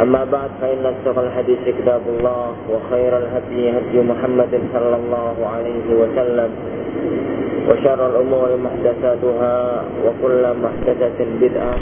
أما 0.00 0.24
بعد 0.24 0.50
فإن 0.60 0.86
أصدق 0.86 1.18
الحديث 1.18 1.58
كتاب 1.78 2.00
الله 2.08 2.46
وخير 2.72 3.12
الهدي 3.18 3.70
هدي 3.70 4.00
محمد 4.00 4.52
صلى 4.72 4.96
الله 4.96 5.36
عليه 5.46 5.86
وسلم 6.00 6.50
وشر 7.68 8.00
الأمور 8.10 8.48
محدثاتها 8.56 9.84
وكل 10.04 10.42
محدثة 10.64 11.18
بدعة 11.40 11.74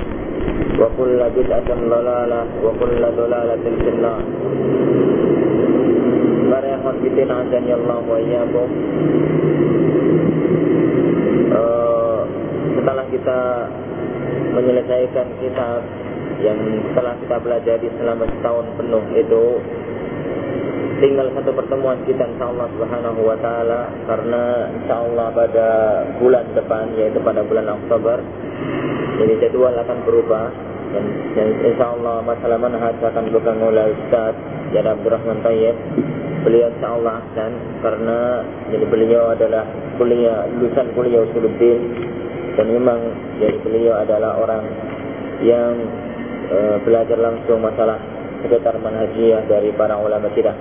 وكل 0.80 1.20
بدعة 1.36 1.68
ضلالة 1.90 2.42
وكل 2.64 3.02
ضلالة 3.16 3.64
في 3.82 3.88
النار 3.88 4.22
Para 6.48 6.80
ikhwan 6.80 6.96
fitin 7.04 7.28
azani 7.28 7.70
Allah 7.76 8.00
wa 8.08 8.16
iyyakum. 8.16 8.68
Uh, 11.52 12.20
setelah 12.72 13.04
kita 13.12 13.40
menyelesaikan 14.56 15.28
kitab 15.44 15.84
yang 16.38 16.58
telah 16.94 17.14
kita 17.18 17.36
pelajari 17.42 17.88
selama 17.98 18.24
setahun 18.30 18.66
penuh 18.78 19.04
itu 19.18 19.44
tinggal 20.98 21.30
satu 21.34 21.50
pertemuan 21.54 21.98
kita 22.06 22.26
insyaallah 22.26 22.66
subhanahu 22.74 23.20
wa 23.22 23.36
ta'ala 23.38 23.86
karena 24.06 24.42
insyaallah 24.82 25.28
pada 25.30 25.68
bulan 26.18 26.46
depan 26.58 26.90
yaitu 26.98 27.18
pada 27.22 27.46
bulan 27.46 27.70
Oktober 27.70 28.18
jadi 29.18 29.34
jadwal 29.46 29.74
akan 29.74 29.98
berubah 30.06 30.46
dan, 30.94 31.04
dan 31.36 31.48
insyaallah 31.68 32.22
masalah 32.24 32.56
manhaj 32.58 32.96
akan 33.02 33.22
dipegang 33.28 33.60
oleh 33.60 33.92
Ustaz 33.92 34.34
Jada 34.72 34.96
Abdurrahman 34.96 35.42
Tayyib. 35.44 35.76
Beliau 36.46 36.70
insyaallah 36.70 37.12
ahsan 37.18 37.52
karena 37.82 38.18
jadi 38.72 38.84
beliau 38.86 39.22
adalah 39.34 39.66
kuliah 39.98 40.46
lulusan 40.54 40.86
kuliah 40.94 41.26
usuluddin 41.28 41.80
dan 42.54 42.66
memang 42.70 43.00
jadi 43.42 43.58
beliau 43.60 43.94
adalah 44.00 44.38
orang 44.38 44.64
yang 45.42 45.76
e, 46.48 46.56
belajar 46.82 47.18
langsung 47.20 47.60
masalah 47.60 48.00
sekitar 48.44 48.76
manhajiyah 48.80 49.46
dari 49.46 49.70
para 49.74 49.98
ulama 50.00 50.30
kita. 50.32 50.52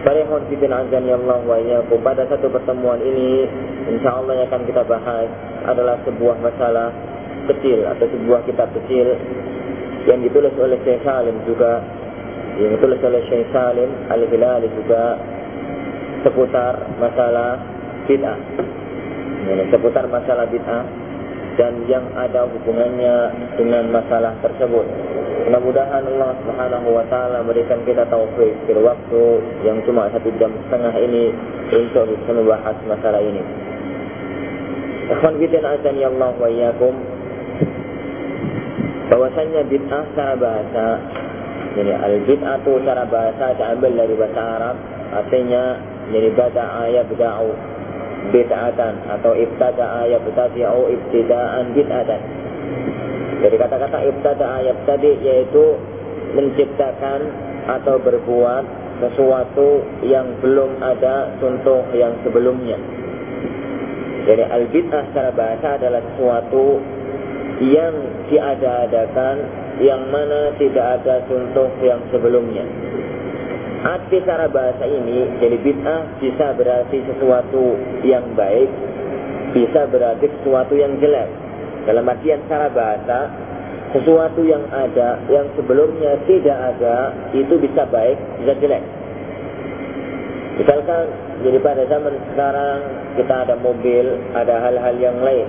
Farihun 0.00 0.48
fitin 0.48 0.72
azan 0.72 1.04
ya 1.04 1.20
Allah 1.20 1.38
wa 1.44 1.56
iyyakum. 1.60 2.00
Pada 2.00 2.24
satu 2.24 2.48
pertemuan 2.48 3.04
ini 3.04 3.44
insyaallah 3.92 4.32
yang 4.32 4.48
akan 4.48 4.62
kita 4.64 4.82
bahas 4.88 5.28
adalah 5.68 6.00
sebuah 6.08 6.40
masalah 6.40 6.88
kecil 7.52 7.84
atau 7.84 8.06
sebuah 8.08 8.40
kitab 8.48 8.72
kecil 8.80 9.12
yang 10.08 10.24
ditulis 10.24 10.54
oleh 10.56 10.80
Syekh 10.80 11.04
Salim 11.04 11.36
juga 11.44 11.84
yang 12.56 12.76
ditulis 12.80 13.00
oleh 13.04 13.20
Syekh 13.28 13.52
Salim 13.52 13.90
Al-Hilali 14.08 14.68
juga 14.72 15.20
seputar 16.24 16.80
masalah 16.96 17.60
bid'ah. 18.08 18.38
Seputar 19.68 20.04
masalah 20.08 20.48
bid'ah 20.48 20.84
dan 21.58 21.86
yang 21.90 22.06
ada 22.14 22.46
hubungannya 22.46 23.14
dengan 23.58 23.90
masalah 23.90 24.36
tersebut. 24.44 24.86
Mudah-mudahan 25.50 26.04
Allah 26.06 26.30
Subhanahu 26.44 26.88
wa 26.94 27.04
taala 27.10 27.42
berikan 27.42 27.82
kita 27.82 28.06
taufik 28.06 28.54
di 28.68 28.72
waktu 28.76 29.22
yang 29.66 29.82
cuma 29.82 30.06
satu 30.14 30.30
jam 30.38 30.52
setengah 30.68 30.94
ini 31.00 31.34
untuk 31.74 32.06
bisa 32.06 32.30
membahas 32.30 32.76
masalah 32.86 33.18
ini. 33.18 33.42
Ikhwan 35.10 35.42
bid'ah 35.42 35.74
azani 35.74 36.06
Allah 36.06 36.30
wa 36.38 36.46
iyyakum. 36.46 36.94
Bahwasanya 39.10 39.66
bid'ah 39.66 40.04
secara 40.14 40.38
bahasa 40.38 40.86
jadi 41.70 41.94
al-bid'ah 41.94 42.58
itu 42.62 42.72
secara 42.82 43.06
bahasa 43.06 43.54
diambil 43.54 43.90
dari 43.94 44.14
bahasa 44.18 44.42
Arab 44.42 44.76
artinya 45.10 45.64
jadi 46.10 46.28
bada'a 46.34 46.82
yabda'u 46.90 47.50
bid'atan 48.28 48.94
atau 49.08 49.32
ibtada'a 49.32 50.04
yabtadi'u 50.12 50.82
ibtida'an 50.92 51.72
bid'atan. 51.72 52.20
Jadi 53.40 53.56
kata-kata 53.56 53.98
ibtada'a 54.04 54.58
yabtadi 54.68 55.24
yaitu 55.24 55.80
menciptakan 56.36 57.20
atau 57.64 57.96
berbuat 57.96 58.64
sesuatu 59.00 59.80
yang 60.04 60.36
belum 60.44 60.84
ada 60.84 61.32
contoh 61.40 61.88
yang 61.96 62.12
sebelumnya. 62.20 62.76
Jadi 64.28 64.44
al-bid'ah 64.44 65.02
secara 65.10 65.32
bahasa 65.32 65.80
adalah 65.80 66.04
sesuatu 66.12 66.76
yang 67.64 67.94
diada-adakan 68.28 69.36
yang 69.80 70.12
mana 70.12 70.52
tidak 70.60 71.00
ada 71.00 71.24
contoh 71.24 71.68
yang 71.80 72.04
sebelumnya. 72.12 72.64
Arti 73.80 74.20
secara 74.20 74.44
bahasa 74.52 74.84
ini, 74.84 75.40
jadi 75.40 75.56
bid'ah 75.56 76.20
bisa 76.20 76.52
berarti 76.52 77.00
sesuatu 77.00 77.80
yang 78.04 78.36
baik, 78.36 78.68
bisa 79.56 79.88
berarti 79.88 80.28
sesuatu 80.28 80.76
yang 80.76 81.00
jelek. 81.00 81.32
Dalam 81.88 82.04
artian 82.04 82.44
secara 82.44 82.68
bahasa, 82.68 83.32
sesuatu 83.96 84.44
yang 84.44 84.68
ada, 84.68 85.24
yang 85.32 85.48
sebelumnya 85.56 86.12
tidak 86.28 86.76
ada, 86.76 87.16
itu 87.32 87.56
bisa 87.56 87.88
baik, 87.88 88.20
bisa 88.44 88.52
jelek. 88.60 88.84
Misalkan, 90.60 91.04
jadi 91.40 91.58
pada 91.64 91.82
zaman 91.88 92.14
sekarang 92.36 92.78
kita 93.16 93.34
ada 93.48 93.54
mobil, 93.64 94.06
ada 94.36 94.60
hal-hal 94.60 94.96
yang 95.00 95.16
lain. 95.24 95.48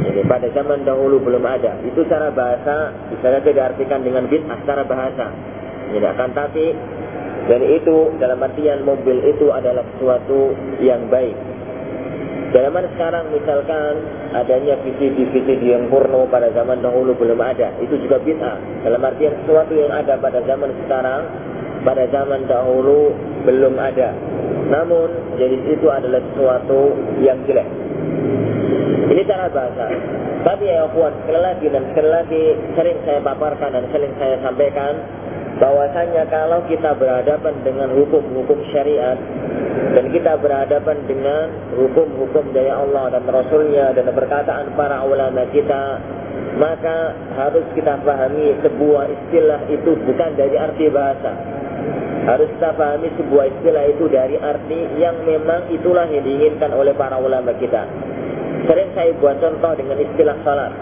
Jadi 0.00 0.24
pada 0.24 0.48
zaman 0.56 0.80
dahulu 0.88 1.20
belum 1.20 1.44
ada. 1.44 1.76
Itu 1.84 2.08
secara 2.08 2.32
bahasa 2.32 2.88
bisa 3.12 3.36
saja 3.36 3.50
diartikan 3.52 4.00
dengan 4.00 4.24
bid'ah 4.32 4.64
secara 4.64 4.80
bahasa. 4.88 5.28
Jadi 5.92 6.04
akan 6.08 6.30
tapi 6.32 6.72
dari 7.46 7.78
itu 7.78 7.96
dalam 8.18 8.42
artian 8.42 8.82
mobil 8.82 9.22
itu 9.22 9.54
adalah 9.54 9.86
sesuatu 9.94 10.50
yang 10.82 11.06
baik. 11.06 11.34
Zaman 12.50 12.88
sekarang 12.94 13.30
misalkan 13.30 13.92
adanya 14.34 14.78
VCD-VCD 14.82 15.62
yang 15.66 15.86
porno 15.90 16.26
pada 16.30 16.50
zaman 16.54 16.78
dahulu 16.82 17.14
belum 17.14 17.38
ada. 17.38 17.74
Itu 17.82 17.98
juga 18.02 18.22
bid'ah. 18.22 18.86
Dalam 18.86 19.02
artian 19.02 19.34
sesuatu 19.44 19.74
yang 19.74 19.90
ada 19.90 20.18
pada 20.18 20.42
zaman 20.46 20.70
sekarang 20.86 21.22
pada 21.86 22.06
zaman 22.10 22.50
dahulu 22.50 23.14
belum 23.46 23.74
ada. 23.78 24.10
Namun 24.66 25.38
jadi 25.38 25.56
itu 25.70 25.86
adalah 25.86 26.18
sesuatu 26.32 26.98
yang 27.22 27.38
jelek. 27.46 27.68
Ini 29.06 29.22
cara 29.22 29.46
bahasa. 29.46 29.86
Tapi 30.46 30.64
ya 30.66 30.86
kuat 30.94 31.14
sekali 31.22 31.40
lagi 31.42 31.66
dan 31.70 31.82
sekali 31.90 32.10
lagi 32.10 32.44
sering 32.78 32.98
saya 33.06 33.18
paparkan 33.22 33.70
dan 33.74 33.84
sering 33.90 34.14
saya 34.18 34.38
sampaikan 34.42 34.98
bahwasanya 35.56 36.28
kalau 36.28 36.60
kita 36.68 36.92
berhadapan 36.96 37.54
dengan 37.64 37.88
hukum-hukum 37.96 38.60
syariat 38.72 39.16
dan 39.96 40.12
kita 40.12 40.36
berhadapan 40.36 40.96
dengan 41.08 41.48
hukum-hukum 41.72 42.52
dari 42.52 42.68
Allah 42.68 43.16
dan 43.16 43.24
Rasulnya 43.24 43.96
dan 43.96 44.12
perkataan 44.12 44.76
para 44.76 45.00
ulama 45.04 45.48
kita 45.52 46.00
maka 46.60 47.16
harus 47.36 47.64
kita 47.72 48.00
pahami 48.04 48.56
sebuah 48.60 49.04
istilah 49.08 49.60
itu 49.72 49.90
bukan 50.04 50.30
dari 50.36 50.56
arti 50.60 50.92
bahasa 50.92 51.32
harus 52.28 52.48
kita 52.60 52.70
pahami 52.76 53.08
sebuah 53.16 53.44
istilah 53.56 53.84
itu 53.88 54.04
dari 54.12 54.36
arti 54.36 54.80
yang 55.00 55.16
memang 55.24 55.72
itulah 55.72 56.04
yang 56.08 56.24
diinginkan 56.24 56.72
oleh 56.76 56.92
para 56.92 57.16
ulama 57.16 57.56
kita 57.56 57.88
sering 58.66 58.90
saya 58.92 59.14
buat 59.22 59.38
contoh 59.38 59.72
dengan 59.78 59.96
istilah 60.02 60.36
salat. 60.42 60.72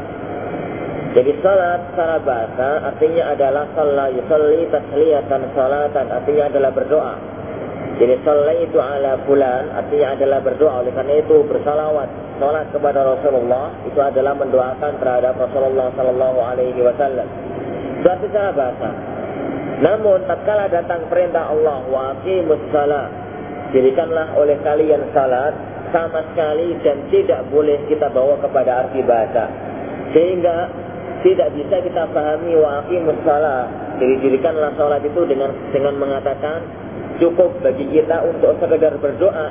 Jadi 1.14 1.30
salat 1.46 1.94
secara 1.94 2.18
bahasa 2.26 2.90
artinya 2.90 3.30
adalah 3.30 3.70
salat 3.78 4.18
yusalli 4.18 4.66
tasliyatan 4.66 5.46
salatan 5.54 6.06
artinya 6.10 6.50
adalah 6.50 6.70
berdoa. 6.74 7.14
Jadi 8.02 8.18
salat 8.26 8.58
itu 8.58 8.82
ala 8.82 9.22
bulan 9.22 9.70
artinya 9.78 10.18
adalah 10.18 10.42
berdoa. 10.42 10.82
Oleh 10.82 10.90
karena 10.90 11.14
itu 11.22 11.46
bersalawat 11.46 12.10
salat 12.42 12.66
kepada 12.74 13.06
Rasulullah 13.06 13.70
itu 13.86 14.00
adalah 14.02 14.34
mendoakan 14.34 14.92
terhadap 14.98 15.38
Rasulullah 15.38 15.94
Sallallahu 15.94 16.38
Alaihi 16.42 16.82
Wasallam. 16.82 17.28
Itu 18.02 18.10
secara 18.26 18.50
bahasa. 18.50 18.90
Namun 19.86 20.18
tatkala 20.26 20.66
datang 20.66 21.06
perintah 21.06 21.46
Allah 21.46 21.78
wa 21.94 22.18
salat 22.74 23.08
dirikanlah 23.70 24.34
oleh 24.34 24.58
kalian 24.66 25.14
salat 25.14 25.54
sama 25.94 26.26
sekali 26.34 26.74
dan 26.82 27.06
tidak 27.14 27.46
boleh 27.54 27.78
kita 27.86 28.10
bawa 28.10 28.34
kepada 28.42 28.82
arti 28.82 28.98
bahasa. 29.06 29.46
Sehingga 30.10 30.70
tidak 31.24 31.48
bisa 31.56 31.80
kita 31.80 32.04
pahami 32.12 32.52
wa 32.60 32.84
aqimus 32.84 33.16
salat. 33.24 33.96
Jadi 33.96 34.14
dirikanlah 34.20 34.76
salat 34.76 35.00
itu 35.00 35.24
dengan 35.24 35.56
dengan 35.72 35.96
mengatakan 35.96 36.60
cukup 37.16 37.64
bagi 37.64 37.88
kita 37.88 38.28
untuk 38.28 38.60
sekedar 38.60 38.92
berdoa. 39.00 39.48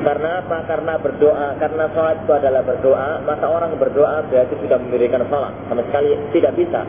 Karena 0.00 0.40
apa? 0.40 0.64
Karena 0.64 0.96
berdoa. 0.96 1.60
Karena 1.60 1.84
salat 1.92 2.24
itu 2.24 2.32
adalah 2.32 2.64
berdoa, 2.64 3.20
maka 3.28 3.44
orang 3.44 3.76
berdoa 3.76 4.24
berarti 4.32 4.56
sudah 4.64 4.80
memberikan 4.80 5.20
salat. 5.28 5.52
Sama 5.68 5.84
sekali 5.92 6.16
tidak 6.32 6.56
bisa. 6.56 6.80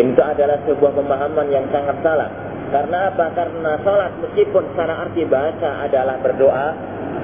Itu 0.00 0.22
adalah 0.24 0.56
sebuah 0.64 0.96
pemahaman 0.96 1.46
yang 1.52 1.68
sangat 1.68 2.00
salah. 2.00 2.32
Karena 2.72 3.12
apa? 3.12 3.34
Karena 3.34 3.76
sholat 3.82 4.14
meskipun 4.22 4.62
secara 4.72 5.04
arti 5.04 5.26
bahasa 5.26 5.84
adalah 5.84 6.16
berdoa, 6.22 6.68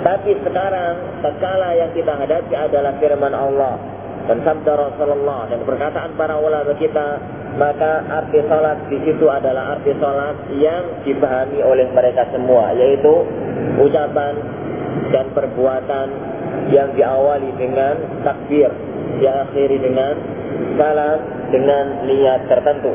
tapi 0.03 0.35
sekarang 0.43 1.23
skala 1.23 1.71
yang 1.79 1.91
kita 1.95 2.13
hadapi 2.19 2.51
adalah 2.53 2.93
firman 2.99 3.31
Allah 3.31 3.96
dan 4.27 4.43
sabda 4.43 4.73
Rasulullah 4.75 5.47
dan 5.47 5.63
perkataan 5.63 6.19
para 6.19 6.35
ulama 6.39 6.75
kita 6.79 7.19
maka 7.57 8.05
arti 8.11 8.43
salat 8.51 8.79
di 8.91 8.99
situ 9.07 9.27
adalah 9.31 9.79
arti 9.79 9.95
salat 10.03 10.37
yang 10.59 10.85
dipahami 11.07 11.63
oleh 11.63 11.87
mereka 11.95 12.27
semua 12.35 12.75
yaitu 12.75 13.25
ucapan 13.81 14.35
dan 15.15 15.31
perbuatan 15.31 16.09
yang 16.75 16.91
diawali 16.99 17.51
dengan 17.55 17.95
takbir 18.27 18.71
diakhiri 19.23 19.79
dengan 19.79 20.15
salam 20.77 21.19
dengan 21.55 21.85
niat 22.05 22.51
tertentu 22.51 22.93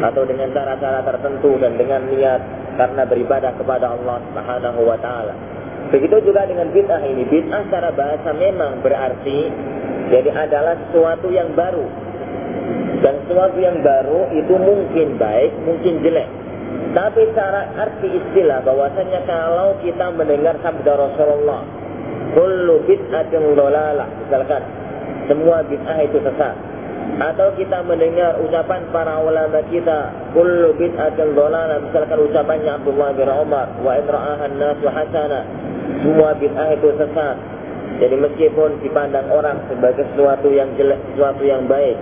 atau 0.00 0.22
dengan 0.28 0.52
cara-cara 0.52 1.00
tertentu 1.02 1.56
dan 1.58 1.74
dengan 1.74 2.04
niat 2.08 2.40
karena 2.76 3.02
beribadah 3.08 3.52
kepada 3.56 3.96
Allah 3.96 4.20
Subhanahu 4.28 4.80
wa 4.84 4.98
taala. 5.00 5.34
Begitu 5.86 6.28
juga 6.28 6.44
dengan 6.44 6.68
bid'ah 6.74 7.00
ini. 7.06 7.24
Bid'ah 7.30 7.62
secara 7.70 7.94
bahasa 7.94 8.30
memang 8.36 8.84
berarti 8.84 9.38
jadi 10.10 10.30
adalah 10.30 10.74
sesuatu 10.86 11.28
yang 11.34 11.50
baru. 11.58 11.86
Dan 13.02 13.14
sesuatu 13.26 13.58
yang 13.60 13.82
baru 13.82 14.30
itu 14.32 14.54
mungkin 14.56 15.18
baik, 15.20 15.52
mungkin 15.66 16.00
jelek. 16.00 16.28
Tapi 16.96 17.20
secara 17.28 17.68
arti 17.76 18.08
istilah 18.08 18.64
bahwasanya 18.64 19.20
kalau 19.28 19.76
kita 19.84 20.08
mendengar 20.16 20.56
sabda 20.64 20.92
Rasulullah, 20.96 21.60
kullu 22.32 22.80
bid'atin 22.88 23.52
dhalalah, 23.52 24.08
misalkan 24.24 24.62
semua 25.28 25.60
bid'ah 25.68 25.98
itu 26.00 26.18
sesat. 26.24 26.56
Atau 27.16 27.54
kita 27.54 27.86
mendengar 27.86 28.40
ucapan 28.42 28.82
para 28.90 29.20
ulama 29.20 29.60
kita, 29.68 30.10
kullu 30.32 30.72
bid'atin 30.80 31.36
dhalalah, 31.36 31.84
misalkan 31.84 32.16
ucapannya 32.16 32.72
Abdullah 32.80 33.10
bin 33.12 33.28
Umar, 33.28 33.68
wa 33.84 33.92
idra'ahan 34.00 34.56
nasu 34.56 34.86
hasana, 34.88 35.40
semua 36.00 36.32
bid'ah 36.40 36.68
itu 36.80 36.88
sesat. 36.96 37.36
Jadi 37.96 38.16
meskipun 38.20 38.84
dipandang 38.84 39.32
orang 39.32 39.64
sebagai 39.72 40.04
sesuatu 40.12 40.52
yang 40.52 40.68
jelek, 40.76 41.00
sesuatu 41.12 41.42
yang 41.44 41.64
baik. 41.64 41.96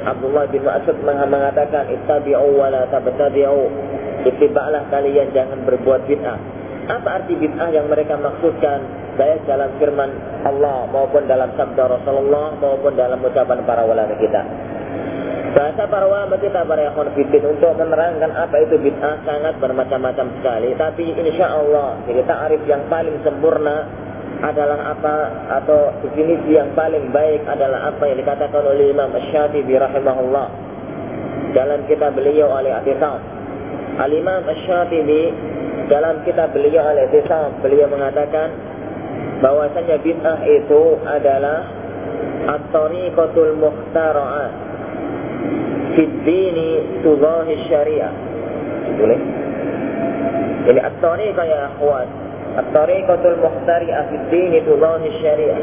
Abdullah 0.00 0.46
bin 0.48 0.62
Mas'ud 0.64 0.96
mengatakan, 1.04 1.90
"Ittabi'u 1.90 2.56
wa 2.56 2.70
la 2.70 2.86
tabtadi'u." 2.88 3.64
Ittiba'lah 4.20 4.88
kalian 4.92 5.32
jangan 5.32 5.64
berbuat 5.64 6.06
bid'ah. 6.06 6.38
Apa 6.88 7.22
arti 7.22 7.34
bid'ah 7.36 7.68
yang 7.72 7.88
mereka 7.88 8.16
maksudkan? 8.16 8.84
Baik 9.18 9.44
dalam 9.44 9.68
firman 9.76 10.10
Allah 10.48 10.88
maupun 10.88 11.28
dalam 11.28 11.52
sabda 11.52 11.98
Rasulullah 11.98 12.56
maupun 12.56 12.96
dalam 12.96 13.20
ucapan 13.20 13.58
para 13.68 13.84
ulama 13.84 14.16
kita. 14.16 14.42
Bahasa 15.50 15.82
para 15.90 16.06
ulama 16.06 16.38
kita 16.38 16.62
para 16.62 16.88
ikhwan 16.88 17.10
untuk 17.10 17.72
menerangkan 17.74 18.30
apa 18.32 18.56
itu 18.62 18.78
bid'ah 18.80 19.18
sangat 19.26 19.58
bermacam-macam 19.58 20.26
sekali. 20.40 20.72
Tapi 20.78 21.04
insya 21.20 21.58
Allah 21.58 22.00
jadi 22.06 22.22
ta'arif 22.22 22.62
yang 22.70 22.86
paling 22.86 23.18
sempurna 23.26 23.82
adalah 24.40 24.96
apa 24.96 25.14
atau 25.60 25.92
definisi 26.00 26.56
yang 26.56 26.72
paling 26.72 27.12
baik 27.12 27.44
adalah 27.44 27.92
apa 27.92 28.02
yang 28.08 28.18
dikatakan 28.24 28.62
oleh 28.64 28.88
Imam 28.88 29.12
Syafi'i 29.12 29.76
rahimahullah 29.76 30.48
dalam 31.52 31.84
kitab 31.84 32.16
beliau 32.16 32.48
oleh 32.48 32.72
Atisam. 32.72 33.20
Al 34.00 34.12
Imam 34.16 34.48
Syafi'i 34.64 35.28
dalam 35.92 36.24
kitab 36.24 36.56
beliau 36.56 36.88
oleh 36.88 37.04
Atisam 37.04 37.52
beliau 37.60 37.84
mengatakan 37.92 38.48
bahwasanya 39.44 40.00
bid'ah 40.00 40.40
itu 40.48 40.82
adalah 41.04 41.68
at-tariqatul 42.48 43.60
mukhtara'ah 43.60 44.48
fi 45.92 46.02
dini 46.24 46.70
tudahi 47.04 47.52
syariah. 47.68 48.12
Boleh? 48.96 49.20
Jadi 50.64 50.80
at-tariqah 50.80 51.44
ya 51.44 51.60
akhwat 51.76 52.29
الطريقة 52.60 53.28
المخترئة 53.28 54.02
في 54.08 54.14
الدين 54.14 54.66
تضاهي 54.66 55.08
الشريعة. 55.08 55.58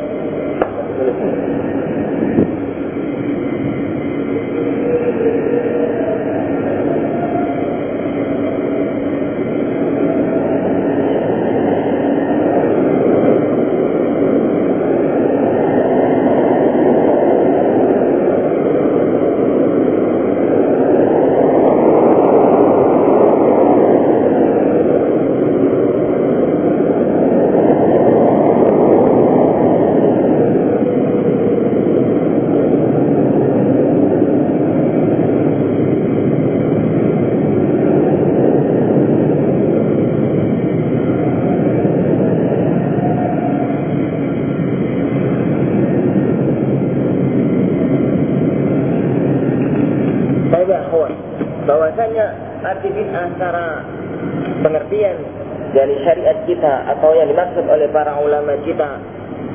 Kita 56.49 56.73
atau 56.97 57.11
yang 57.13 57.27
dimaksud 57.29 57.65
oleh 57.69 57.87
para 57.93 58.17
ulama 58.17 58.57
kita 58.65 58.97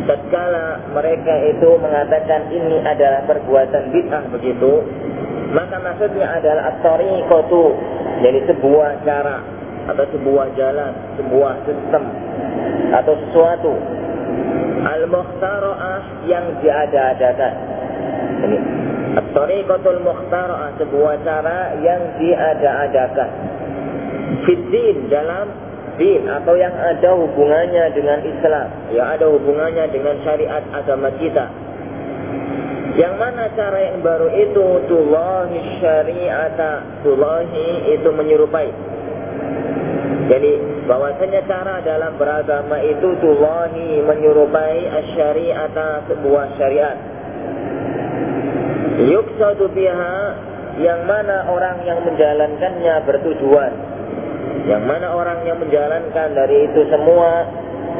tatkala 0.06 0.82
mereka 0.94 1.34
itu 1.50 1.70
mengatakan 1.78 2.50
ini 2.50 2.82
adalah 2.82 3.22
perbuatan 3.26 3.82
bid'ah 3.90 4.24
begitu 4.34 4.82
maka 5.52 5.76
maksudnya 5.82 6.26
adalah 6.38 6.74
at-tariqatu 6.74 7.64
jadi 8.22 8.40
sebuah 8.50 9.02
cara 9.02 9.42
atau 9.82 10.04
sebuah 10.14 10.46
jalan 10.54 10.92
sebuah 11.18 11.52
sistem 11.66 12.02
atau 12.92 13.14
sesuatu. 13.28 13.72
Al-mukhtara'ah 14.82 16.26
yang 16.26 16.58
diada-adakan. 16.58 17.54
Ini 18.42 18.58
at-tariqatul 19.12 20.00
mukhtara'ah 20.00 20.76
sebuah 20.80 21.14
cara 21.24 21.76
yang 21.84 22.02
diada-adakan 22.16 23.30
fiddin 24.44 25.12
dalam 25.12 25.46
din 26.00 26.24
atau 26.24 26.56
yang 26.56 26.72
ada 26.72 27.12
hubungannya 27.12 27.92
dengan 27.92 28.24
Islam, 28.24 28.68
yang 28.96 29.06
ada 29.12 29.28
hubungannya 29.28 29.92
dengan 29.92 30.16
syariat 30.24 30.64
agama 30.72 31.12
kita. 31.20 31.46
Yang 32.92 33.14
mana 33.16 33.48
cara 33.56 33.78
yang 33.88 34.04
baru 34.04 34.28
itu 34.36 34.66
tulahi 34.88 35.60
syariata, 35.80 37.04
tulahi 37.04 37.92
itu 37.92 38.08
menyerupai. 38.12 38.68
Jadi 40.28 40.52
bahwasanya 40.88 41.40
cara 41.48 41.80
dalam 41.84 42.16
beragama 42.20 42.80
itu 42.84 43.16
tulahi 43.20 44.00
menyerupai 44.04 44.92
syariata 45.16 46.08
sebuah 46.08 46.56
syariat. 46.56 46.96
Yuksadu 49.08 49.66
biha 49.74 50.16
yang 50.78 51.04
mana 51.04 51.50
orang 51.50 51.84
yang 51.84 52.00
menjalankannya 52.06 52.94
bertujuan 53.04 53.72
yang 54.62 54.86
mana 54.86 55.10
orang 55.10 55.42
yang 55.42 55.58
menjalankan 55.58 56.28
dari 56.38 56.70
itu 56.70 56.86
semua 56.86 57.50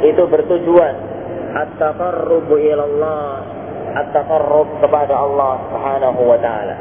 itu 0.02 0.23
bertujuan 0.30 0.94
at-taqarrubu 1.59 2.54
ilallah 2.54 3.42
at-taqarrub 3.99 4.68
kepada 4.80 5.14
Allah 5.14 5.52
Subhanahu 5.68 6.21
wa 6.23 6.38
taala. 6.40 6.76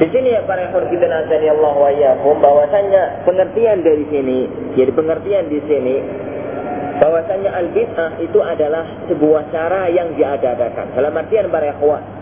Di 0.00 0.08
sini 0.08 0.32
ya 0.32 0.40
para 0.48 0.64
ikhwan 0.72 0.88
kita 0.88 1.04
nasani 1.04 1.52
Allah 1.52 1.74
wa 1.76 1.90
iyyakum 1.92 2.40
bahwasanya 2.40 3.28
pengertian 3.28 3.84
dari 3.84 4.04
sini, 4.08 4.38
jadi 4.72 4.90
pengertian 4.96 5.52
di 5.52 5.60
sini 5.68 5.96
bahwasanya 7.00 7.50
al-bid'ah 7.56 8.20
itu 8.20 8.38
adalah 8.44 8.84
sebuah 9.08 9.48
cara 9.48 9.88
yang 9.88 10.12
diadakan. 10.14 10.92
Dalam 10.94 11.16
artian 11.16 11.48
para 11.48 11.72
ikhwan 11.72 12.20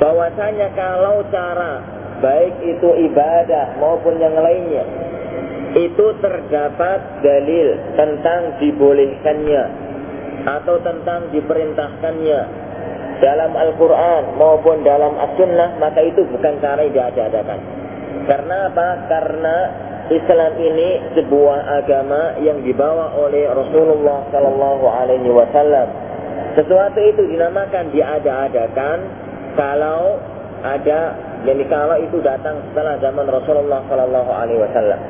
bahwasanya 0.00 0.72
kalau 0.72 1.22
cara 1.28 1.84
baik 2.24 2.56
itu 2.64 2.88
ibadah 3.12 3.76
maupun 3.76 4.16
yang 4.16 4.32
lainnya 4.32 4.84
itu 5.76 6.06
terdapat 6.24 7.22
dalil 7.22 7.68
tentang 7.94 8.58
dibolehkannya 8.58 9.64
atau 10.48 10.76
tentang 10.80 11.28
diperintahkannya 11.30 12.40
dalam 13.20 13.52
Al-Quran 13.52 14.40
maupun 14.40 14.80
dalam 14.80 15.12
As-Sunnah 15.20 15.76
maka 15.76 16.00
itu 16.00 16.24
bukan 16.32 16.56
cara 16.64 16.80
yang 16.88 17.12
diadakan 17.12 17.60
karena 18.24 18.56
apa? 18.72 18.88
karena 19.12 19.56
Islam 20.10 20.58
ini 20.58 21.14
sebuah 21.14 21.58
agama 21.82 22.34
yang 22.42 22.66
dibawa 22.66 23.14
oleh 23.14 23.46
Rasulullah 23.46 24.26
Sallallahu 24.34 24.84
Alaihi 24.90 25.30
Wasallam. 25.30 25.86
Sesuatu 26.58 26.98
itu 26.98 27.30
dinamakan 27.30 27.94
diada-adakan 27.94 28.98
kalau 29.54 30.18
ada 30.66 31.14
jadi 31.46 31.64
kalau 31.70 31.96
itu 32.02 32.18
datang 32.20 32.58
setelah 32.70 32.98
zaman 32.98 33.24
Rasulullah 33.30 33.80
Shallallahu 33.86 34.30
Alaihi 34.34 34.60
Wasallam. 34.60 35.00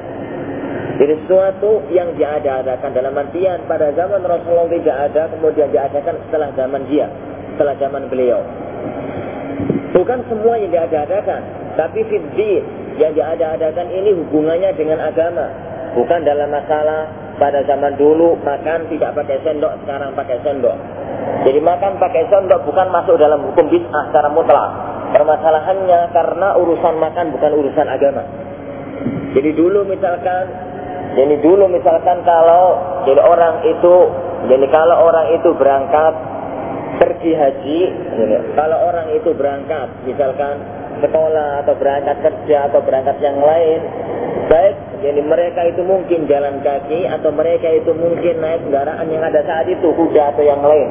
Jadi 1.01 1.15
sesuatu 1.25 1.81
yang 1.89 2.13
diadakan 2.13 2.93
dalam 2.93 3.17
artian 3.17 3.65
pada 3.65 3.89
zaman 3.97 4.21
Rasulullah 4.21 4.69
tidak 4.69 4.97
ada, 5.11 5.23
kemudian 5.33 5.73
diadakan 5.73 6.15
setelah 6.29 6.53
zaman 6.53 6.85
dia, 6.93 7.09
setelah 7.57 7.73
zaman 7.81 8.05
beliau. 8.13 8.45
Bukan 9.97 10.29
semua 10.29 10.61
yang 10.61 10.69
diadakan, 10.69 11.41
tapi 11.81 12.05
fitri 12.05 12.61
yang 13.01 13.17
diadakan 13.17 13.89
ini 13.89 14.13
hubungannya 14.13 14.71
dengan 14.77 15.01
agama. 15.01 15.49
Bukan 15.97 16.23
dalam 16.23 16.53
masalah 16.53 17.09
pada 17.41 17.65
zaman 17.65 17.97
dulu 17.97 18.37
makan 18.45 18.87
tidak 18.93 19.17
pakai 19.17 19.41
sendok, 19.41 19.73
sekarang 19.83 20.13
pakai 20.13 20.39
sendok. 20.45 20.77
Jadi 21.49 21.59
makan 21.59 21.97
pakai 21.97 22.29
sendok 22.29 22.61
bukan 22.69 22.93
masuk 22.93 23.17
dalam 23.17 23.41
hukum 23.49 23.67
bid'ah 23.73 24.13
secara 24.13 24.29
mutlak. 24.29 24.71
Permasalahannya 25.11 26.01
karena 26.15 26.49
urusan 26.61 26.95
makan 27.01 27.35
bukan 27.35 27.53
urusan 27.57 27.87
agama. 27.89 28.23
Jadi 29.35 29.51
dulu 29.57 29.83
misalkan, 29.89 30.45
jadi 31.17 31.35
dulu 31.43 31.67
misalkan 31.67 32.23
kalau 32.23 32.79
jadi 33.09 33.19
orang 33.25 33.65
itu, 33.67 33.95
jadi 34.47 34.67
kalau 34.71 34.97
orang 35.09 35.27
itu 35.35 35.51
berangkat 35.57 36.15
pergi 37.01 37.33
haji, 37.35 37.81
kalau 38.55 38.79
orang 38.85 39.11
itu 39.17 39.33
berangkat 39.35 39.89
misalkan 40.05 40.80
sekolah 40.99 41.63
atau 41.63 41.75
berangkat 41.79 42.17
kerja 42.19 42.67
atau 42.67 42.83
berangkat 42.83 43.17
yang 43.23 43.39
lain, 43.39 43.81
baik 44.51 44.77
jadi 45.01 45.21
mereka 45.25 45.65
itu 45.65 45.81
mungkin 45.81 46.29
jalan 46.29 46.61
kaki 46.61 47.09
atau 47.09 47.33
mereka 47.33 47.73
itu 47.73 47.89
mungkin 47.97 48.37
naik 48.37 48.69
kendaraan 48.69 49.09
yang 49.09 49.25
ada 49.25 49.41
saat 49.49 49.65
itu 49.65 49.89
kuda 49.97 50.37
atau 50.37 50.45
yang 50.45 50.61
lain. 50.61 50.89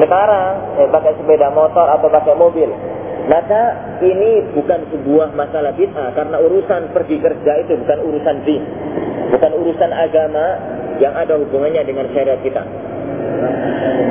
Sekarang 0.00 0.80
eh, 0.80 0.88
pakai 0.88 1.12
sepeda 1.20 1.52
motor 1.52 1.84
atau 1.84 2.08
pakai 2.08 2.34
mobil. 2.40 2.72
Maka 3.24 3.62
ini 4.04 4.52
bukan 4.52 4.84
sebuah 4.92 5.32
masalah 5.32 5.72
bid'ah 5.72 6.12
karena 6.12 6.36
urusan 6.44 6.92
pergi 6.92 7.16
kerja 7.24 7.52
itu 7.64 7.72
bukan 7.80 7.98
urusan 8.04 8.36
din, 8.44 8.60
bukan 9.32 9.52
urusan 9.64 9.90
agama 9.96 10.46
yang 11.00 11.16
ada 11.16 11.40
hubungannya 11.40 11.88
dengan 11.88 12.04
syariat 12.12 12.40
kita. 12.44 12.60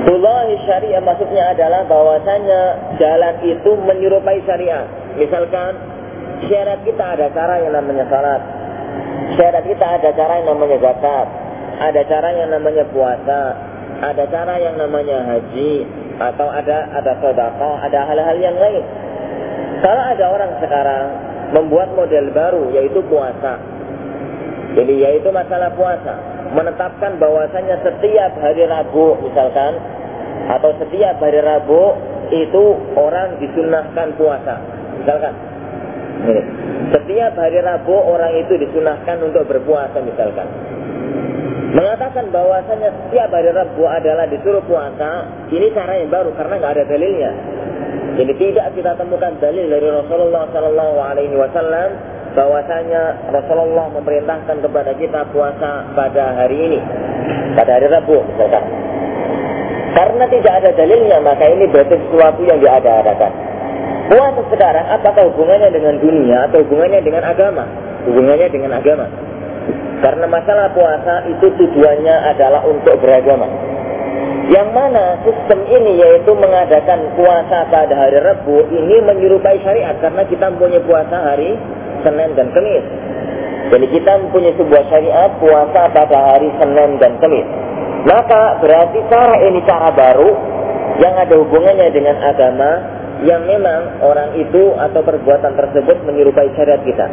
Tullahi 0.03 0.53
syariah 0.67 1.01
maksudnya 1.03 1.55
adalah 1.55 1.87
bahwasanya 1.87 2.61
jalan 2.99 3.35
itu 3.43 3.71
menyerupai 3.87 4.39
syariat. 4.43 4.85
Misalkan 5.15 5.79
syariat 6.47 6.81
kita 6.83 7.05
ada 7.17 7.27
cara 7.31 7.63
yang 7.63 7.73
namanya 7.73 8.05
salat, 8.11 8.41
Syariat 9.33 9.65
kita 9.65 9.85
ada 9.97 10.09
cara 10.13 10.33
yang 10.43 10.47
namanya 10.53 10.77
zakat, 10.77 11.27
ada 11.81 12.01
cara 12.05 12.29
yang 12.37 12.49
namanya 12.53 12.85
puasa, 12.93 13.41
ada 14.03 14.23
cara 14.29 14.53
yang 14.61 14.75
namanya 14.77 15.25
haji, 15.25 15.87
atau 16.21 16.47
ada 16.53 16.85
ada 16.93 17.11
sodako, 17.17 17.71
ada 17.81 17.99
hal-hal 18.05 18.37
yang 18.37 18.53
lain. 18.53 18.85
Kalau 19.81 20.03
ada 20.05 20.25
orang 20.29 20.51
sekarang 20.61 21.05
membuat 21.53 21.89
model 21.97 22.29
baru 22.29 22.63
yaitu 22.77 23.01
puasa, 23.09 23.57
jadi 24.73 24.93
yaitu 24.93 25.29
masalah 25.29 25.69
puasa, 25.77 26.17
menetapkan 26.57 27.21
bahwasanya 27.21 27.77
setiap 27.85 28.31
hari 28.41 28.65
Rabu 28.65 29.21
misalkan 29.21 29.77
atau 30.49 30.73
setiap 30.81 31.21
hari 31.21 31.39
Rabu 31.39 31.93
itu 32.33 32.63
orang 32.97 33.37
disunahkan 33.37 34.17
puasa, 34.17 34.57
misalkan 34.97 35.33
setiap 36.93 37.33
hari 37.37 37.59
Rabu 37.61 37.95
orang 37.95 38.33
itu 38.37 38.53
disunahkan 38.57 39.17
untuk 39.21 39.45
berpuasa 39.45 39.97
misalkan. 40.01 40.47
Mengatakan 41.73 42.29
bahwasanya 42.29 42.89
setiap 42.93 43.33
hari 43.33 43.49
Rabu 43.49 43.83
adalah 43.89 44.29
disuruh 44.29 44.61
puasa, 44.65 45.25
ini 45.49 45.73
cara 45.73 45.97
yang 45.97 46.13
baru 46.13 46.29
karena 46.37 46.61
nggak 46.61 46.73
ada 46.77 46.85
dalilnya. 46.85 47.31
Jadi 48.13 48.33
tidak 48.37 48.77
kita 48.77 48.93
temukan 48.93 49.33
dalil 49.41 49.65
dari 49.65 49.87
Rasulullah 49.89 50.45
Shallallahu 50.53 50.97
Alaihi 51.01 51.33
Wasallam 51.33 52.12
bahwasanya 52.33 53.29
Rasulullah 53.29 53.89
memerintahkan 53.93 54.61
kepada 54.61 54.91
kita 54.97 55.25
puasa 55.29 55.89
pada 55.93 56.23
hari 56.37 56.57
ini, 56.69 56.79
pada 57.57 57.77
hari 57.77 57.87
Rabu 57.89 58.21
misalkan. 58.33 58.65
Karena 59.93 60.25
tidak 60.25 60.53
ada 60.57 60.69
dalilnya, 60.73 61.17
maka 61.21 61.45
ini 61.45 61.69
berarti 61.69 61.95
sesuatu 62.01 62.41
yang 62.41 62.57
diada-adakan. 62.57 63.31
Puasa 64.09 64.41
sekarang 64.49 64.85
apakah 64.89 65.23
hubungannya 65.29 65.69
dengan 65.69 65.95
dunia 66.01 66.49
atau 66.49 66.65
hubungannya 66.65 67.01
dengan 67.05 67.23
agama? 67.23 67.63
Hubungannya 68.09 68.47
dengan 68.49 68.71
agama. 68.73 69.05
Karena 70.03 70.25
masalah 70.27 70.67
puasa 70.75 71.23
itu 71.31 71.45
tujuannya 71.47 72.15
adalah 72.35 72.65
untuk 72.67 72.99
beragama. 72.99 73.72
Yang 74.43 74.69
mana 74.75 75.05
sistem 75.23 75.59
ini 75.71 76.03
yaitu 76.03 76.35
mengadakan 76.35 77.15
puasa 77.15 77.63
pada 77.71 77.95
hari 77.95 78.19
Rabu 78.19 78.67
ini 78.67 78.99
menyerupai 78.99 79.55
syariat 79.63 79.95
karena 80.03 80.27
kita 80.27 80.51
mempunyai 80.51 80.83
puasa 80.83 81.15
hari 81.15 81.55
Senin 82.03 82.35
dan 82.35 82.51
Kamis. 82.51 82.83
Jadi 83.71 83.85
kita 83.95 84.11
mempunyai 84.19 84.51
sebuah 84.59 84.83
syariat 84.91 85.31
puasa 85.39 85.81
pada 85.95 86.17
hari 86.35 86.51
Senin 86.59 86.99
dan 86.99 87.15
Kamis. 87.23 87.47
Maka 88.03 88.59
berarti 88.59 88.99
cara 89.07 89.35
ini 89.47 89.63
cara 89.63 89.95
baru 89.95 90.29
yang 90.99 91.15
ada 91.15 91.35
hubungannya 91.39 91.87
dengan 91.95 92.19
agama 92.19 92.71
yang 93.23 93.47
memang 93.47 94.03
orang 94.03 94.35
itu 94.35 94.75
atau 94.75 94.99
perbuatan 94.99 95.55
tersebut 95.55 96.03
menyerupai 96.03 96.51
syariat 96.59 96.83
kita. 96.83 97.07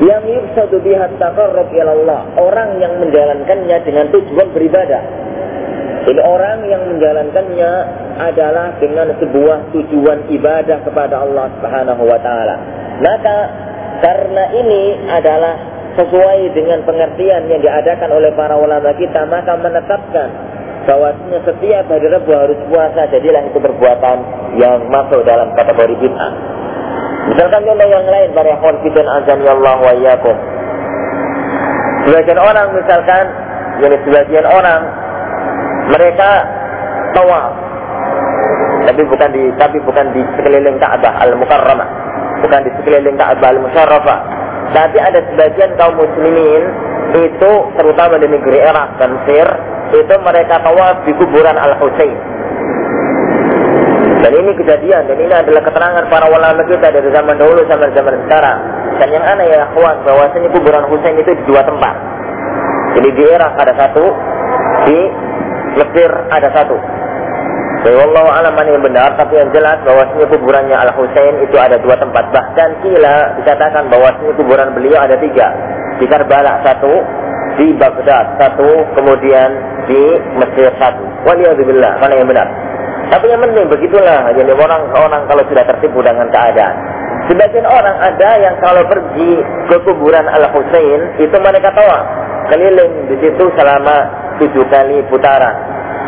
Yang 0.00 0.22
yufsadu 0.32 0.80
biha 0.80 1.10
Allah, 1.20 2.20
orang 2.40 2.80
yang 2.80 2.96
menjalankannya 3.02 3.76
dengan 3.84 4.06
tujuan 4.14 4.48
beribadah. 4.56 5.02
Jadi 6.06 6.20
orang 6.22 6.58
yang 6.68 6.82
menjalankannya 6.86 7.72
adalah 8.18 8.76
dengan 8.78 9.10
sebuah 9.18 9.58
tujuan 9.74 10.30
ibadah 10.30 10.78
kepada 10.86 11.22
Allah 11.22 11.46
Subhanahu 11.58 12.02
wa 12.06 12.18
taala. 12.22 12.56
Maka 12.98 13.36
karena 14.02 14.44
ini 14.54 14.82
adalah 15.10 15.54
sesuai 15.98 16.54
dengan 16.54 16.86
pengertian 16.86 17.50
yang 17.50 17.58
diadakan 17.58 18.14
oleh 18.14 18.30
para 18.38 18.54
ulama 18.54 18.94
kita, 18.94 19.26
maka 19.26 19.58
menetapkan 19.58 20.28
bahwasanya 20.86 21.42
setiap 21.44 21.84
hari 21.90 22.06
Rabu 22.06 22.30
harus 22.32 22.58
puasa, 22.70 23.10
jadilah 23.10 23.42
itu 23.44 23.58
perbuatan 23.58 24.18
yang 24.56 24.86
masuk 24.88 25.26
dalam 25.26 25.50
kategori 25.58 25.94
bid'ah. 26.00 26.32
Misalkan 27.28 27.60
contoh 27.66 27.88
yang 27.90 28.06
lain 28.08 28.32
para 28.32 28.56
ikhwan 28.56 28.76
fidan 28.80 29.04
azan 29.04 29.38
ya 29.44 29.52
Allah 29.52 29.76
wa 29.84 29.92
iyyakum. 29.92 30.36
Sebagian 32.08 32.40
orang 32.40 32.72
misalkan, 32.72 33.24
jadi 33.84 33.96
sebagian 34.06 34.46
orang 34.48 34.80
mereka 35.88 36.30
tawaf 37.16 37.68
tapi 38.88 39.04
bukan 39.04 39.28
di 39.36 39.44
tapi 39.60 39.76
bukan 39.84 40.06
di 40.16 40.22
sekeliling 40.40 40.80
Ka'bah 40.80 41.20
al-Mukarramah, 41.20 41.88
bukan 42.40 42.60
di 42.64 42.70
sekeliling 42.80 43.20
Ka'bah 43.20 43.52
al-Musyarrafah. 43.52 44.18
Tapi 44.72 44.96
ada 44.96 45.20
sebagian 45.28 45.76
kaum 45.76 45.96
muslimin 45.96 46.62
itu 47.16 47.52
terutama 47.76 48.16
di 48.16 48.28
negeri 48.32 48.64
Irak 48.64 48.96
dan 48.96 49.16
Mesir 49.20 49.48
itu 49.92 50.14
mereka 50.24 50.60
tawaf 50.64 51.04
di 51.04 51.12
kuburan 51.20 51.56
Al-Husain. 51.56 52.16
Dan 54.18 54.32
ini 54.34 54.50
kejadian, 54.56 55.06
dan 55.06 55.18
ini 55.20 55.30
adalah 55.30 55.62
keterangan 55.62 56.04
para 56.10 56.26
ulama 56.26 56.64
kita 56.66 56.90
dari 56.90 57.06
zaman 57.12 57.38
dahulu 57.38 57.62
sampai 57.70 57.92
zaman 57.94 58.18
sekarang. 58.26 58.58
Dan 58.98 59.08
yang 59.14 59.24
aneh 59.24 59.46
ya, 59.46 59.68
kawan, 59.72 59.96
bahwasanya 60.02 60.48
kuburan 60.52 60.84
Husain 60.90 61.16
itu 61.16 61.32
di 61.38 61.44
dua 61.46 61.62
tempat. 61.62 61.94
Jadi 62.98 63.08
di 63.14 63.24
Irak 63.30 63.52
ada 63.56 63.72
satu, 63.78 64.04
di 64.90 64.98
Mesir 65.78 66.10
ada 66.34 66.48
satu. 66.50 66.76
Jadi 67.78 67.94
Allah 67.94 68.26
alam 68.42 68.52
mana 68.58 68.74
yang 68.74 68.82
benar, 68.82 69.14
tapi 69.14 69.38
yang 69.38 69.54
jelas 69.54 69.78
bahwasanya 69.86 70.26
kuburannya 70.34 70.74
Al 70.74 70.90
Husain 70.98 71.46
itu 71.46 71.54
ada 71.54 71.78
dua 71.78 71.94
tempat. 71.94 72.26
Bahkan 72.34 72.82
kila 72.82 73.38
dikatakan 73.38 73.86
bahwasanya 73.86 74.34
kuburan 74.34 74.74
beliau 74.74 74.98
ada 74.98 75.14
tiga. 75.22 75.54
Di 76.02 76.06
Karbala 76.10 76.58
satu, 76.66 76.90
di 77.54 77.70
Baghdad 77.78 78.34
satu, 78.34 78.82
kemudian 78.98 79.50
di 79.86 80.02
Mesir 80.42 80.74
satu. 80.82 81.06
Waliyahzubillah, 81.22 82.02
mana 82.02 82.14
yang 82.18 82.26
benar? 82.26 82.50
Tapi 83.08 83.30
yang 83.30 83.40
penting 83.46 83.70
begitulah. 83.70 84.26
Jadi 84.34 84.50
orang 84.52 84.82
orang 84.92 85.22
kalau 85.30 85.42
sudah 85.46 85.64
tertipu 85.64 86.02
dengan 86.02 86.26
keadaan. 86.34 86.74
Sebagian 87.30 87.66
orang 87.68 87.96
ada 88.00 88.30
yang 88.40 88.56
kalau 88.58 88.82
pergi 88.88 89.32
ke 89.70 89.76
kuburan 89.86 90.26
Al 90.26 90.50
Husain 90.50 91.00
itu 91.20 91.36
mereka 91.38 91.70
tawa 91.76 92.04
keliling 92.48 93.12
di 93.12 93.16
situ 93.20 93.44
selama 93.54 93.96
tujuh 94.38 94.64
kali 94.70 95.02
putaran. 95.10 95.54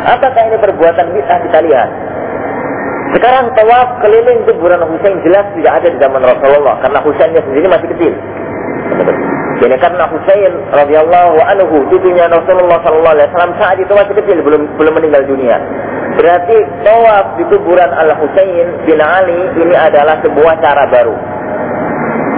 Apakah 0.06 0.42
ini 0.48 0.56
perbuatan 0.56 1.12
bisa 1.12 1.34
kita 1.44 1.58
lihat? 1.66 1.90
Sekarang 3.10 3.50
tawaf 3.58 3.98
keliling 4.00 4.46
kuburan 4.46 4.80
Husain 4.86 5.18
jelas 5.26 5.44
tidak 5.58 5.82
ada 5.82 5.88
di 5.90 5.98
zaman 5.98 6.22
Rasulullah 6.22 6.78
karena 6.78 6.98
Husainnya 7.02 7.42
sendiri 7.42 7.66
masih 7.66 7.88
kecil. 7.90 8.14
Jadi 9.60 9.76
karena 9.76 10.04
Husain 10.08 10.52
radhiyallahu 10.72 11.36
anhu 11.42 11.84
cucunya 11.90 12.30
Rasulullah 12.30 12.80
sallallahu 12.80 13.14
alaihi 13.18 13.28
wasallam 13.34 13.52
saat 13.60 13.76
itu 13.76 13.92
masih 13.92 14.14
kecil 14.24 14.38
belum 14.40 14.62
belum 14.78 14.92
meninggal 14.94 15.26
dunia. 15.26 15.58
Berarti 16.16 16.56
tawaf 16.86 17.36
di 17.36 17.44
kuburan 17.50 17.90
Al 17.92 18.14
Husain 18.14 18.66
bin 18.88 18.98
Ali 19.02 19.40
ini 19.58 19.74
adalah 19.74 20.22
sebuah 20.22 20.54
cara 20.62 20.86
baru 20.88 21.40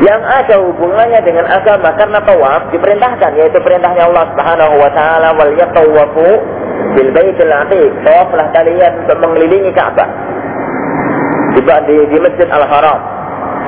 yang 0.03 0.19
ada 0.19 0.59
hubungannya 0.59 1.21
dengan 1.23 1.47
agama 1.47 1.95
karena 1.95 2.19
tawaf 2.27 2.75
diperintahkan 2.75 3.39
yaitu 3.39 3.59
perintahnya 3.63 4.11
Allah 4.11 4.25
Subhanahu 4.35 4.75
wa 4.83 4.91
taala 4.91 5.29
wal 5.39 5.53
yatawafu 5.55 6.27
bil 6.99 7.11
baitil 7.15 7.53
atiq 7.55 7.91
tawaflah 8.03 8.51
kalian 8.51 8.93
untuk 9.07 9.17
mengelilingi 9.23 9.71
Ka'bah 9.71 10.11
di, 11.55 11.61
di, 11.63 11.97
di 12.11 12.19
Masjid 12.19 12.49
Al 12.49 12.65
Haram 12.67 13.01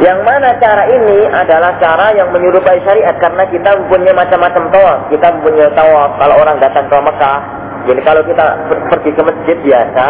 Yang 0.03 0.27
mana 0.27 0.59
cara 0.59 0.91
ini 0.91 1.23
adalah 1.31 1.79
cara 1.79 2.11
yang 2.19 2.35
menyerupai 2.35 2.83
syariat 2.83 3.15
karena 3.23 3.47
kita 3.47 3.79
mempunyai 3.79 4.11
macam-macam 4.11 4.63
tawaf. 4.75 5.01
Kita 5.07 5.27
mempunyai 5.39 5.71
tawaf 5.71 6.19
kalau 6.19 6.35
orang 6.43 6.59
datang 6.59 6.91
ke 6.91 6.99
Mekah. 6.99 7.41
Jadi 7.87 8.01
kalau 8.03 8.23
kita 8.27 8.45
pergi 8.91 9.11
ke 9.15 9.23
masjid 9.23 9.57
biasa, 9.63 10.07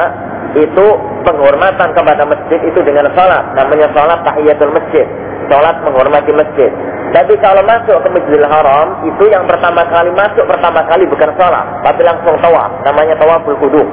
itu 0.57 0.87
penghormatan 1.26 1.88
kepada 1.93 2.23
masjid 2.25 2.61
itu 2.64 2.81
dengan 2.81 3.12
sholat. 3.12 3.45
Namanya 3.52 3.93
sholat 3.93 4.25
tahiyatul 4.25 4.73
masjid. 4.73 5.04
Sholat 5.50 5.76
menghormati 5.84 6.32
masjid. 6.32 6.70
Tapi 7.14 7.38
kalau 7.38 7.62
masuk 7.62 8.02
ke 8.02 8.08
Masjidil 8.10 8.48
Haram, 8.48 9.06
itu 9.06 9.24
yang 9.30 9.46
pertama 9.46 9.86
kali 9.86 10.10
masuk 10.18 10.44
pertama 10.50 10.82
kali 10.90 11.06
bukan 11.06 11.30
sholat, 11.38 11.62
tapi 11.86 12.02
langsung 12.02 12.34
tawaf. 12.42 12.74
Namanya 12.82 13.14
tawaful 13.22 13.54
kudus. 13.62 13.86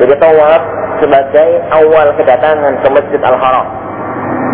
Jadi 0.00 0.16
tawaf 0.16 0.62
sebagai 1.04 1.48
awal 1.68 2.16
kedatangan 2.16 2.80
ke 2.80 2.88
Masjid 2.88 3.20
Al-Haram. 3.20 3.66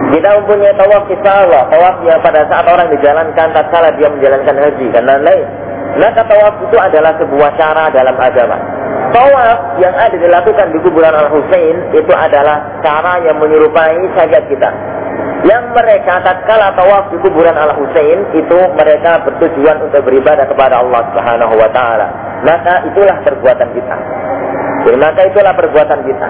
Kita 0.08 0.28
mempunyai 0.40 0.74
tawaf 0.74 1.04
kita 1.06 1.30
Allah, 1.46 1.62
tawaf 1.68 2.00
yang 2.02 2.18
pada 2.24 2.42
saat 2.48 2.66
orang 2.66 2.88
dijalankan 2.90 3.46
tatkala 3.54 3.92
dia 3.94 4.08
menjalankan 4.08 4.56
haji 4.56 4.86
dan 4.90 5.04
lain-lain. 5.04 5.46
Maka 6.00 6.22
tawaf 6.26 6.54
itu 6.64 6.76
adalah 6.80 7.12
sebuah 7.22 7.50
cara 7.60 7.92
dalam 7.92 8.16
agama. 8.16 8.56
Tawaf 9.08 9.80
yang 9.80 9.94
ada 9.94 10.16
dilakukan 10.16 10.68
di 10.74 10.78
kuburan 10.84 11.12
Al-Husain 11.12 11.76
itu 11.96 12.12
adalah 12.12 12.80
cara 12.84 13.20
yang 13.24 13.36
menyerupai 13.40 14.00
syariat 14.16 14.44
kita. 14.48 14.70
Yang 15.46 15.70
mereka 15.70 16.18
tatkala 16.26 16.74
tawaf 16.74 17.14
di 17.14 17.16
kuburan 17.22 17.54
Al-Husain 17.54 18.26
itu 18.34 18.58
mereka 18.74 19.22
bertujuan 19.22 19.86
untuk 19.86 20.02
beribadah 20.02 20.42
kepada 20.50 20.82
Allah 20.82 21.06
Subhanahu 21.14 21.54
wa 21.54 21.70
taala. 21.70 22.10
Maka 22.42 22.82
itulah 22.90 23.22
perbuatan 23.22 23.68
kita. 23.70 23.96
Jadi 24.82 24.96
maka 24.98 25.20
itulah 25.30 25.54
perbuatan 25.54 26.00
kita. 26.02 26.28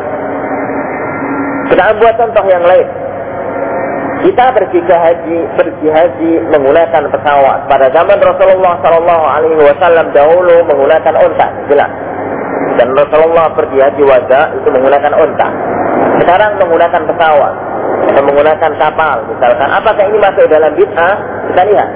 Kita 1.72 1.84
buat 1.96 2.14
contoh 2.20 2.44
yang 2.52 2.64
lain. 2.68 2.88
Kita 4.18 4.44
pergi 4.50 4.80
ke 4.82 4.92
haji, 4.92 5.38
pergi 5.56 5.88
haji 5.88 6.32
menggunakan 6.52 7.02
pesawat. 7.08 7.70
Pada 7.70 7.86
zaman 7.94 8.18
Rasulullah 8.18 8.76
Shallallahu 8.82 9.24
Alaihi 9.24 9.62
Wasallam 9.62 10.10
dahulu 10.10 10.68
menggunakan 10.68 11.14
unta, 11.22 11.48
jelas. 11.70 11.92
Dan 12.76 12.92
Rasulullah 12.92 13.46
pergi 13.56 13.78
haji 13.78 14.02
wajah 14.04 14.44
itu 14.58 14.68
menggunakan 14.68 15.12
unta. 15.16 15.48
Sekarang 16.18 16.58
menggunakan 16.60 17.02
pesawat 17.14 17.67
atau 18.06 18.22
menggunakan 18.22 18.72
kapal, 18.78 19.16
misalkan. 19.26 19.68
Apakah 19.72 20.04
ini 20.06 20.18
masuk 20.22 20.44
dalam 20.46 20.72
bid'ah? 20.78 21.14
Kita 21.50 21.62
lihat. 21.66 21.90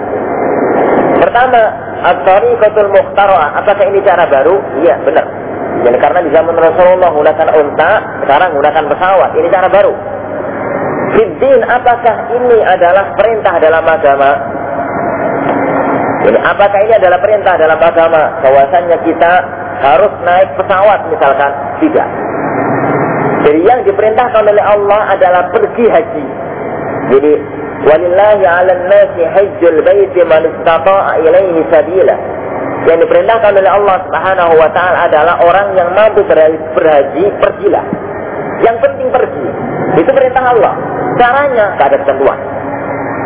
Pertama, 1.23 1.61
at-tariqatul 2.02 2.90
mukhtara'ah. 2.90 3.62
Apakah 3.62 3.85
ini 3.87 4.02
cara 4.02 4.26
baru? 4.26 4.59
Iya, 4.82 4.99
benar. 5.06 5.26
Jadi 5.82 5.97
karena 5.99 6.21
di 6.23 6.30
zaman 6.30 6.54
Rasulullah 6.54 7.11
menggunakan 7.11 7.49
unta, 7.59 7.90
sekarang 8.26 8.49
menggunakan 8.54 8.85
pesawat. 8.90 9.30
Ini 9.38 9.49
cara 9.50 9.68
baru. 9.71 9.92
Fiddin, 11.12 11.61
apakah 11.66 12.16
ini 12.32 12.59
adalah 12.64 13.04
perintah 13.18 13.54
dalam 13.61 13.85
agama? 13.85 14.30
Jadi 16.23 16.38
apakah 16.38 16.78
ini 16.87 16.94
adalah 16.97 17.18
perintah 17.18 17.54
dalam 17.59 17.80
agama? 17.82 18.23
Bahwasannya 18.40 18.99
kita 19.02 19.32
harus 19.82 20.12
naik 20.23 20.49
pesawat 20.54 21.00
misalkan? 21.11 21.52
Tidak. 21.82 22.09
Jadi 23.42 23.61
yang 23.66 23.80
diperintahkan 23.82 24.42
oleh 24.46 24.64
Allah 24.64 25.00
adalah 25.18 25.42
pergi 25.50 25.87
haji. 25.90 26.26
Jadi 27.11 27.32
walillahi 27.82 28.44
'alan 28.46 28.82
nasi 28.87 29.22
hajjul 29.26 29.82
baiti 29.82 30.20
man 30.22 30.46
istata'a 30.46 31.18
ilaihi 31.18 31.61
sabila. 31.66 32.16
Yang 32.82 32.99
diperintahkan 33.06 33.52
oleh 33.58 33.70
Allah 33.70 33.96
Subhanahu 34.06 34.52
wa 34.58 34.68
taala 34.75 35.06
adalah 35.06 35.34
orang 35.42 35.68
yang 35.78 35.90
mampu 35.94 36.22
berhaji, 36.26 37.25
pergilah. 37.38 37.87
Yang 38.62 38.76
penting 38.82 39.08
pergi. 39.11 39.46
Itu 40.02 40.11
perintah 40.11 40.54
Allah. 40.54 40.75
Caranya 41.18 41.75
tidak 41.78 41.87
ada 41.90 41.96
ketentuan. 42.02 42.38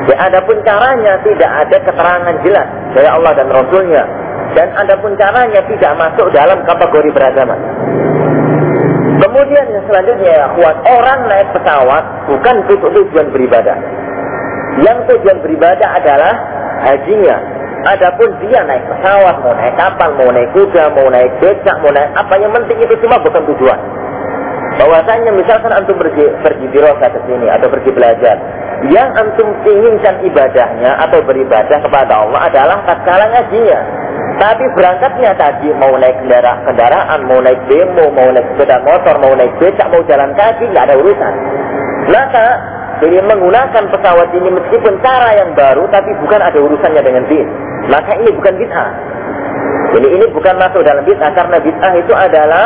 Ya, 0.06 0.16
adapun 0.28 0.56
caranya 0.62 1.12
tidak 1.24 1.50
ada 1.66 1.76
keterangan 1.82 2.36
jelas 2.44 2.68
dari 2.92 3.08
Allah 3.08 3.32
dan 3.32 3.48
Rasulnya. 3.48 4.04
Dan 4.54 4.68
adapun 4.76 5.12
caranya 5.18 5.60
tidak 5.68 5.92
masuk 5.98 6.32
dalam 6.32 6.62
kategori 6.64 7.10
beragama. 7.12 7.56
Kemudian 9.16 9.64
yang 9.72 9.84
selanjutnya 9.88 10.28
ya 10.28 10.46
kuat 10.58 10.76
orang 10.84 11.20
naik 11.30 11.48
pesawat 11.56 12.04
bukan 12.28 12.54
untuk 12.68 12.90
tujuan 12.92 13.28
beribadah. 13.32 13.76
Yang 14.84 14.98
tujuan 15.08 15.40
beribadah 15.40 15.88
adalah 15.96 16.34
hajinya. 16.84 17.36
Adapun 17.86 18.28
dia 18.42 18.66
naik 18.66 18.82
pesawat, 18.90 19.40
mau 19.40 19.54
naik 19.54 19.78
kapal, 19.78 20.10
mau 20.18 20.28
naik 20.34 20.50
kuda, 20.52 20.90
mau 20.92 21.06
naik 21.06 21.32
becak, 21.38 21.76
mau 21.80 21.94
naik 21.94 22.10
apa 22.18 22.34
yang 22.42 22.50
penting 22.50 22.82
itu 22.82 22.94
semua 22.98 23.22
bukan 23.22 23.42
tujuan. 23.54 23.80
Bahwasanya 24.76 25.32
misalkan 25.32 25.72
antum 25.72 25.96
pergi 25.96 26.26
pergi 26.44 26.66
rosa 26.76 27.08
ke 27.08 27.20
sini 27.24 27.46
atau 27.48 27.70
pergi 27.72 27.90
belajar, 27.96 28.36
yang 28.92 29.08
antum 29.16 29.48
inginkan 29.64 30.20
ibadahnya 30.28 31.00
atau 31.08 31.24
beribadah 31.24 31.78
kepada 31.80 32.12
Allah 32.12 32.40
adalah 32.52 32.78
tatkala 32.84 33.24
ngajinya. 33.32 33.80
Tapi 34.36 34.64
berangkatnya 34.76 35.32
tadi 35.40 35.72
mau 35.80 35.96
naik 35.96 36.20
kendaraan, 36.20 37.20
mau 37.24 37.40
naik 37.40 37.56
demo, 37.72 38.12
mau 38.12 38.28
naik 38.28 38.44
sepeda 38.52 38.84
motor, 38.84 39.16
mau 39.16 39.32
naik 39.32 39.52
becak, 39.56 39.88
mau 39.88 40.04
jalan 40.04 40.28
kaki, 40.36 40.68
nggak 40.68 40.92
ada 40.92 40.96
urusan. 41.00 41.34
Maka 42.12 42.46
jadi 43.00 43.24
menggunakan 43.24 43.84
pesawat 43.92 44.28
ini 44.36 44.48
meskipun 44.52 45.00
cara 45.00 45.40
yang 45.40 45.56
baru, 45.56 45.88
tapi 45.88 46.12
bukan 46.20 46.40
ada 46.40 46.58
urusannya 46.60 47.00
dengan 47.00 47.24
din. 47.28 47.48
Maka 47.88 48.12
ini 48.20 48.30
bukan 48.32 48.54
bid'ah. 48.60 48.90
Jadi 49.96 50.08
ini 50.20 50.26
bukan 50.32 50.54
masuk 50.60 50.84
dalam 50.84 51.04
bid'ah 51.08 51.32
karena 51.32 51.56
bid'ah 51.56 51.92
itu 51.96 52.12
adalah 52.12 52.64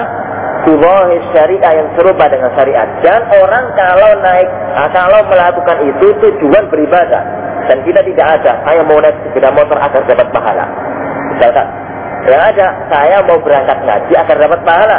subahi 0.66 1.16
syariah 1.34 1.72
yang 1.82 1.88
serupa 1.94 2.26
dengan 2.26 2.50
syariat. 2.54 2.88
Dan 3.02 3.20
orang 3.30 3.64
kalau 3.78 4.10
naik, 4.22 4.48
ah, 4.74 4.88
kalau 4.90 5.22
melakukan 5.30 5.78
itu 5.86 6.06
tujuan 6.18 6.66
beribadah. 6.66 7.22
Dan 7.70 7.86
kita 7.86 8.02
tidak 8.02 8.26
ada, 8.40 8.58
saya 8.66 8.82
mau 8.82 8.98
naik 8.98 9.14
sepeda 9.22 9.54
motor 9.54 9.78
agar 9.78 10.02
dapat 10.02 10.26
pahala. 10.34 10.66
Misalkan, 11.40 11.66
yang 12.28 12.42
ada, 12.52 12.66
saya 12.92 13.16
mau 13.24 13.40
berangkat 13.40 13.80
ngaji 13.80 14.12
agar 14.12 14.36
dapat 14.36 14.60
pahala. 14.60 14.98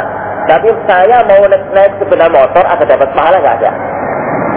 Tapi 0.50 0.74
saya 0.90 1.22
mau 1.22 1.38
naik, 1.46 1.64
naik 1.70 1.92
sepeda 2.02 2.26
motor 2.26 2.66
agar 2.66 2.82
dapat 2.82 3.08
pahala, 3.14 3.38
nggak 3.38 3.56
ada. 3.62 3.70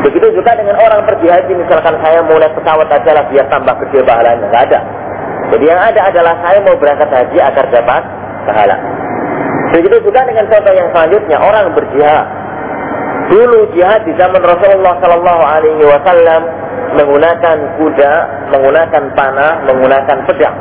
Begitu 0.02 0.34
juga 0.34 0.58
dengan 0.58 0.82
orang 0.82 1.06
pergi 1.06 1.30
haji, 1.30 1.54
misalkan 1.62 1.94
saya 2.02 2.26
mau 2.26 2.42
naik 2.42 2.58
pesawat 2.58 2.90
aja 2.90 3.12
lah 3.14 3.26
biar 3.30 3.46
tambah 3.54 3.76
kecil 3.86 4.02
pahalanya, 4.02 4.50
nggak 4.50 4.64
ada. 4.74 4.80
Jadi 5.54 5.66
yang 5.70 5.78
ada 5.78 6.02
adalah 6.10 6.34
saya 6.42 6.58
mau 6.66 6.74
berangkat 6.74 7.10
haji 7.14 7.38
agar 7.38 7.66
dapat 7.70 8.04
pahala. 8.50 8.78
Begitu 9.78 9.98
juga 10.02 10.26
dengan 10.26 10.46
contoh 10.50 10.74
yang 10.74 10.90
selanjutnya 10.90 11.38
orang 11.38 11.66
berjihad. 11.78 12.26
Dulu 13.30 13.60
jihad 13.78 14.02
di 14.10 14.14
zaman 14.18 14.42
Rasulullah 14.42 14.98
Sallallahu 15.06 15.44
Alaihi 15.46 15.86
Wasallam 15.86 16.42
menggunakan 16.98 17.58
kuda, 17.78 18.14
menggunakan 18.58 19.04
panah, 19.14 19.54
menggunakan 19.70 20.18
pedang. 20.26 20.58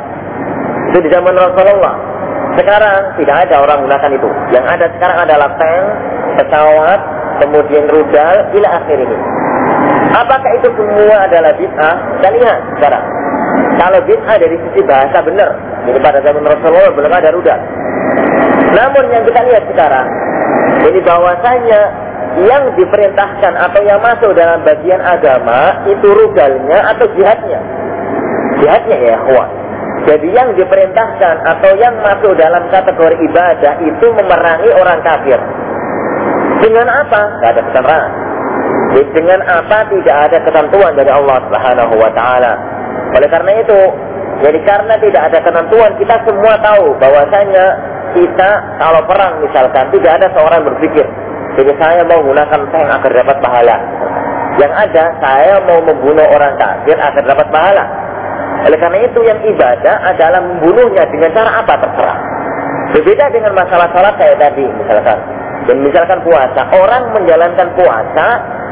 Itu 0.95 1.03
di 1.03 1.11
zaman 1.11 1.35
Rasulullah. 1.35 1.91
Sekarang 2.55 3.19
tidak 3.19 3.35
ada 3.43 3.67
orang 3.67 3.83
menggunakan 3.83 4.15
itu. 4.15 4.29
Yang 4.55 4.65
ada 4.79 4.85
sekarang 4.95 5.17
adalah 5.27 5.49
tank, 5.59 5.85
pesawat, 6.39 6.99
kemudian 7.43 7.83
rudal, 7.91 8.35
ila 8.55 8.67
akhir 8.79 9.03
ini. 9.03 9.17
Apakah 10.15 10.51
itu 10.55 10.71
semua 10.71 11.27
adalah 11.27 11.51
bid'ah? 11.59 11.95
Kita 11.99 12.29
lihat 12.31 12.59
sekarang. 12.79 13.03
Kalau 13.75 13.99
bid'ah 14.07 14.35
dari 14.39 14.55
sisi 14.55 14.79
bahasa 14.87 15.19
benar. 15.19 15.51
Jadi 15.83 15.99
pada 15.99 16.23
zaman 16.23 16.47
Rasulullah 16.47 16.91
belum 16.95 17.11
ada 17.11 17.29
rudal. 17.35 17.59
Namun 18.71 19.03
yang 19.11 19.23
kita 19.27 19.39
lihat 19.51 19.63
sekarang, 19.67 20.07
ini 20.79 20.99
bahwasanya 21.03 21.81
yang 22.39 22.71
diperintahkan 22.79 23.51
atau 23.67 23.83
yang 23.83 23.99
masuk 23.99 24.31
dalam 24.31 24.63
bagian 24.63 25.03
agama 25.03 25.83
itu 25.91 26.07
rudalnya 26.07 26.95
atau 26.95 27.03
jihadnya. 27.19 27.59
Jihadnya 28.63 28.95
ya, 29.11 29.19
kuat. 29.27 29.64
Jadi 30.05 30.27
yang 30.37 30.53
diperintahkan 30.53 31.35
atau 31.49 31.71
yang 31.81 31.97
masuk 31.97 32.37
dalam 32.37 32.69
kategori 32.69 33.17
ibadah 33.25 33.73
itu 33.81 34.05
memerangi 34.13 34.69
orang 34.77 35.01
kafir. 35.01 35.39
Dengan 36.61 36.87
apa? 36.87 37.21
Tidak 37.41 37.49
ada 37.49 37.61
keterangan. 37.65 38.11
Dengan 38.95 39.39
apa 39.43 39.77
tidak 39.91 40.17
ada 40.29 40.37
ketentuan 40.45 40.93
dari 40.95 41.11
Allah 41.11 41.37
Subhanahu 41.49 41.93
wa 41.99 42.11
taala. 42.15 42.53
Oleh 43.17 43.27
karena 43.27 43.51
itu, 43.59 43.79
jadi 44.39 44.59
karena 44.63 44.95
tidak 45.01 45.21
ada 45.31 45.39
ketentuan, 45.43 45.91
kita 45.99 46.15
semua 46.23 46.53
tahu 46.63 46.95
bahwasanya 47.01 47.65
kita 48.15 48.49
kalau 48.79 49.01
perang 49.03 49.43
misalkan 49.43 49.91
tidak 49.91 50.11
ada 50.21 50.27
seorang 50.31 50.63
berpikir, 50.63 51.03
jadi 51.59 51.71
saya 51.75 52.01
mau 52.07 52.23
menggunakan 52.23 52.61
tank 52.71 52.87
agar 52.87 53.11
dapat 53.11 53.37
pahala. 53.43 53.77
Yang 54.55 54.73
ada 54.87 55.03
saya 55.19 55.55
mau 55.67 55.79
membunuh 55.83 56.27
orang 56.31 56.55
kafir 56.55 56.95
agar 56.95 57.23
dapat 57.23 57.47
pahala. 57.51 58.04
Oleh 58.63 58.79
karena 58.79 58.99
itu 59.03 59.19
yang 59.27 59.39
ibadah 59.43 59.95
adalah 60.15 60.39
membunuhnya 60.39 61.03
dengan 61.11 61.29
cara 61.35 61.51
apa 61.59 61.73
terserah. 61.83 62.19
Berbeda 62.95 63.25
dengan 63.35 63.51
masalah 63.51 63.91
salat 63.91 64.15
kayak 64.15 64.39
tadi 64.39 64.63
misalkan. 64.63 65.19
Dan 65.65 65.81
misalkan 65.81 66.21
puasa, 66.21 66.61
orang 66.77 67.09
menjalankan 67.11 67.73
puasa 67.73 68.27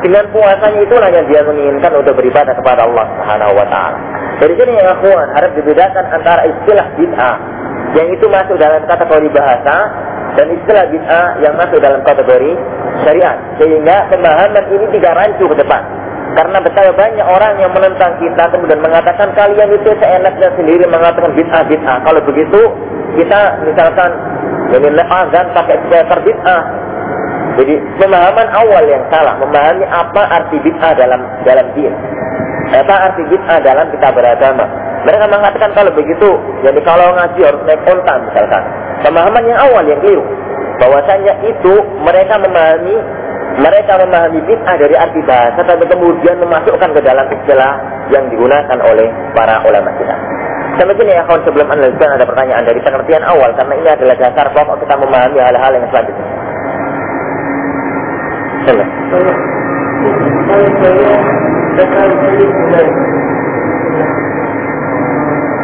dengan 0.06 0.30
puasanya 0.30 0.80
itulah 0.84 1.10
yang 1.10 1.26
dia 1.32 1.42
menginginkan 1.42 1.92
untuk 1.96 2.14
beribadah 2.20 2.54
kepada 2.54 2.86
Allah 2.86 3.08
Subhanahu 3.18 3.54
wa 3.56 3.66
taala. 3.72 3.98
Dari 4.38 4.54
sini 4.60 4.72
ya 4.76 4.94
kawan 5.00 5.28
harus 5.32 5.52
dibedakan 5.56 6.06
antara 6.12 6.42
istilah 6.44 6.86
bid'ah 7.00 7.36
yang 7.96 8.08
itu 8.12 8.26
masuk 8.28 8.60
dalam 8.60 8.84
kategori 8.84 9.28
bahasa 9.32 9.76
dan 10.36 10.48
istilah 10.52 10.86
bid'ah 10.92 11.28
yang 11.40 11.54
masuk 11.56 11.80
dalam 11.80 12.04
kategori 12.04 12.52
syariat. 13.08 13.38
Sehingga 13.58 14.12
pemahaman 14.12 14.66
ini 14.76 14.86
tidak 15.00 15.14
rancu 15.18 15.46
ke 15.50 15.56
depan. 15.56 15.82
Karena 16.34 16.58
betapa 16.58 16.92
banyak 16.98 17.26
orang 17.30 17.62
yang 17.62 17.72
menentang 17.78 18.18
kita 18.18 18.44
kemudian 18.50 18.82
mengatakan 18.82 19.30
kalian 19.38 19.70
itu 19.70 19.90
seenaknya 20.02 20.50
sendiri 20.58 20.84
mengatakan 20.90 21.30
bid'ah 21.38 21.62
bid'ah. 21.70 21.98
Kalau 22.02 22.22
begitu 22.26 22.62
kita 23.22 23.40
misalkan 23.62 24.12
ini 24.74 25.04
azan 25.06 25.46
pakai 25.54 25.78
speaker 25.86 26.20
bid'ah. 26.26 26.64
Jadi 27.54 27.78
pemahaman 28.02 28.50
awal 28.50 28.82
yang 28.90 29.06
salah, 29.14 29.38
memahami 29.38 29.86
apa 29.86 30.22
arti 30.42 30.58
bid'ah 30.58 30.98
dalam 30.98 31.22
dalam 31.46 31.70
din. 31.78 31.94
Apa 32.74 33.14
arti 33.14 33.22
bid'ah 33.30 33.62
dalam 33.62 33.86
kita 33.94 34.10
beragama. 34.10 34.66
Mereka 35.06 35.26
mengatakan 35.30 35.70
kalau 35.78 35.92
begitu, 35.94 36.30
jadi 36.66 36.80
kalau 36.82 37.14
ngaji 37.14 37.42
harus 37.46 37.62
naik 37.70 37.84
onta 37.86 38.14
misalkan. 38.26 38.64
Pemahaman 39.06 39.44
yang 39.46 39.60
awal 39.70 39.84
yang 39.86 40.00
keliru. 40.02 40.24
Bahwasanya 40.82 41.44
itu 41.46 41.74
mereka 42.02 42.42
memahami 42.42 42.98
mereka 43.54 43.94
memahami 44.02 44.40
bid'ah 44.50 44.76
dari 44.82 44.96
arti 44.98 45.22
bahasa 45.30 45.62
tapi 45.62 45.86
kemudian 45.86 46.42
memasukkan 46.42 46.90
ke 46.90 47.02
dalam 47.06 47.26
istilah 47.30 47.74
yang 48.10 48.26
digunakan 48.34 48.78
oleh 48.82 49.08
para 49.38 49.62
ulama 49.62 49.94
kita. 50.02 50.16
Sampai 50.74 50.98
sini 50.98 51.14
ya 51.14 51.22
kawan 51.30 51.46
sebelum 51.46 51.70
anda 51.70 51.86
ada 51.86 52.26
pertanyaan 52.26 52.66
dari 52.66 52.82
pengertian 52.82 53.22
awal 53.30 53.54
karena 53.54 53.74
ini 53.78 53.90
adalah 53.94 54.16
dasar 54.18 54.50
pokok 54.50 54.82
kita 54.82 54.96
memahami 54.98 55.38
hal-hal 55.38 55.72
yang 55.78 55.86
selanjutnya. 55.94 56.28
Sila. 58.66 58.86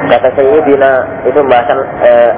Kata 0.09 0.29
Sayyidina 0.37 0.91
itu 1.25 1.37
pembahasan 1.41 1.79
eh, 2.05 2.31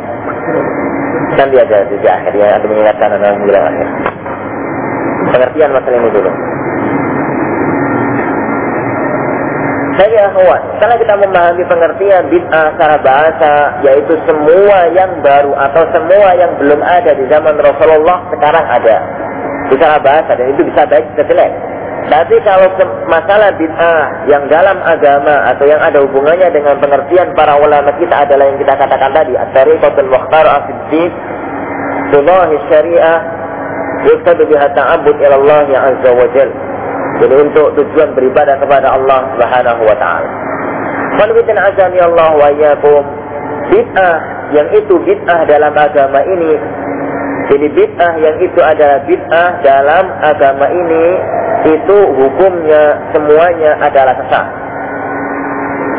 nanti 1.36 1.56
ada 1.60 1.78
di 1.88 2.08
akhir 2.08 2.34
ya, 2.36 2.48
ada 2.56 2.66
mengingatkan 2.68 3.10
anak 3.20 3.36
bilang 3.44 3.66
akhir. 3.68 3.88
Pengertian 5.32 5.72
masalah 5.72 5.98
ini 5.98 6.10
dulu. 6.12 6.32
Saya 9.92 10.34
akhwat, 10.34 10.62
karena 10.80 10.96
kita 10.98 11.14
memahami 11.20 11.64
pengertian 11.68 12.24
bid'ah 12.32 12.74
secara 12.74 12.98
bahasa, 13.04 13.54
yaitu 13.84 14.16
semua 14.24 14.88
yang 14.96 15.20
baru 15.20 15.52
atau 15.52 15.84
semua 15.94 16.32
yang 16.40 16.52
belum 16.58 16.80
ada 16.80 17.12
di 17.12 17.28
zaman 17.28 17.60
Rasulullah 17.60 18.24
sekarang 18.32 18.66
ada. 18.66 18.98
Secara 19.68 20.00
bahasa, 20.00 20.32
dan 20.40 20.48
itu 20.58 20.64
bisa 20.64 20.88
baik, 20.88 21.06
bisa 21.12 21.24
jelek. 21.28 21.52
Tapi 22.10 22.36
kalau 22.42 22.72
masalah 23.12 23.54
bid'ah 23.62 24.26
yang 24.26 24.50
dalam 24.50 24.80
agama 24.82 25.54
atau 25.54 25.70
yang 25.70 25.78
ada 25.84 26.02
hubungannya 26.02 26.50
dengan 26.50 26.82
pengertian 26.82 27.30
para 27.38 27.60
ulama 27.62 27.94
kita 28.00 28.26
adalah 28.26 28.48
yang 28.48 28.58
kita 28.58 28.74
katakan 28.74 29.12
tadi, 29.12 29.38
at-tariqatul 29.38 30.10
mukhtar 30.10 30.46
afiddin, 30.50 31.12
syariah, 32.72 33.41
yuktadu 34.10 34.48
biha 34.48 34.68
ta'abud 34.74 35.16
ila 35.20 35.36
Allah 35.38 35.68
azza 35.92 36.10
wa. 36.14 36.28
Jadi 37.22 37.34
untuk 37.38 37.78
tujuan 37.78 38.18
beribadah 38.18 38.58
kepada 38.58 38.98
Allah 38.98 39.30
Subhanahu 39.38 39.82
wa 39.86 39.96
taala. 40.00 40.30
Qanwitin 41.22 41.58
azami 41.60 42.00
Allah 42.02 42.30
wa. 42.34 42.50
Bid'ah 43.72 44.16
yang 44.52 44.68
itu 44.76 45.00
bid'ah 45.00 45.48
dalam 45.48 45.72
agama 45.72 46.20
ini 46.28 46.60
jadi 47.52 47.68
bid'ah 47.68 48.14
yang 48.16 48.36
itu 48.40 48.60
adalah 48.64 49.04
bid'ah 49.04 49.60
dalam 49.60 50.06
agama 50.24 50.72
ini 50.72 51.06
itu 51.68 51.98
hukumnya 52.16 52.96
semuanya 53.12 53.76
adalah 53.84 54.16
sesat. 54.24 54.48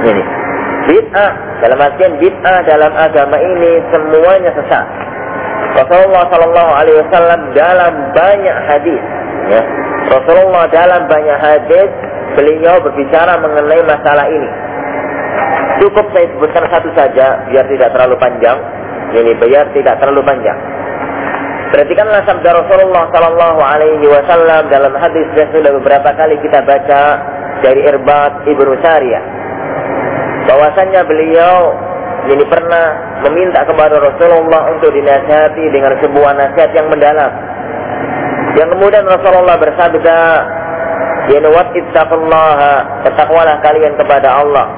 Ini 0.09 0.23
bid'ah 0.89 1.33
dalam 1.61 1.79
artian 1.79 2.17
bid'ah 2.17 2.59
dalam 2.65 2.93
agama 2.97 3.37
ini 3.37 3.85
semuanya 3.93 4.51
sesat. 4.57 4.87
Rasulullah 5.73 6.23
Shallallahu 6.29 6.73
Alaihi 6.77 6.99
Wasallam 7.01 7.41
dalam 7.57 7.93
banyak 8.13 8.57
hadis, 8.69 9.03
ya, 9.49 9.63
Rasulullah 10.13 10.65
dalam 10.69 11.09
banyak 11.09 11.39
hadis 11.41 11.89
beliau 12.37 12.77
berbicara 12.85 13.41
mengenai 13.41 13.81
masalah 13.85 14.27
ini. 14.29 14.51
Cukup 15.81 16.07
saya 16.13 16.29
sebutkan 16.37 16.65
satu 16.69 16.93
saja 16.95 17.43
biar 17.49 17.65
tidak 17.67 17.89
terlalu 17.97 18.17
panjang. 18.21 18.59
Ini 19.13 19.33
biar 19.37 19.67
tidak 19.77 19.99
terlalu 20.01 20.23
panjang. 20.25 20.57
Perhatikanlah 21.73 22.21
sabda 22.29 22.51
Rasulullah 22.53 23.09
Sallallahu 23.09 23.61
Alaihi 23.65 24.05
Wasallam 24.05 24.69
dalam 24.69 24.93
hadis 24.93 25.25
yang 25.33 25.49
sudah 25.57 25.73
beberapa 25.81 26.13
kali 26.13 26.37
kita 26.45 26.61
baca 26.69 27.03
dari 27.65 27.81
Irbat 27.89 28.45
ibnu 28.45 28.77
Sariyah. 28.85 29.25
Bahwasannya 30.53 31.01
beliau 31.09 31.73
ini 32.31 32.45
pernah 32.47 33.19
meminta 33.27 33.67
kepada 33.67 33.99
Rasulullah 33.99 34.71
untuk 34.71 34.95
dinasihati 34.95 35.65
dengan 35.75 35.99
sebuah 35.99 36.31
nasihat 36.39 36.71
yang 36.71 36.87
mendalam 36.87 37.33
yang 38.53 38.69
kemudian 38.69 39.05
Rasulullah 39.09 39.57
bersabda, 39.57 40.19
"Yanwat 41.33 41.73
ittaqullaha, 41.73 42.75
bertakwalah 43.09 43.57
kalian 43.65 43.97
kepada 43.97 44.29
Allah. 44.29 44.69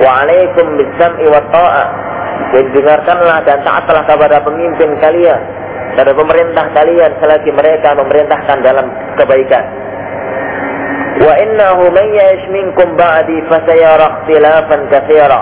Wa 0.00 0.24
alaikum 0.24 0.80
bisam'i 0.80 1.28
wa 1.28 1.42
ta'ah." 1.52 1.88
Dan 2.56 2.72
dengarkanlah 2.72 3.44
dan 3.44 3.60
taatlah 3.62 4.02
kepada 4.08 4.40
pemimpin 4.42 4.96
kalian, 4.98 5.40
kepada 5.94 6.16
pemerintah 6.16 6.64
kalian 6.72 7.10
selagi 7.20 7.50
mereka 7.52 7.92
memerintahkan 7.92 8.58
dalam 8.64 8.86
kebaikan. 9.20 9.64
Wa 11.14 11.34
innahu 11.38 11.92
man 11.94 12.06
ya'ish 12.10 12.46
minkum 12.50 12.98
ba'di 12.98 13.38
fasayara 13.52 14.24
ikhtilafan 14.24 14.80
katsira. 14.90 15.40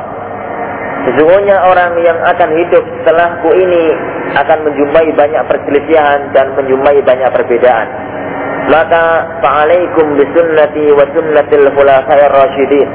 Sesungguhnya 1.03 1.59
orang 1.67 1.99
yang 1.99 2.15
akan 2.15 2.51
hidup 2.63 2.85
setelahku 3.03 3.51
ini 3.59 3.91
akan 4.39 4.59
menjumpai 4.63 5.09
banyak 5.19 5.43
perselisihan 5.51 6.31
dan 6.31 6.55
menjumpai 6.55 7.03
banyak 7.03 7.27
perbedaan. 7.35 7.89
Maka 8.71 9.27
fa'alaikum 9.43 10.15
bisunnati 10.15 10.95
wa 10.95 11.03
sunnatil 11.11 11.67
khulafair 11.75 12.31
rasyidin. 12.31 12.89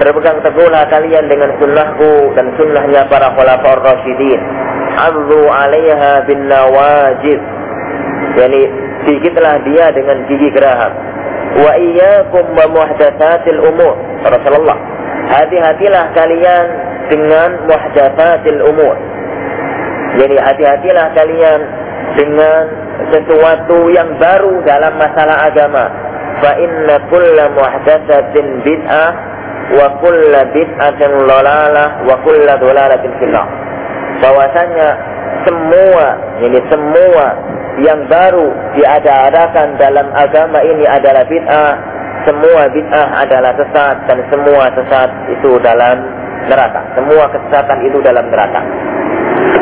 Berpegang 0.00 0.40
teguhlah 0.40 0.88
kalian 0.88 1.28
dengan 1.28 1.52
sunnahku 1.60 2.32
dan 2.32 2.48
sunnahnya 2.56 3.04
para 3.12 3.28
khulafaur 3.36 3.84
rasyidin. 3.84 4.40
Adzu 4.96 5.44
'alaiha 5.44 6.24
bin 6.24 6.48
nawajid. 6.48 7.40
Yani 8.40 8.60
sedikitlah 9.04 9.60
dia 9.68 9.92
dengan 9.92 10.24
gigi 10.32 10.48
geraham. 10.48 10.92
Wa 11.60 11.76
iyyakum 11.76 12.56
wa 12.56 12.66
muhdatsatil 12.72 13.60
umur. 13.60 13.94
Rasulullah. 14.24 14.80
Hati-hatilah 15.28 16.16
kalian 16.16 16.66
dengan 17.12 17.68
muhdatsatil 17.68 18.60
umur 18.64 18.96
jadi 20.14 20.36
hati-hatilah 20.38 21.06
kalian 21.18 21.60
dengan 22.14 22.62
sesuatu 23.10 23.90
yang 23.90 24.14
baru 24.22 24.62
dalam 24.62 24.94
masalah 24.94 25.50
agama. 25.50 25.90
Fa 26.38 26.54
inna 26.54 27.02
kulla 27.10 27.50
muhdatsatin 27.50 28.62
bid'ah 28.62 29.10
wa 29.74 29.86
kulla 29.98 30.46
bid'atin 30.54 31.10
dhalalah 31.26 32.06
wa 32.06 32.14
kulla 32.22 32.54
dhalalatin 32.62 33.10
fillah. 33.18 33.46
Bahwasanya 34.22 34.88
semua 35.42 36.06
ini 36.46 36.58
semua 36.70 37.26
yang 37.82 38.06
baru 38.06 38.54
diadakan 38.78 39.74
dalam 39.82 40.06
agama 40.14 40.62
ini 40.62 40.86
adalah 40.86 41.26
bid'ah. 41.26 41.74
Semua 42.22 42.70
bid'ah 42.70 43.08
adalah 43.18 43.50
sesat 43.58 43.96
dan 44.06 44.18
semua 44.30 44.70
sesat 44.78 45.10
itu 45.34 45.58
dalam 45.58 46.23
neraka. 46.48 46.80
Semua 46.96 47.24
kesesatan 47.32 47.78
itu 47.86 47.98
dalam 48.04 48.26
neraka. 48.28 48.60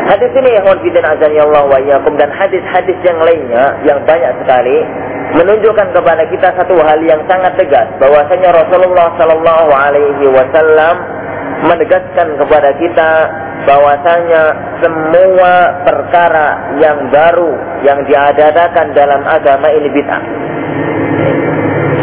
Hadis 0.03 0.31
ini 0.35 0.51
yang 0.59 0.67
bidin 0.67 1.05
azan 1.07 1.33
Allah 1.39 1.65
wa 1.65 1.79
dan 2.19 2.31
hadis-hadis 2.35 2.99
yang 3.07 3.19
lainnya 3.23 3.65
yang 3.87 3.99
banyak 4.03 4.33
sekali 4.45 4.77
menunjukkan 5.33 5.89
kepada 5.97 6.23
kita 6.29 6.49
satu 6.59 6.77
hal 6.85 7.01
yang 7.07 7.23
sangat 7.25 7.57
tegas 7.57 7.89
bahwasanya 7.97 8.53
Rasulullah 8.53 9.09
Shallallahu 9.17 9.71
Alaihi 9.73 10.27
Wasallam 10.29 10.95
menegaskan 11.63 12.29
kepada 12.37 12.71
kita 12.77 13.11
bahwasanya 13.63 14.43
semua 14.83 15.53
perkara 15.87 16.77
yang 16.83 16.99
baru 17.09 17.55
yang 17.87 18.03
diadakan 18.05 18.87
dalam 18.93 19.23
agama 19.23 19.71
ini 19.71 19.89
bid'ah. 19.95 20.23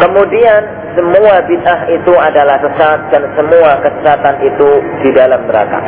Kemudian 0.00 0.79
semua 0.94 1.42
bid'ah 1.46 1.80
itu 1.90 2.12
adalah 2.14 2.56
sesat 2.62 2.98
dan 3.10 3.22
semua 3.34 3.78
kesesatan 3.82 4.34
itu 4.44 4.68
di 5.04 5.10
dalam 5.14 5.40
neraka. 5.46 5.80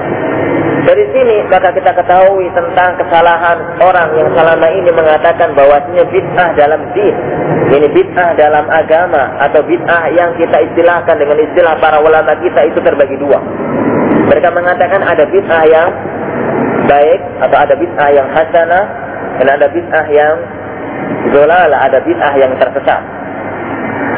Dari 0.83 1.05
sini 1.15 1.47
maka 1.47 1.71
kita 1.71 1.95
ketahui 1.95 2.51
tentang 2.59 2.99
kesalahan 2.99 3.59
orang 3.79 4.09
yang 4.19 4.29
selama 4.35 4.67
ini 4.67 4.91
mengatakan 4.91 5.55
bahwasanya 5.55 6.05
bid'ah 6.11 6.49
dalam 6.59 6.81
din. 6.91 7.15
Ini 7.71 7.87
bid'ah 7.95 8.35
dalam 8.35 8.67
agama 8.67 9.38
atau 9.47 9.62
bid'ah 9.62 10.11
yang 10.11 10.35
kita 10.35 10.59
istilahkan 10.73 11.17
dengan 11.17 11.38
istilah 11.38 11.79
para 11.79 12.03
ulama 12.03 12.35
kita 12.43 12.67
itu 12.67 12.83
terbagi 12.83 13.15
dua. 13.23 13.38
Mereka 14.27 14.49
mengatakan 14.51 15.07
ada 15.07 15.25
bid'ah 15.31 15.65
yang 15.71 15.88
baik 16.91 17.21
atau 17.47 17.57
ada 17.62 17.75
bid'ah 17.79 18.11
yang 18.11 18.29
hasanah 18.35 18.85
dan 19.38 19.47
ada 19.55 19.67
bid'ah 19.71 20.07
yang 20.11 20.35
dolala, 21.31 21.77
ada 21.79 22.03
bid'ah 22.03 22.35
yang 22.43 22.53
tersesat. 22.59 23.21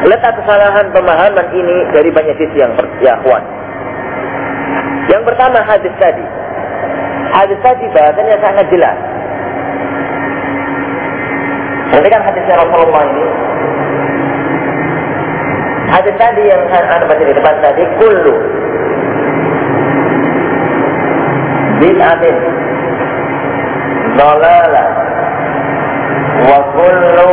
Letak 0.05 0.37
kesalahan 0.37 0.93
pemahaman 0.93 1.47
ini 1.49 1.77
dari 1.89 2.13
banyak 2.13 2.37
sisi 2.37 2.61
yang 2.61 2.77
ya, 3.01 3.17
Yang 5.09 5.23
pertama 5.25 5.65
hadis 5.65 5.89
tadi. 5.97 6.21
Hadis 7.33 7.57
tadi 7.65 7.89
bahasanya 7.89 8.37
sangat 8.37 8.65
jelas. 8.69 8.97
Perhatikan 11.89 12.21
hadisnya 12.21 12.53
Rasulullah 12.53 13.01
ini. 13.01 13.25
Hadis 15.89 16.15
tadi 16.21 16.43
yang 16.53 16.61
anda 16.69 17.05
baca 17.09 17.23
di 17.25 17.33
depan 17.33 17.55
tadi 17.65 17.83
kullu. 17.97 18.35
Bid'atin. 21.81 22.37
Dalalah. 24.21 24.89
Wa 26.45 26.59
kullu 26.77 27.31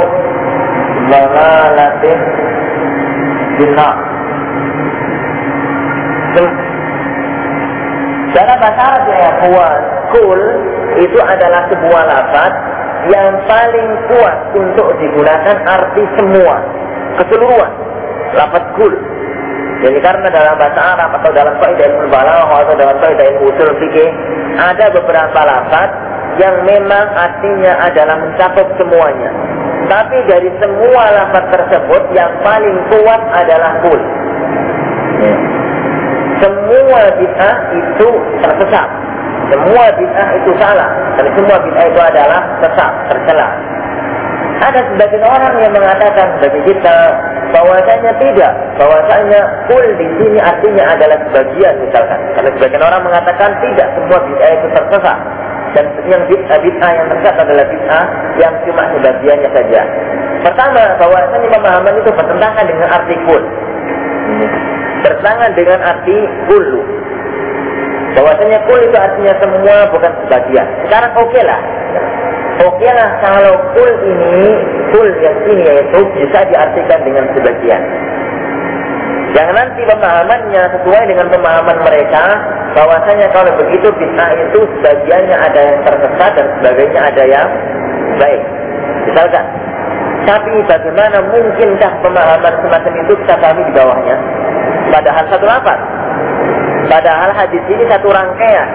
dalalatin 1.12 2.31
bid'ah. 3.60 3.96
Dalam 8.32 8.56
bahasa 8.56 8.80
Arab 8.80 9.04
ya 9.12 9.30
kul 10.12 10.40
itu 11.04 11.18
adalah 11.20 11.68
sebuah 11.68 12.02
lafaz 12.08 12.52
yang 13.12 13.28
paling 13.44 13.88
kuat 14.08 14.38
untuk 14.56 14.88
digunakan 14.96 15.56
arti 15.68 16.02
semua, 16.16 16.56
keseluruhan. 17.20 17.72
Lafaz 18.32 18.64
kul. 18.80 18.92
Jadi 19.82 19.98
karena 19.98 20.30
dalam 20.30 20.54
bahasa 20.56 20.80
Arab 20.80 21.10
atau 21.20 21.30
dalam 21.34 21.54
kaidah 21.58 21.84
ilmu 21.90 22.06
balaghah 22.08 22.58
atau 22.64 22.74
dalam 22.78 22.96
kaidah 23.02 23.24
ilmu 23.34 23.50
usul 23.50 23.70
fikih 23.82 24.10
ada 24.56 24.86
beberapa 24.94 25.40
lafaz 25.42 25.90
yang 26.40 26.64
memang 26.64 27.06
artinya 27.12 27.72
adalah 27.84 28.16
mencakup 28.16 28.68
semuanya. 28.80 29.30
Tapi 29.90 30.16
dari 30.30 30.50
semua 30.62 31.02
lafaz 31.10 31.44
tersebut 31.50 32.02
yang 32.14 32.30
paling 32.44 32.76
kuat 32.92 33.20
adalah 33.34 33.72
kul. 33.82 34.00
Ya. 35.22 35.34
Semua 36.42 37.00
bid'ah 37.18 37.56
itu 37.70 38.08
tersesat. 38.42 38.88
Semua 39.52 39.84
bid'ah 39.94 40.28
itu 40.42 40.50
salah. 40.58 40.90
Dan 41.18 41.26
semua 41.38 41.56
bid'ah 41.62 41.86
itu 41.86 42.00
adalah 42.02 42.40
sesat, 42.62 42.92
tercela. 43.10 43.48
Ada 44.62 44.80
sebagian 44.94 45.26
orang 45.26 45.54
yang 45.58 45.72
mengatakan 45.74 46.38
bagi 46.38 46.60
kita 46.70 46.96
bahwasanya 47.50 48.14
tidak, 48.22 48.52
bahwasanya 48.78 49.40
kul 49.66 49.86
di 49.98 50.06
sini 50.18 50.38
artinya 50.38 50.84
adalah 50.94 51.18
sebagian 51.30 51.74
misalkan. 51.82 52.18
Karena 52.38 52.50
sebagian 52.58 52.82
orang 52.82 53.02
mengatakan 53.02 53.50
tidak 53.62 53.88
semua 53.98 54.18
bid'ah 54.22 54.50
itu 54.54 54.66
tersesat. 54.72 55.18
Dan 55.72 55.84
yang 56.04 56.22
bid'ah 56.28 56.58
bid'ah 56.60 56.90
yang 56.92 57.06
tersesat 57.08 57.36
adalah 57.48 57.64
bid'ah 57.64 58.04
yang 58.36 58.54
cuma 58.68 58.82
sebagiannya 58.92 59.50
saja. 59.56 59.80
Pertama, 60.42 60.82
bahwasanya 60.98 61.48
pemahaman 61.48 61.94
itu 62.02 62.10
bertentangan 62.12 62.64
dengan 62.66 62.88
arti 62.92 63.14
kul. 63.24 63.42
Bertentangan 65.02 65.50
dengan 65.56 65.78
arti 65.80 66.16
kulu. 66.50 66.80
Bahwasanya 68.12 68.58
kul 68.68 68.80
itu 68.84 68.96
artinya 68.98 69.34
semua 69.40 69.76
bukan 69.88 70.12
sebagian. 70.26 70.66
Sekarang 70.84 71.12
oke 71.16 71.40
lah. 71.40 71.60
Oke 72.68 72.84
lah 72.84 73.10
kalau 73.24 73.54
kul 73.72 73.92
ini, 74.04 74.52
kul 74.92 75.08
yang 75.24 75.38
ini 75.48 75.62
yaitu 75.64 75.98
bisa 76.20 76.38
diartikan 76.52 77.00
dengan 77.00 77.24
sebagian. 77.32 77.82
Jangan 79.32 79.54
nanti 79.56 79.80
pemahamannya 79.88 80.62
sesuai 80.76 81.02
dengan 81.08 81.26
pemahaman 81.32 81.78
mereka 81.80 82.24
bahwasanya 82.76 83.32
kalau 83.32 83.48
begitu 83.56 83.88
bid'ah 83.96 84.30
itu 84.36 84.60
sebagiannya 84.76 85.36
ada 85.36 85.60
yang 85.72 85.78
tersesat 85.88 86.30
dan 86.36 86.46
sebagainya 86.60 87.00
ada 87.00 87.24
yang 87.24 87.48
baik. 88.20 88.44
Misalkan, 89.08 89.44
tapi 90.28 90.52
bagaimana 90.68 91.18
mungkinkah 91.32 91.92
pemahaman 92.04 92.54
semacam 92.60 92.92
itu 93.00 93.12
kita 93.24 93.34
pahami 93.40 93.62
di 93.64 93.72
bawahnya? 93.72 94.16
Padahal 94.92 95.24
satu 95.32 95.46
lapan. 95.48 95.78
Padahal 96.92 97.30
hadis 97.32 97.64
ini 97.72 97.88
satu 97.88 98.12
rangkaian. 98.12 98.68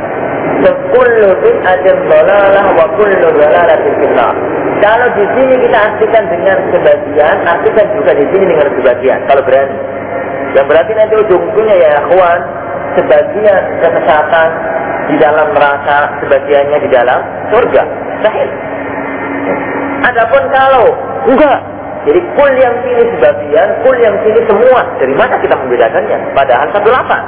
Sekullu 0.57 1.37
bid'atin 1.37 1.97
dolalah 2.09 2.65
wa 2.73 2.85
kullu 2.97 3.29
dolalatin 3.29 3.93
finnar. 4.01 4.33
Kalau 4.81 5.07
di 5.13 5.25
sini 5.37 5.53
kita 5.69 5.77
artikan 5.77 6.23
dengan 6.33 6.57
sebagian, 6.73 7.37
artikan 7.45 7.85
juga 7.93 8.11
di 8.17 8.25
sini 8.33 8.45
dengan 8.49 8.67
sebagian. 8.73 9.19
Kalau 9.29 9.41
berani. 9.45 9.96
Yang 10.55 10.65
berarti 10.71 10.91
nanti 10.95 11.13
ujung-ujungnya 11.19 11.75
ya 11.75 11.91
kawan, 12.07 12.39
sebagian 12.95 13.61
kesesatan 13.83 14.49
di 15.07 15.15
dalam 15.19 15.47
neraka, 15.55 15.99
sebagiannya 16.23 16.77
di 16.83 16.89
dalam 16.91 17.19
surga. 17.51 17.83
Sahih. 18.23 18.49
Adapun 20.07 20.43
kalau 20.53 20.85
enggak, 21.27 21.59
jadi 22.07 22.19
kul 22.39 22.51
yang 22.55 22.75
sini 22.87 23.03
sebagian, 23.17 23.67
kul 23.83 23.97
yang 23.99 24.15
sini 24.23 24.39
semua. 24.47 24.81
Dari 24.95 25.11
mana 25.11 25.35
kita 25.43 25.55
membedakannya? 25.59 26.17
Padahal 26.31 26.67
satu 26.71 26.87
lapan. 26.87 27.23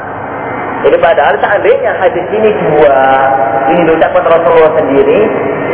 Jadi 0.80 0.96
padahal 1.04 1.36
seandainya 1.44 1.92
hadis 2.00 2.24
ini 2.32 2.56
dua, 2.56 3.04
ini 3.68 3.84
diucapkan 3.84 4.24
Rasulullah 4.24 4.72
sendiri, 4.80 5.20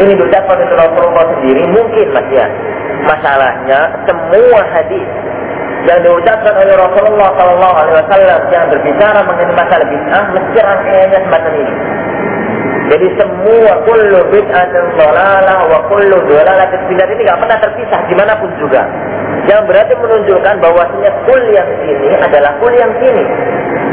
ini 0.01 0.11
diucapkan 0.17 0.57
Rasulullah 0.65 1.29
sendiri, 1.37 1.61
mungkin 1.69 2.09
mas 2.09 2.25
ya. 2.33 2.49
Masalahnya 3.05 3.79
semua 4.09 4.61
hadis 4.73 5.05
yang 5.85 5.99
diucapkan 6.01 6.53
oleh 6.57 6.73
Rasulullah 6.73 7.29
Sallallahu 7.37 7.75
Alaihi 7.77 7.97
Wasallam 8.01 8.39
yang 8.49 8.65
berbicara 8.73 9.19
mengenai 9.21 9.53
masalah 9.53 9.85
bid'ah 9.85 10.23
mesti 10.33 10.57
rangkaiannya 10.57 11.19
semacam 11.29 11.53
ini. 11.61 11.73
Jadi 12.85 13.07
semua 13.17 13.73
kullu 13.85 14.19
bid'atin 14.33 14.83
dhalalah 14.97 15.59
wa 15.69 15.79
kullu 15.89 16.17
dhalalatin 16.25 16.79
bid'ah 16.89 17.05
ini 17.09 17.15
tidak 17.21 17.37
pernah 17.37 17.57
terpisah 17.61 18.01
di 18.09 18.15
mana 18.17 18.33
pun 18.37 18.49
juga. 18.57 18.81
Yang 19.45 19.61
berarti 19.69 19.93
menunjukkan 19.93 20.55
bahwasanya 20.57 21.11
kul 21.29 21.41
yang 21.53 21.69
sini 21.85 22.09
adalah 22.17 22.51
kul 22.57 22.73
yang 22.73 22.89
sini. 22.97 23.23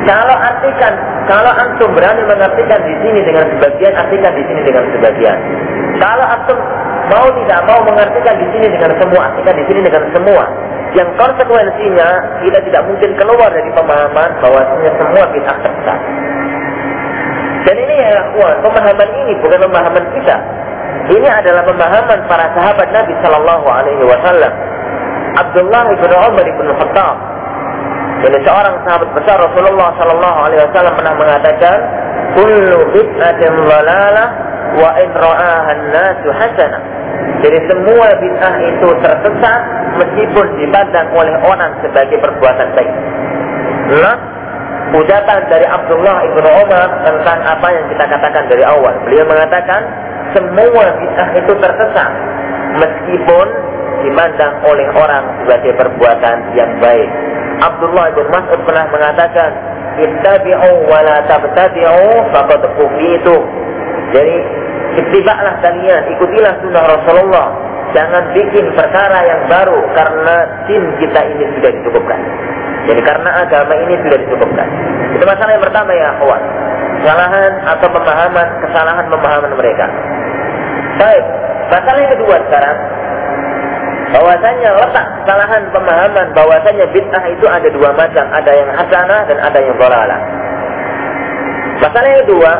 Kalau 0.09 0.35
artikan, 0.35 0.92
kalau 1.28 1.52
antum 1.52 1.92
berani 1.92 2.24
mengartikan 2.24 2.81
di 2.88 2.94
sini 3.05 3.20
dengan 3.22 3.44
sebagian, 3.52 3.92
artikan 3.94 4.33
di 4.33 4.42
sini 4.48 4.61
dengan 4.64 4.85
sebagian. 4.96 5.38
Kalau 6.00 6.24
antum 6.24 6.59
mau 7.12 7.28
tidak 7.44 7.61
mau 7.68 7.81
mengartikan 7.85 8.35
di 8.40 8.46
sini 8.48 8.66
dengan 8.72 8.96
semua, 8.96 9.20
artikan 9.28 9.55
di 9.61 9.64
sini 9.68 9.81
dengan 9.85 10.02
semua. 10.16 10.44
Yang 10.92 11.09
konsekuensinya 11.16 12.09
kita 12.44 12.59
tidak 12.68 12.83
mungkin 12.85 13.11
keluar 13.16 13.48
dari 13.48 13.70
pemahaman 13.72 14.31
bahwasanya 14.44 14.90
semua 15.00 15.24
bid'ah 15.33 15.57
tersesat. 15.64 16.00
Dan 17.62 17.76
ini 17.78 17.94
ya 17.94 18.20
kawan, 18.37 18.57
pemahaman 18.61 19.09
ini 19.24 19.33
bukan 19.40 19.61
pemahaman 19.70 20.05
kita. 20.18 20.37
Ini 21.16 21.28
adalah 21.31 21.62
pemahaman 21.64 22.18
para 22.28 22.46
sahabat 22.52 22.88
Nabi 22.92 23.12
Shallallahu 23.24 23.66
Alaihi 23.66 24.05
Wasallam. 24.05 24.52
Abdullah 25.33 25.83
bin 25.96 26.12
Umar 26.12 26.44
bin 26.44 26.68
Khattab. 26.76 27.32
Ini 28.22 28.38
seorang 28.46 28.74
sahabat 28.87 29.11
besar 29.18 29.35
Rasulullah 29.35 29.90
Shallallahu 29.98 30.38
Alaihi 30.46 30.62
Wasallam 30.70 30.94
pernah 30.94 31.14
mengatakan, 31.18 31.76
"Kullu 32.38 32.78
bid'atin 32.94 33.52
dhalalah 33.66 34.28
wa 34.78 34.90
in 34.94 35.11
nasu 35.90 36.28
hasanah." 36.30 36.82
Jadi 37.42 37.58
semua 37.66 38.06
bid'ah 38.22 38.54
itu 38.62 38.88
tersesat 39.02 39.61
meskipun 39.98 40.46
dipandang 40.62 41.11
oleh 41.18 41.35
orang 41.42 41.74
sebagai 41.82 42.14
perbuatan 42.22 42.68
baik. 42.78 42.94
Nah, 43.98 44.16
ucapan 44.94 45.40
dari 45.50 45.66
Abdullah 45.66 46.16
ibnu 46.30 46.48
Umar 46.62 46.88
tentang 47.02 47.38
apa 47.42 47.68
yang 47.74 47.85
kita 47.90 48.04
katakan 48.06 48.46
dari 48.46 48.62
awal. 48.62 48.94
Beliau 49.02 49.26
mengatakan 49.26 49.82
semua 50.30 50.85
bid'ah 50.94 51.28
itu 51.42 51.52
tersesat 51.58 52.11
meskipun 52.78 53.46
dipandang 54.06 54.54
oleh 54.62 54.87
orang 54.94 55.24
sebagai 55.42 55.74
perbuatan 55.74 56.37
yang 56.54 56.70
baik. 56.78 57.11
Abdullah 57.62 58.05
ibn 58.11 58.27
Mas'ud 58.35 58.61
pernah 58.66 58.87
mengatakan, 58.90 59.51
"Ittabi'u 60.03 60.90
wa 60.90 60.98
la 61.07 61.22
tabtadi'u 61.31 62.27
faqad 62.35 62.62
kufitu." 62.75 63.37
Jadi, 64.11 64.37
ittiba'lah 64.98 65.62
kalian, 65.62 66.03
ikutilah 66.18 66.53
sunnah 66.61 66.85
Rasulullah. 66.90 67.48
Jangan 67.92 68.33
bikin 68.33 68.72
perkara 68.72 69.20
yang 69.20 69.42
baru 69.53 69.79
karena 69.92 70.37
jin 70.64 70.85
kita 70.96 71.20
ini 71.29 71.44
sudah 71.61 71.70
dicukupkan. 71.77 72.20
Jadi 72.88 73.01
karena 73.05 73.31
agama 73.46 73.75
ini 73.79 73.94
sudah 74.01 74.18
dicukupkan. 74.27 74.68
Itu 75.12 75.25
masalah 75.29 75.53
yang 75.55 75.64
pertama 75.64 75.90
ya 75.92 76.07
akhwat. 76.16 76.42
Kesalahan 77.03 77.53
atau 77.68 77.88
pemahaman, 77.92 78.48
kesalahan 78.64 79.05
pemahaman 79.12 79.53
mereka. 79.55 79.87
Baik, 80.98 81.25
masalah 81.68 81.98
yang 82.01 82.12
kedua 82.16 82.37
sekarang. 82.48 82.77
Bahwasanya 84.12 84.70
letak 84.77 85.07
kesalahan 85.25 85.62
pemahaman 85.72 86.27
bahwasanya 86.37 86.85
bid'ah 86.92 87.25
itu 87.33 87.46
ada 87.48 87.68
dua 87.72 87.90
macam, 87.96 88.25
ada 88.29 88.53
yang 88.53 88.70
hasanah 88.77 89.20
dan 89.25 89.38
ada 89.40 89.59
yang 89.59 89.77
dhalalah. 89.81 90.20
Masalah 91.81 92.09
yang 92.12 92.22
kedua, 92.29 92.53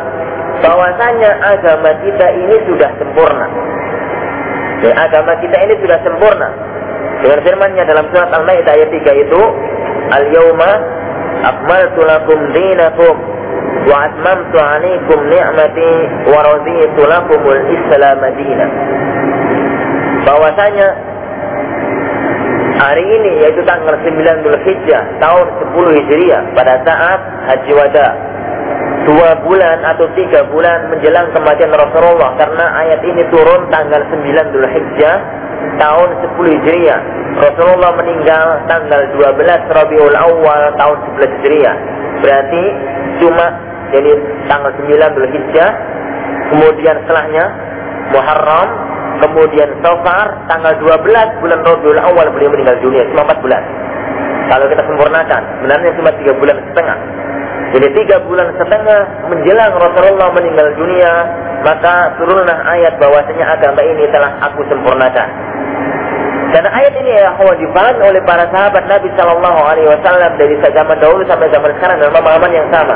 bahwasanya 0.65 1.31
agama 1.45 1.93
kita 2.01 2.27
ini 2.33 2.57
sudah 2.65 2.89
sempurna. 2.97 3.47
Ya, 4.81 4.91
agama 4.97 5.37
kita 5.39 5.57
ini 5.61 5.73
sudah 5.77 6.01
sempurna. 6.01 6.49
Dengan 7.21 7.39
firmannya 7.45 7.83
dalam 7.85 8.05
surat 8.09 8.33
Al-Maidah 8.33 8.73
ayat 8.73 8.89
3 8.89 9.23
itu, 9.23 9.41
Al-yawma 10.11 10.71
akmaltu 11.53 12.01
lakum 12.03 12.39
dinakum 12.51 13.15
wa 13.87 13.95
atmamtu 14.09 14.57
alaikum 14.57 15.19
ni'mati 15.29 15.91
wa 16.27 16.39
raditu 16.43 17.01
lakumul 17.07 17.61
islam 17.71 18.17
madina. 18.19 18.65
Bahwasanya 20.23 21.12
hari 22.83 23.03
ini 23.03 23.31
yaitu 23.47 23.61
tanggal 23.63 23.95
9 23.95 24.43
Dzulhijjah 24.43 25.03
tahun 25.23 25.45
10 25.71 25.97
Hijriah 26.03 26.43
pada 26.51 26.83
saat 26.83 27.19
haji 27.47 27.71
wada 27.79 28.07
dua 29.03 29.35
bulan 29.43 29.83
atau 29.83 30.07
tiga 30.15 30.47
bulan 30.47 30.87
menjelang 30.91 31.27
kematian 31.35 31.71
Rasulullah 31.75 32.39
karena 32.39 32.65
ayat 32.87 32.99
ini 33.03 33.23
turun 33.31 33.67
tanggal 33.71 34.03
9 34.11 34.51
Dzulhijjah 34.51 35.17
tahun 35.79 36.09
10 36.35 36.55
Hijriah. 36.59 37.01
Rasulullah 37.33 37.91
meninggal 37.97 38.47
tanggal 38.69 39.01
12 39.17 39.73
Rabiul 39.73 40.15
Awal 40.15 40.61
tahun 40.77 40.97
11 41.17 41.35
Hijriah. 41.39 41.75
Berarti 42.21 42.63
cuma 43.23 43.45
jadi 43.93 44.11
tanggal 44.49 44.71
9 44.73 44.89
Dhul 44.89 45.29
Hijjah, 45.29 45.69
kemudian 46.49 46.95
setelahnya 47.05 47.45
Muharram, 48.09 48.69
kemudian 49.23 49.69
Safar, 49.79 50.27
tanggal 50.51 50.73
12 50.83 51.39
bulan 51.39 51.59
Rabiul 51.63 51.99
Awal 51.99 52.27
beliau 52.35 52.51
meninggal 52.51 52.77
dunia, 52.83 53.07
cuma 53.15 53.31
4 53.31 53.39
bulan. 53.39 53.63
Kalau 54.51 54.65
kita 54.67 54.83
sempurnakan, 54.83 55.41
sebenarnya 55.59 55.91
cuma 55.95 56.09
3 56.11 56.41
bulan 56.41 56.57
setengah. 56.71 56.97
Jadi 57.73 57.87
tiga 57.97 58.21
bulan 58.29 58.53
setengah 58.53 59.01
menjelang 59.33 59.73
Rasulullah 59.73 60.29
meninggal 60.29 60.77
dunia, 60.77 61.13
maka 61.65 62.13
turunlah 62.21 62.53
ayat 62.69 63.01
bahwasanya 63.01 63.49
agama 63.49 63.81
ini 63.81 64.05
telah 64.13 64.29
aku 64.45 64.61
sempurnakan. 64.69 65.29
Dan 66.53 66.69
ayat 66.69 66.93
ini 67.01 67.17
ya 67.17 67.33
dipahami 67.33 68.13
oleh 68.13 68.21
para 68.29 68.45
sahabat 68.53 68.85
Nabi 68.85 69.09
Shallallahu 69.17 69.59
Alaihi 69.65 69.89
Wasallam 69.89 70.37
dari 70.37 70.53
zaman 70.61 70.97
dahulu 71.01 71.25
sampai 71.25 71.49
zaman 71.49 71.73
sekarang 71.81 71.97
dalam 71.97 72.13
pemahaman 72.13 72.51
yang 72.53 72.69
sama. 72.69 72.93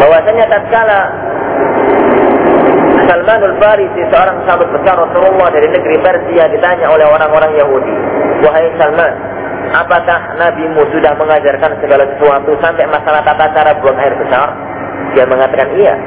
Bahwasanya 0.00 0.44
tatkala 0.48 1.00
Salmanul 3.10 3.58
Farisi 3.58 4.06
seorang 4.06 4.46
sahabat 4.46 4.70
besar 4.70 4.94
Rasulullah 4.94 5.50
dari 5.50 5.66
negeri 5.66 5.98
Persia 5.98 6.46
ditanya 6.46 6.86
oleh 6.94 7.02
orang-orang 7.10 7.58
Yahudi, 7.58 7.96
wahai 8.46 8.70
Salman, 8.78 9.10
apakah 9.74 10.38
nabimu 10.38 10.78
sudah 10.94 11.18
mengajarkan 11.18 11.74
segala 11.82 12.06
sesuatu 12.06 12.54
sampai 12.62 12.86
masalah 12.86 13.18
tata 13.26 13.50
cara 13.50 13.74
buang 13.82 13.98
air 13.98 14.14
besar? 14.14 14.54
Dia 15.18 15.26
mengatakan 15.26 15.74
iya. 15.74 15.98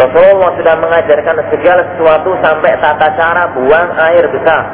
Rasulullah 0.00 0.56
sudah 0.56 0.74
mengajarkan 0.80 1.36
segala 1.52 1.82
sesuatu 1.92 2.30
sampai 2.40 2.72
tata 2.80 3.08
cara 3.20 3.52
buang 3.52 3.88
air 4.08 4.24
besar. 4.32 4.64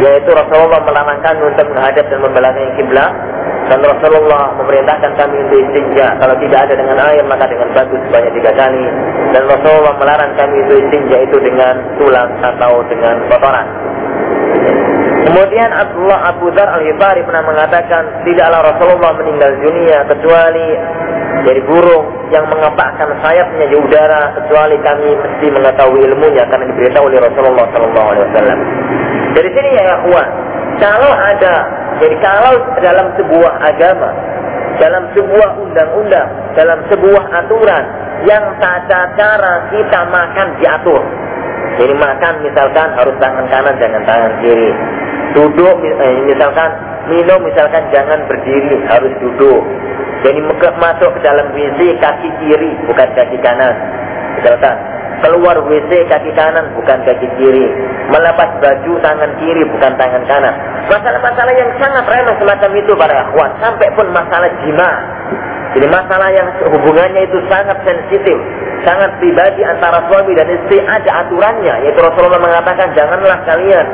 Yaitu 0.00 0.32
Rasulullah 0.32 0.80
melarang 0.88 1.20
kami 1.20 1.52
untuk 1.52 1.68
menghadap 1.68 2.08
dan 2.08 2.18
membelakangi 2.24 2.80
kiblat 2.80 3.12
dan 3.64 3.80
Rasulullah 3.80 4.52
memerintahkan 4.60 5.12
kami 5.16 5.36
untuk 5.48 5.58
istinja. 5.64 6.12
Kalau 6.20 6.36
tidak 6.36 6.68
ada 6.68 6.74
dengan 6.76 6.98
air 7.00 7.24
maka 7.24 7.48
dengan 7.48 7.68
batu 7.72 7.96
sebanyak 8.08 8.32
tiga 8.36 8.52
kali. 8.52 8.84
Dan 9.32 9.42
Rasulullah 9.48 9.94
melarang 9.96 10.32
kami 10.36 10.56
untuk 10.68 10.76
istinja 10.84 11.16
itu 11.24 11.36
dengan 11.40 11.74
tulang 11.96 12.30
atau 12.44 12.84
dengan 12.92 13.14
kotoran. 13.32 13.66
Kemudian 15.24 15.70
Abdullah 15.72 16.20
Abu 16.36 16.52
Dhar 16.52 16.68
al-Hibari 16.68 17.24
pernah 17.24 17.42
mengatakan 17.48 18.22
tidaklah 18.28 18.60
Rasulullah 18.70 19.16
meninggal 19.16 19.56
dunia 19.56 20.04
kecuali 20.04 20.68
dari 21.48 21.60
burung 21.64 22.06
yang 22.30 22.44
mengepakkan 22.46 23.08
sayapnya 23.24 23.66
di 23.66 23.76
udara 23.76 24.36
kecuali 24.36 24.76
kami 24.84 25.10
mesti 25.16 25.46
mengetahui 25.50 26.00
ilmunya 26.06 26.44
karena 26.46 26.68
diberitahu 26.68 27.04
oleh 27.08 27.18
Rasulullah 27.24 27.66
Sallallahu 27.72 28.08
Alaihi 28.12 28.24
Wasallam. 28.30 28.58
Dari 29.34 29.48
sini 29.50 29.68
ya 29.74 29.82
kawan, 30.04 30.28
kalau 30.78 31.10
ada 31.10 31.54
jadi 32.02 32.16
kalau 32.18 32.54
dalam 32.82 33.06
sebuah 33.14 33.52
agama, 33.62 34.10
dalam 34.82 35.04
sebuah 35.14 35.50
undang-undang, 35.62 36.28
dalam 36.58 36.78
sebuah 36.90 37.24
aturan 37.44 37.84
yang 38.26 38.44
tata 38.58 39.14
cara 39.14 39.70
kita 39.70 40.00
makan 40.10 40.48
diatur. 40.58 41.02
Jadi 41.74 41.94
makan 41.94 42.34
misalkan 42.42 42.88
harus 42.94 43.14
tangan 43.18 43.46
kanan 43.50 43.74
jangan 43.78 44.02
tangan 44.06 44.32
kiri. 44.42 44.70
Duduk 45.34 45.76
eh, 45.82 46.18
misalkan 46.30 46.70
minum 47.10 47.42
misalkan 47.42 47.82
jangan 47.90 48.22
berdiri 48.26 48.78
harus 48.90 49.12
duduk. 49.18 49.62
Jadi 50.24 50.40
masuk 50.78 51.10
ke 51.18 51.20
dalam 51.20 51.52
WC 51.52 52.00
kaki 52.00 52.28
kiri 52.42 52.70
bukan 52.90 53.08
kaki 53.12 53.36
kanan. 53.42 53.74
Misalkan 54.38 54.76
keluar 55.22 55.56
WC 55.66 55.90
kaki 56.10 56.30
kanan 56.34 56.74
bukan 56.78 56.98
kaki 57.06 57.28
kiri 57.38 57.66
melepas 58.12 58.48
baju 58.60 58.92
tangan 59.00 59.30
kiri 59.40 59.62
bukan 59.68 59.92
tangan 59.96 60.22
kanan 60.28 60.54
masalah-masalah 60.90 61.52
yang 61.56 61.70
sangat 61.80 62.04
remeh 62.04 62.36
semacam 62.36 62.70
itu 62.76 62.92
para 62.96 63.14
akhwat 63.28 63.50
sampai 63.60 63.88
pun 63.96 64.06
masalah 64.12 64.50
jima 64.64 64.90
jadi 65.74 65.86
masalah 65.90 66.28
yang 66.30 66.48
hubungannya 66.70 67.22
itu 67.26 67.38
sangat 67.48 67.78
sensitif 67.82 68.38
sangat 68.84 69.10
pribadi 69.18 69.64
antara 69.64 70.04
suami 70.06 70.36
dan 70.36 70.46
istri 70.52 70.78
ada 70.84 71.24
aturannya 71.24 71.74
yaitu 71.88 71.98
Rasulullah 71.98 72.40
mengatakan 72.40 72.92
janganlah 72.92 73.40
kalian 73.48 73.86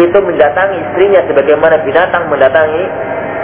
itu 0.00 0.18
mendatangi 0.24 0.76
istrinya 0.80 1.20
sebagaimana 1.28 1.76
binatang 1.84 2.24
mendatangi 2.32 2.84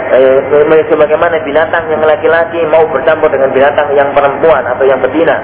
eh, 0.09 0.85
sebagaimana 0.89 1.37
binatang 1.45 1.85
yang 1.93 2.01
laki-laki 2.01 2.59
mau 2.69 2.81
bercampur 2.89 3.29
dengan 3.29 3.53
binatang 3.53 3.93
yang 3.93 4.09
perempuan 4.13 4.65
atau 4.65 4.83
yang 4.85 4.97
betina. 4.97 5.37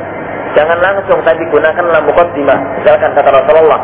Jangan 0.55 0.79
langsung 0.79 1.19
tapi 1.21 1.43
gunakanlah 1.51 2.01
mukaddimah. 2.07 2.59
Misalkan 2.79 3.11
kata 3.11 3.29
Rasulullah, 3.29 3.81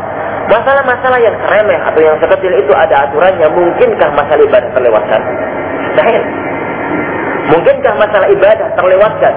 masalah-masalah 0.52 1.18
yang 1.24 1.36
remeh 1.40 1.80
atau 1.80 2.00
yang 2.04 2.16
sekecil 2.20 2.52
itu 2.60 2.72
ada 2.76 3.08
aturannya. 3.08 3.48
Mungkinkah 3.48 4.10
masalah 4.12 4.42
ibadah 4.44 4.70
terlewatkan? 4.76 5.20
Mustahil. 5.88 6.22
Mungkinkah 7.56 7.94
masalah 7.96 8.28
ibadah 8.28 8.68
terlewatkan? 8.76 9.34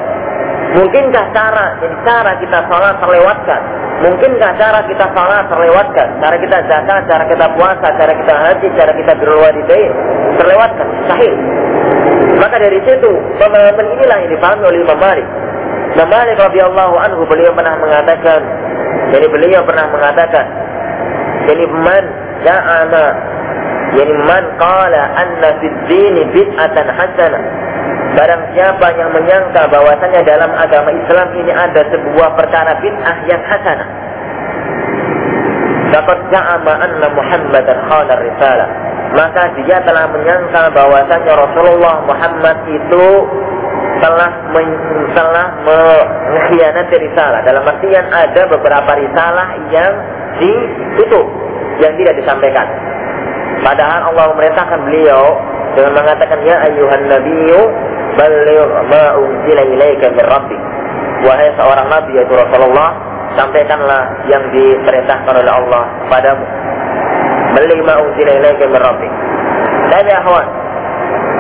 Mungkinkah 0.76 1.26
cara 1.32 1.66
cara 2.04 2.32
kita 2.44 2.60
sholat 2.68 2.96
terlewatkan? 3.00 3.62
Mungkinkah 3.96 4.52
cara 4.60 4.84
kita 4.92 5.06
salat 5.16 5.48
terlewatkan? 5.48 6.08
Cara 6.20 6.36
kita 6.36 6.58
zakat, 6.68 7.02
cara 7.08 7.24
kita 7.32 7.46
puasa, 7.56 7.88
cara 7.96 8.12
kita 8.12 8.34
haji, 8.36 8.68
cara 8.76 8.92
kita 8.92 9.14
berwalidain 9.16 9.92
terlewatkan? 10.36 10.88
Sahih. 11.08 11.34
Maka 12.36 12.60
dari 12.60 12.80
situ 12.84 13.12
pemahaman 13.40 13.88
inilah 13.96 14.18
yang 14.20 14.32
dipahami 14.36 14.64
oleh 14.68 14.80
Imam 14.84 15.00
Malik. 15.00 15.28
Imam 15.96 16.10
Malik 16.12 16.36
radhiyallahu 16.36 16.96
anhu 17.00 17.24
beliau 17.24 17.56
pernah 17.56 17.80
mengatakan, 17.80 18.40
jadi 19.16 19.28
beliau 19.32 19.64
pernah 19.64 19.88
mengatakan, 19.88 20.46
jadi 21.46 21.66
man 21.70 22.04
ja'ana 22.44 23.06
jadi 23.96 24.14
man 24.28 24.44
qala 24.60 25.02
anna 25.18 25.50
fid 25.62 25.78
dini 25.88 26.22
bid'atan 26.34 26.88
hasanah 26.90 27.44
Barang 28.16 28.48
siapa 28.56 28.88
yang 28.96 29.12
menyangka 29.12 29.68
bahwasanya 29.68 30.24
dalam 30.24 30.48
agama 30.56 30.88
Islam 30.88 31.36
ini 31.36 31.52
ada 31.52 31.84
sebuah 31.84 32.30
perkara 32.40 32.80
bid'ah 32.80 33.18
yang 33.28 33.44
hasanah. 33.44 33.90
Dapat 35.92 36.18
ja'ama 36.32 36.74
anna 36.80 37.08
Muhammadan 37.12 37.78
khana 37.92 38.14
risalah. 38.24 38.70
Maka 39.20 39.52
dia 39.60 39.84
telah 39.84 40.08
menyangka 40.16 40.64
bahwasanya 40.72 41.34
Rasulullah 41.36 41.96
Muhammad 42.08 42.58
itu 42.72 43.06
telah 44.00 44.32
telah 45.12 45.48
mengkhianati 45.68 46.96
risalah. 46.96 47.40
Dalam 47.44 47.68
artian 47.68 48.06
ada 48.16 48.42
beberapa 48.48 48.92
risalah 48.96 49.48
yang 49.76 49.94
ditutup, 50.40 51.26
yang 51.80 51.94
tidak 52.00 52.14
disampaikan. 52.20 52.68
Padahal 53.64 54.14
Allah 54.14 54.26
memerintahkan 54.36 54.80
beliau 54.86 55.24
dengan 55.76 55.92
mengatakan 55.98 56.40
ya 56.46 56.56
ayuhan 56.70 57.04
nabiyyu 57.10 57.62
balligh 58.16 58.70
ma 58.92 59.04
unzila 59.20 59.64
ilaika 59.64 60.08
min 60.14 60.26
rabbik. 60.26 60.62
Wahai 61.26 61.50
seorang 61.58 61.88
nabi 61.90 62.12
yaitu 62.20 62.36
Rasulullah, 62.36 62.90
sampaikanlah 63.36 64.04
yang 64.30 64.44
diperintahkan 64.54 65.34
oleh 65.34 65.52
Allah 65.52 65.84
padamu. 66.08 66.46
Balligh 67.58 67.82
ma 67.84 67.96
unzila 68.04 68.32
ilaika 68.40 68.64
min 68.70 68.80
rabbik. 68.80 69.12
Dan 69.86 70.04
ya 70.10 70.20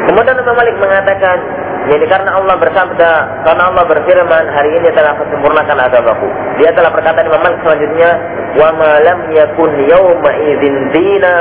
kemudian 0.05 0.37
Imam 0.37 0.55
Malik 0.55 0.75
mengatakan, 0.77 1.37
jadi 1.85 2.05
karena 2.09 2.33
Allah 2.33 2.57
bersabda, 2.57 3.11
karena 3.45 3.63
Allah 3.69 3.85
berfirman, 3.85 4.43
hari 4.49 4.69
ini 4.73 4.89
telah 4.89 5.13
kesempurnakan 5.21 5.77
agamaku. 5.85 6.27
Dia 6.57 6.73
telah 6.73 6.89
berkata 6.89 7.21
Imam 7.21 7.45
Malik 7.45 7.61
selanjutnya, 7.61 8.09
wa 8.57 8.69
ma 8.73 8.91
lam 9.05 9.19
yakun 9.29 9.71
yawma 9.85 10.31
idzin 10.33 10.75
dina 10.95 11.35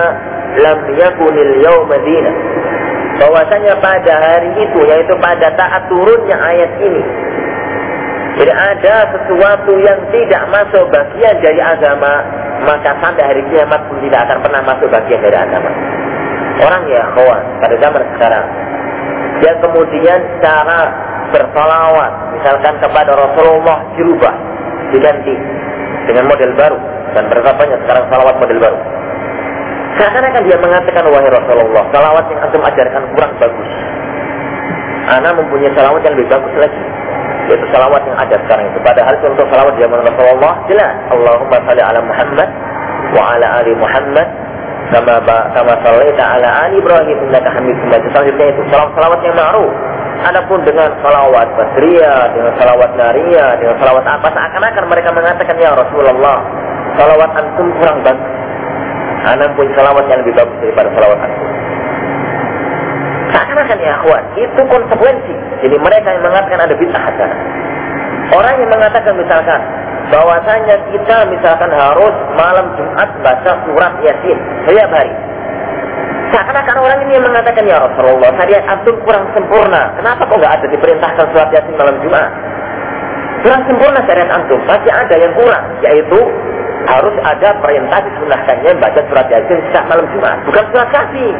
lam 0.60 0.78
yakunil 0.94 1.52
yawma 1.64 1.96
dina 2.04 2.32
bahwasanya 3.18 3.78
pada 3.78 4.14
hari 4.18 4.50
itu 4.58 4.78
yaitu 4.90 5.14
pada 5.22 5.54
saat 5.54 5.82
turunnya 5.86 6.34
ayat 6.34 6.72
ini 6.82 7.02
jadi 8.34 8.50
ada 8.50 8.94
sesuatu 9.14 9.78
yang 9.78 9.98
tidak 10.10 10.42
masuk 10.50 10.84
bagian 10.90 11.36
dari 11.38 11.62
agama 11.62 12.26
maka 12.66 12.90
sampai 12.98 13.22
hari 13.22 13.42
kiamat 13.54 13.78
pun 13.86 14.02
tidak 14.02 14.26
akan 14.26 14.38
pernah 14.42 14.62
masuk 14.66 14.88
bagian 14.90 15.20
dari 15.22 15.36
agama 15.38 15.70
orang 16.58 16.82
ya 16.90 17.02
kawan 17.14 17.42
pada 17.62 17.74
zaman 17.78 18.02
sekarang 18.18 18.46
yang 19.44 19.58
kemudian 19.60 20.20
cara 20.40 20.80
bersalawat 21.28 22.12
misalkan 22.32 22.74
kepada 22.80 23.12
Rasulullah 23.12 23.84
dirubah 24.00 24.34
diganti 24.96 25.36
dengan 26.08 26.24
model 26.32 26.50
baru 26.56 26.78
dan 27.12 27.28
berapa 27.28 27.60
sekarang 27.84 28.04
salawat 28.08 28.36
model 28.40 28.58
baru 28.58 28.80
Seakan-akan 29.94 30.42
dia 30.42 30.58
mengatakan, 30.58 31.06
wahai 31.06 31.30
Rasulullah, 31.30 31.86
salawat 31.94 32.26
yang 32.26 32.40
antum 32.42 32.62
ajarkan 32.66 33.02
kurang 33.14 33.32
bagus. 33.38 33.70
Ana 35.06 35.30
mempunyai 35.38 35.70
salawat 35.70 36.02
yang 36.02 36.18
lebih 36.18 36.34
bagus 36.34 36.54
lagi. 36.58 36.82
Yaitu 37.46 37.66
salawat 37.70 38.02
yang 38.02 38.18
ada 38.18 38.34
sekarang 38.42 38.66
itu. 38.74 38.78
Padahal 38.82 39.14
contoh 39.22 39.46
salawat 39.54 39.74
zaman 39.78 40.00
Rasulullah 40.02 40.52
jelas. 40.66 40.94
Allahumma 41.14 41.56
salli 41.62 41.82
ala 41.84 42.00
Muhammad 42.02 42.48
wa 43.14 43.22
ala 43.38 43.46
ali 43.62 43.72
Muhammad 43.78 44.28
kama 44.92 45.16
kama 45.56 45.74
sallaita 45.80 46.22
ala 46.22 46.48
ali 46.68 46.76
Ibrahim 46.80 47.16
innaka 47.28 47.48
Hamidum 47.56 47.88
Majid. 47.88 48.10
Selanjutnya 48.12 48.46
itu 48.52 48.60
salawat-salawat 48.68 49.20
yang 49.24 49.36
ma'ruf. 49.36 49.72
Adapun 50.24 50.58
dengan 50.64 50.88
salawat 51.04 51.48
basriyah, 51.58 52.32
dengan 52.32 52.52
salawat 52.56 52.90
nariyah, 52.96 53.50
dengan 53.60 53.74
salawat 53.82 54.04
apa, 54.08 54.28
seakan-akan 54.30 54.84
mereka 54.88 55.08
mengatakan, 55.12 55.56
Ya 55.58 55.74
Rasulullah, 55.74 56.38
salawat 56.96 57.30
antum 57.34 57.66
kurang 57.76 57.98
bagus. 58.06 58.32
Anak 59.24 59.56
punya 59.56 59.72
salawat 59.74 60.04
yang 60.08 60.20
lebih 60.24 60.34
bagus 60.36 60.56
daripada 60.62 60.88
salawat 60.96 61.18
antum. 61.18 61.48
Seakan-akan 63.34 63.78
ya 63.82 63.92
akhwat, 63.98 64.24
itu 64.38 64.60
konsekuensi. 64.70 65.34
Jadi 65.66 65.76
mereka 65.82 66.08
yang 66.14 66.22
mengatakan 66.22 66.60
ada 66.62 66.74
bid'ah. 66.78 67.14
Orang 68.32 68.54
yang 68.56 68.70
mengatakan 68.70 69.12
misalkan, 69.18 69.60
bahwasanya 70.12 70.76
kita 70.92 71.16
misalkan 71.32 71.70
harus 71.72 72.14
malam 72.36 72.66
Jumat 72.76 73.08
baca 73.24 73.52
surat 73.64 73.92
Yasin 74.04 74.38
setiap 74.66 74.90
hari. 74.92 75.12
Seakan-akan 76.34 76.76
orang 76.82 76.98
ini 77.06 77.12
yang 77.14 77.24
mengatakan 77.30 77.62
ya 77.62 77.78
Rasulullah, 77.78 78.34
syariat 78.34 78.64
antum 78.66 78.96
kurang 79.06 79.24
sempurna. 79.32 79.94
Kenapa 79.96 80.26
kok 80.26 80.36
nggak 80.36 80.54
ada 80.60 80.66
diperintahkan 80.66 81.24
surat 81.30 81.48
Yasin 81.54 81.74
malam 81.78 81.96
Jumat? 82.02 82.30
Kurang 83.46 83.62
sempurna 83.70 84.00
syariat 84.08 84.30
antum, 84.34 84.60
pasti 84.66 84.88
ada 84.90 85.14
yang 85.14 85.32
kurang, 85.38 85.64
yaitu 85.84 86.20
harus 86.84 87.16
ada 87.24 87.48
perintah 87.64 87.98
disunahkannya 88.02 88.72
baca 88.82 89.00
surat 89.08 89.26
Yasin 89.30 89.58
setiap 89.70 89.84
malam 89.88 90.06
Jumat, 90.10 90.36
bukan 90.44 90.64
surat 90.74 90.88
kasih. 90.90 91.32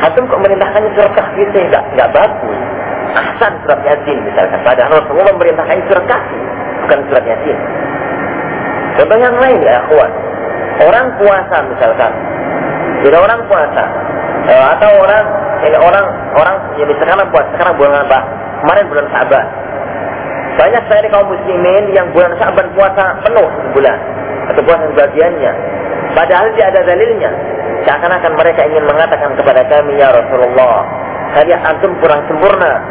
Antum 0.00 0.24
kok 0.26 0.40
merintahkannya 0.42 0.90
surat 0.96 1.12
kasih 1.12 1.42
itu 1.44 1.58
enggak 1.60 1.84
enggak 1.92 2.08
bagus. 2.16 2.58
Ahsan 3.10 3.52
surat 3.62 3.80
Yasin 3.84 4.18
misalkan. 4.22 4.60
Padahal 4.64 5.02
Rasulullah 5.02 5.34
memerintahkannya 5.34 5.84
surat 5.92 6.06
kasih 6.08 6.59
bukan 6.90 7.06
surat 7.06 7.22
Yasin. 7.22 7.58
Contoh 8.98 9.18
yang 9.22 9.36
lain 9.38 9.62
ya, 9.62 9.78
akhwat. 9.86 10.10
Orang 10.82 11.06
puasa 11.22 11.56
misalkan. 11.70 12.12
Bila 13.06 13.16
orang 13.22 13.40
puasa 13.46 13.84
eh, 14.50 14.64
atau 14.74 14.90
orang 14.98 15.24
ini 15.62 15.76
orang 15.78 16.04
orang 16.34 16.56
yang 16.82 16.90
sekarang 16.98 17.30
puasa 17.30 17.46
sekarang 17.54 17.78
bulan 17.78 18.02
apa? 18.02 18.18
Kemarin 18.66 18.84
bulan 18.90 19.06
Saban. 19.14 19.46
Banyak 20.58 20.82
saya 20.90 21.08
kaum 21.14 21.30
muslimin 21.30 21.94
yang 21.94 22.10
bulan 22.10 22.34
Saban 22.42 22.66
puasa 22.74 23.22
penuh 23.22 23.46
sebulan 23.70 23.98
atau 24.50 24.62
puasa 24.66 24.84
sebagiannya. 24.90 25.52
Padahal 26.10 26.50
tidak 26.58 26.68
ada 26.74 26.80
dalilnya. 26.90 27.30
Seakan-akan 27.86 28.32
mereka 28.34 28.66
ingin 28.66 28.84
mengatakan 28.84 29.30
kepada 29.38 29.62
kami 29.70 29.96
ya 29.96 30.10
Rasulullah, 30.10 30.84
kalian 31.38 31.60
antum 31.62 31.94
kurang 32.02 32.26
sempurna. 32.26 32.82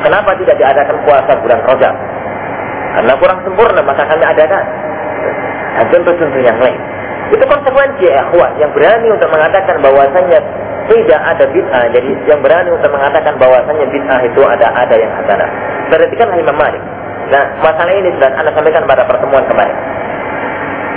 Kenapa 0.00 0.32
tidak 0.40 0.56
diadakan 0.58 0.96
puasa 1.06 1.32
bulan 1.38 1.60
Rajab? 1.62 2.13
Karena 2.94 3.12
kurang 3.18 3.38
sempurna 3.42 3.80
maka 3.82 4.02
kami 4.06 4.24
adakan. 4.24 4.64
Dan 5.74 5.86
contoh-contoh 5.90 6.40
yang 6.40 6.58
lain. 6.62 6.80
Itu 7.34 7.44
konsekuensi 7.50 8.06
ya 8.06 8.22
yang 8.62 8.70
berani 8.70 9.08
untuk 9.10 9.26
mengatakan 9.32 9.82
bahwasanya 9.82 10.38
tidak 10.86 11.20
ada 11.20 11.44
bid'ah. 11.48 11.84
Jadi 11.90 12.10
yang 12.28 12.40
berani 12.44 12.70
untuk 12.70 12.92
mengatakan 12.92 13.34
bahwasanya 13.40 13.86
bid'ah 13.88 14.20
itu 14.22 14.40
ada 14.44 14.66
ada 14.70 14.94
yang 14.94 15.10
hasanah. 15.10 15.50
Perhatikan 15.88 16.28
Imam 16.36 16.56
Malik. 16.56 16.82
Nah, 17.32 17.44
masalah 17.64 17.92
ini 17.96 18.12
sudah 18.20 18.30
Anda 18.36 18.52
sampaikan 18.52 18.84
pada 18.84 19.02
pertemuan 19.08 19.42
kemarin. 19.48 19.76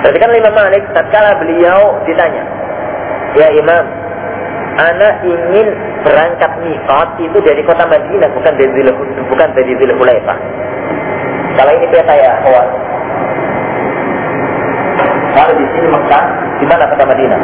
Perhatikan 0.04 0.36
Imam 0.36 0.54
Malik 0.54 0.84
tatkala 0.92 1.40
beliau 1.40 1.98
ditanya, 2.04 2.44
"Ya 3.40 3.48
Imam, 3.56 3.84
anak 4.78 5.24
ingin 5.24 5.68
berangkat 6.04 6.52
mikot 6.62 7.10
itu 7.24 7.38
dari 7.42 7.64
kota 7.64 7.88
Madinah 7.88 8.30
bukan 8.36 8.54
dari 8.60 8.92
bukan 9.32 9.50
dari 9.56 9.72
Zulhulaifah." 9.80 10.38
Kalau 11.58 11.72
ini 11.74 11.90
peta 11.90 12.14
ya, 12.14 12.32
kawan. 12.46 12.68
Kalau 15.34 15.54
di 15.58 15.66
sini 15.74 15.88
Mekah, 15.90 16.24
di 16.62 16.66
mana 16.70 16.86
kota 16.86 17.04
Madinah? 17.10 17.42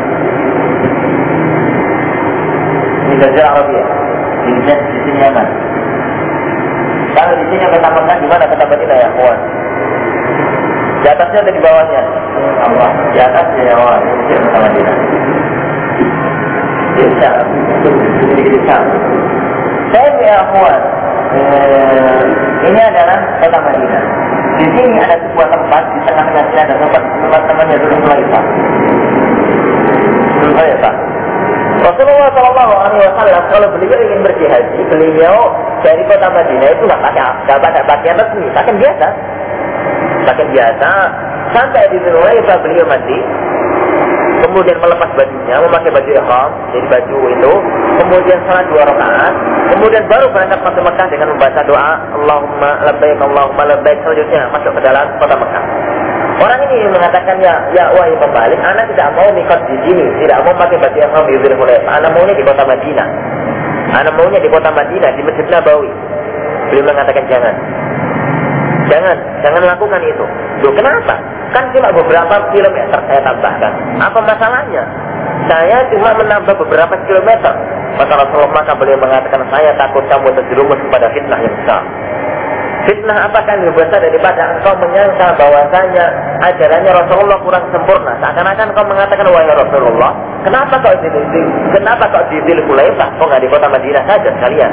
Ini 3.10 3.16
Jazirah 3.18 3.52
Arabia. 3.58 3.86
Di, 4.46 4.52
di 4.70 5.00
sini 5.02 5.18
Yaman. 5.18 5.48
Kalau 7.18 7.34
di 7.42 7.46
sini 7.50 7.66
kota 7.74 7.90
Mekah, 7.90 8.16
di 8.22 8.28
mana 8.30 8.44
kota 8.46 8.66
Madinah 8.70 8.98
ya, 9.02 9.10
kawan? 9.18 9.40
Di 11.02 11.08
atasnya 11.10 11.40
atau 11.42 11.54
di 11.58 11.62
bawahnya? 11.66 12.02
Allah. 12.70 12.90
Di 13.10 13.18
atasnya 13.18 13.62
ya, 13.66 13.74
kawan. 13.82 14.02
Di 14.30 14.34
kota 14.38 14.58
Madinah. 14.62 14.96
Di 16.94 17.04
Syam. 17.18 17.46
Di 18.38 18.58
Syam. 18.70 18.86
Saya 19.94 20.10
ya. 20.26 20.38
Eh, 21.34 22.22
ini 22.66 22.80
adalah 22.82 23.18
kota 23.38 23.58
Madinah. 23.62 24.04
Di 24.58 24.66
sini 24.74 24.98
ada 25.02 25.18
sebuah 25.22 25.48
tempat 25.50 25.84
di 25.94 26.00
tengah-tengah 26.06 26.46
sini 26.50 26.62
ada 26.62 26.76
tempat 26.82 27.02
tempat 27.02 27.42
namanya 27.50 27.76
Dulu 27.78 27.96
Hulaifah. 28.02 28.44
Dulu 30.42 30.52
Hulaifah. 30.58 30.96
Rasulullah 31.84 32.30
Shallallahu 32.34 32.74
Alaihi 32.74 33.02
Wasallam 33.06 33.44
kalau 33.54 33.68
beliau 33.76 33.98
ingin 34.02 34.22
berjihad, 34.24 34.64
beliau 34.88 35.38
dari 35.86 36.02
kota 36.10 36.28
Madinah 36.32 36.70
itu 36.74 36.84
nggak 36.90 37.02
pakai 37.02 37.24
nggak 37.50 37.60
pakai 37.60 37.82
pakaian 37.86 38.16
resmi, 38.18 38.46
pakaian 38.56 38.78
biasa, 38.82 39.08
pakaian 40.26 40.50
biasa. 40.54 40.92
Sampai 41.54 41.86
di 41.94 41.98
Dulu 42.02 42.18
Hulaifah 42.18 42.58
beliau 42.66 42.86
mandi, 42.90 43.18
kemudian 44.44 44.78
melepas 44.84 45.10
bajunya, 45.16 45.56
memakai 45.64 45.90
baju 45.96 46.10
ihram, 46.12 46.52
jadi 46.76 46.88
baju 46.92 47.18
itu, 47.32 47.54
kemudian 48.04 48.40
salat 48.44 48.66
dua 48.68 48.84
rakaat, 48.84 49.34
kemudian 49.72 50.04
baru 50.12 50.28
berangkat 50.36 50.60
masuk 50.60 50.84
Mekah 50.84 51.08
dengan 51.08 51.28
membaca 51.32 51.60
doa 51.64 51.94
Allahumma 52.20 52.70
labbaik 52.84 53.18
Allahumma 53.24 53.64
labbaik 53.64 53.98
selanjutnya 54.04 54.52
masuk 54.52 54.72
ke 54.76 54.82
dalam 54.84 55.06
kota 55.18 55.36
Mekah. 55.40 55.66
Orang 56.34 56.60
ini 56.66 56.90
mengatakan 56.92 57.40
ya, 57.40 57.56
ya 57.72 57.86
wahai 57.96 58.12
pembalik, 58.20 58.60
anak 58.60 58.90
tidak 58.92 59.10
mau 59.16 59.30
mikot 59.32 59.60
di 59.70 59.76
sini, 59.88 60.06
tidak 60.26 60.44
mau 60.44 60.54
pakai 60.60 60.76
baju 60.82 60.98
ihram 60.98 61.24
di 61.30 61.36
Zulhulaifah, 61.40 61.94
anak 62.04 62.10
maunya 62.12 62.36
di 62.36 62.44
kota 62.44 62.64
Madinah. 62.68 63.08
Anak 63.94 64.14
maunya 64.18 64.40
di 64.42 64.50
kota 64.50 64.70
Madinah, 64.74 65.12
di 65.14 65.22
Masjid 65.22 65.46
Nabawi. 65.54 65.92
Beliau 66.74 66.90
mengatakan 66.90 67.24
jangan. 67.30 67.56
Jangan, 68.90 69.18
jangan 69.46 69.62
lakukan 69.64 70.02
itu. 70.02 70.26
Loh, 70.66 70.74
kenapa? 70.74 71.16
Kan 71.54 71.70
cuma 71.70 71.94
beberapa 71.94 72.36
kilometer 72.50 73.00
saya 73.06 73.22
tambahkan. 73.22 73.72
Apa 74.02 74.20
masalahnya? 74.26 74.84
Saya 75.46 75.78
cuma 75.94 76.10
menambah 76.18 76.56
beberapa 76.66 76.98
kilometer. 77.06 77.54
Maka 77.94 78.14
Rasulullah 78.18 78.54
maka 78.58 78.74
beliau 78.74 78.98
mengatakan, 78.98 79.46
saya 79.54 79.70
takut 79.78 80.02
kamu 80.10 80.34
terjerumus 80.34 80.80
kepada 80.82 81.14
fitnah 81.14 81.40
yang 81.46 81.54
besar. 81.62 81.82
Fitnah 82.84 83.18
apakah 83.30 83.54
yang 83.56 83.72
besar 83.78 84.02
daripada 84.02 84.60
engkau 84.60 84.74
menyangka 84.82 85.28
bahwasanya 85.40 86.06
ajarannya 86.42 86.92
Rasulullah 86.92 87.38
kurang 87.46 87.64
sempurna. 87.70 88.12
Seakan-akan 88.20 88.66
engkau 88.74 88.86
mengatakan, 88.90 89.26
wahai 89.30 89.54
Rasulullah, 89.56 90.12
kenapa 90.42 90.82
kau 90.82 90.96
di, 91.00 91.10
kenapa 91.72 92.04
kau 92.12 92.24
di 92.28 92.38
Zulhulaifah? 92.50 93.08
Kau 93.22 93.30
nggak 93.30 93.42
di 93.46 93.50
kota 93.54 93.68
Madinah 93.70 94.04
saja 94.10 94.30
sekalian? 94.42 94.72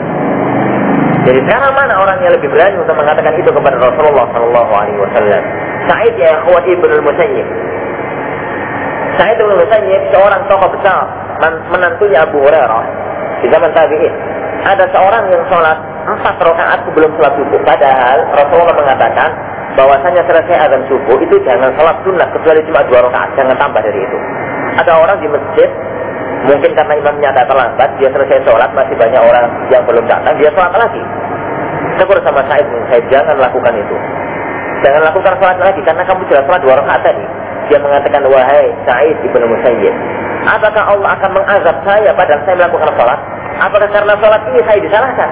Jadi 1.28 1.38
sekarang 1.44 1.76
mana 1.76 1.94
orang 2.00 2.16
yang 2.24 2.32
lebih 2.32 2.48
berani 2.48 2.80
untuk 2.80 2.96
mengatakan 2.96 3.36
itu 3.36 3.52
kepada 3.52 3.76
Rasulullah 3.76 4.26
Shallallahu 4.32 4.72
Alaihi 4.72 4.98
Wasallam? 5.04 5.42
Sa'id 5.90 6.14
ya 6.14 6.38
Khawat 6.46 6.64
ibn 6.70 6.86
al-Musayyib. 6.86 7.46
Sa'id 9.18 9.36
ibn 9.42 9.50
al-Musayyib 9.58 10.02
seorang 10.14 10.42
tokoh 10.46 10.70
besar 10.78 11.02
menantunya 11.74 12.22
Abu 12.22 12.38
Hurairah 12.38 12.84
di 13.42 13.50
zaman 13.50 13.74
tabi'in. 13.74 14.14
Ada 14.62 14.86
seorang 14.94 15.34
yang 15.34 15.42
sholat 15.50 15.78
empat 16.06 16.36
rakaat 16.38 16.78
sebelum 16.86 17.10
sholat 17.18 17.32
subuh. 17.34 17.60
Padahal 17.66 18.22
Rasulullah 18.38 18.76
mengatakan 18.78 19.30
bahwasanya 19.74 20.22
selesai 20.30 20.56
azan 20.70 20.82
subuh 20.86 21.18
itu 21.18 21.36
jangan 21.42 21.74
sholat 21.74 21.98
sunnah 22.06 22.28
kecuali 22.38 22.62
cuma 22.70 22.86
dua 22.86 23.10
rakaat, 23.10 23.34
jangan 23.34 23.56
tambah 23.58 23.82
dari 23.82 23.98
itu. 23.98 24.18
Ada 24.78 24.92
orang 24.94 25.18
di 25.18 25.26
masjid 25.26 25.68
mungkin 26.46 26.70
karena 26.72 26.94
imamnya 27.02 27.28
agak 27.34 27.50
terlambat, 27.50 27.90
dia 27.98 28.08
selesai 28.14 28.38
sholat 28.46 28.70
masih 28.78 28.94
banyak 28.94 29.22
orang 29.26 29.44
yang 29.74 29.82
belum 29.90 30.06
datang, 30.06 30.38
dia 30.38 30.54
sholat 30.54 30.70
lagi. 30.70 31.02
Tegur 31.98 32.22
sama 32.22 32.46
Said 32.46 32.64
saya 32.88 33.02
jangan 33.10 33.36
lakukan 33.42 33.74
itu. 33.74 33.96
Jangan 34.80 35.00
lakukan 35.12 35.32
sholat 35.36 35.58
lagi 35.60 35.80
karena 35.84 36.02
kamu 36.08 36.20
sudah 36.24 36.42
sholat 36.48 36.60
dua 36.64 36.74
rakaat 36.80 37.02
tadi. 37.04 37.24
Dia 37.68 37.78
mengatakan, 37.78 38.26
wahai 38.26 38.66
Sa'id 38.88 39.16
ibnu 39.22 39.44
Musayyib, 39.46 39.94
apakah 40.48 40.82
Allah 40.90 41.08
akan 41.20 41.30
mengazab 41.36 41.76
saya 41.86 42.10
padahal 42.16 42.40
saya 42.48 42.56
melakukan 42.58 42.90
sholat? 42.96 43.20
Apakah 43.60 43.88
karena 43.92 44.12
sholat 44.18 44.40
ini 44.50 44.60
saya 44.64 44.78
disalahkan? 44.80 45.30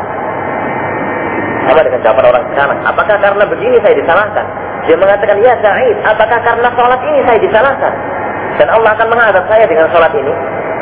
Apa 1.68 1.80
dengan 1.84 2.00
jawaban 2.00 2.24
orang 2.28 2.44
sekarang? 2.52 2.78
Apakah 2.84 3.16
karena 3.20 3.44
begini 3.48 3.76
saya 3.80 3.94
disalahkan? 3.96 4.46
Dia 4.86 4.96
mengatakan, 4.96 5.36
ya 5.42 5.54
Sa'id, 5.64 5.96
apakah 6.04 6.38
karena 6.44 6.68
sholat 6.76 7.00
ini 7.08 7.18
saya 7.24 7.38
disalahkan? 7.40 7.92
Dan 8.60 8.68
Allah 8.68 8.90
akan 8.94 9.08
mengazab 9.10 9.44
saya 9.48 9.64
dengan 9.64 9.86
sholat 9.90 10.12
ini? 10.12 10.32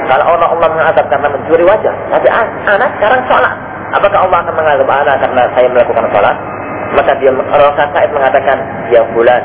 Kalau 0.07 0.25
Allah 0.27 0.49
Allah 0.55 0.69
mengazab 0.71 1.07
karena 1.11 1.29
mencuri 1.31 1.65
wajah, 1.67 1.95
tapi 2.15 2.29
anak 2.31 2.91
sekarang 2.99 3.21
sholat. 3.27 3.55
Apakah 3.95 4.19
Allah 4.27 4.39
akan 4.43 4.55
mengazab 4.55 4.89
anak 4.91 5.17
karena 5.23 5.43
saya 5.55 5.67
melakukan 5.71 6.07
sholat? 6.11 6.37
Maka 6.95 7.13
dia 7.19 7.35
Rasul 7.35 7.89
Sa'id 7.91 8.11
mengatakan, 8.15 8.59
ya 8.95 9.03
bulan, 9.11 9.43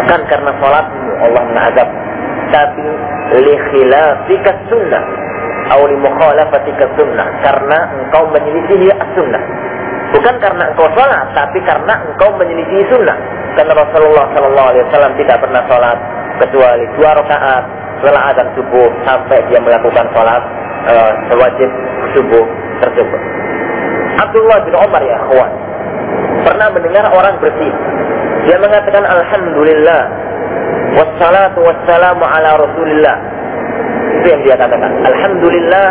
bukan 0.00 0.20
karena 0.30 0.50
sholatmu 0.56 1.10
Allah 1.20 1.42
mengazab, 1.52 1.88
tapi 2.48 2.86
li 3.42 3.54
khilafika 3.72 4.50
sunnah 4.72 5.04
atau 5.72 5.88
li 5.88 5.96
mukhalafatika 6.00 6.84
sunnah 7.00 7.28
karena 7.40 7.78
engkau 7.96 8.28
menyelisihi 8.32 8.92
as-sunnah. 8.92 9.42
Bukan 10.12 10.34
karena 10.44 10.68
engkau 10.68 10.88
sholat, 10.92 11.24
tapi 11.32 11.58
karena 11.64 11.94
engkau 12.04 12.28
menyelisihi 12.36 12.84
sunnah. 12.92 13.16
Karena 13.56 13.72
Rasulullah 13.76 14.24
Shallallahu 14.32 14.68
Alaihi 14.72 14.84
Wasallam 14.88 15.12
tidak 15.20 15.36
pernah 15.40 15.62
sholat 15.68 15.98
kecuali 16.40 16.84
dua 16.96 17.10
rakaat 17.20 17.64
setelah 18.00 18.22
azan 18.34 18.48
subuh 18.56 18.88
sampai 19.06 19.38
dia 19.48 19.60
melakukan 19.60 20.04
sholat 20.12 20.42
uh, 20.88 21.12
sewajib 21.30 21.70
subuh 22.16 22.44
tersebut. 22.82 23.20
Abdullah 24.20 24.58
bin 24.66 24.74
Umar 24.76 25.00
ya 25.00 25.16
kawan 25.30 25.52
pernah 26.44 26.68
mendengar 26.70 27.04
orang 27.10 27.34
bersih. 27.38 27.72
Dia 28.46 28.58
mengatakan 28.58 29.06
Alhamdulillah 29.06 30.02
wassalatu 30.98 31.58
wassalamu 31.62 32.24
ala 32.26 32.50
rasulillah. 32.58 33.16
Itu 34.20 34.26
yang 34.28 34.42
dia 34.44 34.54
katakan. 34.58 34.90
Alhamdulillah 35.02 35.86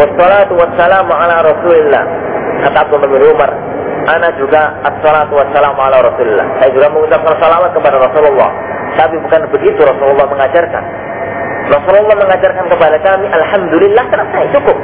wassalatu 0.00 0.52
wassalamu 0.56 1.12
ala 1.12 1.44
Rasulillah. 1.44 2.04
Kata 2.60 2.76
Abdullah 2.84 3.08
bin 3.08 3.22
Umar, 3.24 3.50
ana 4.08 4.28
juga 4.36 4.76
assalatu 4.84 5.36
wassalamu 5.36 5.80
ala 5.80 6.04
Rasulillah. 6.04 6.46
Saya 6.60 6.70
juga 6.72 6.88
mengucapkan 6.92 7.34
salawat 7.40 7.70
kepada 7.72 7.96
Rasulullah. 8.00 8.50
Tapi 8.96 9.16
bukan 9.22 9.40
begitu 9.52 9.80
Rasulullah 9.80 10.26
mengajarkan. 10.28 10.84
Rasulullah 11.70 12.16
mengajarkan 12.18 12.64
kepada 12.66 12.96
kami, 13.04 13.26
Alhamdulillah 13.30 14.04
selesai 14.08 14.44
cukup. 14.56 14.76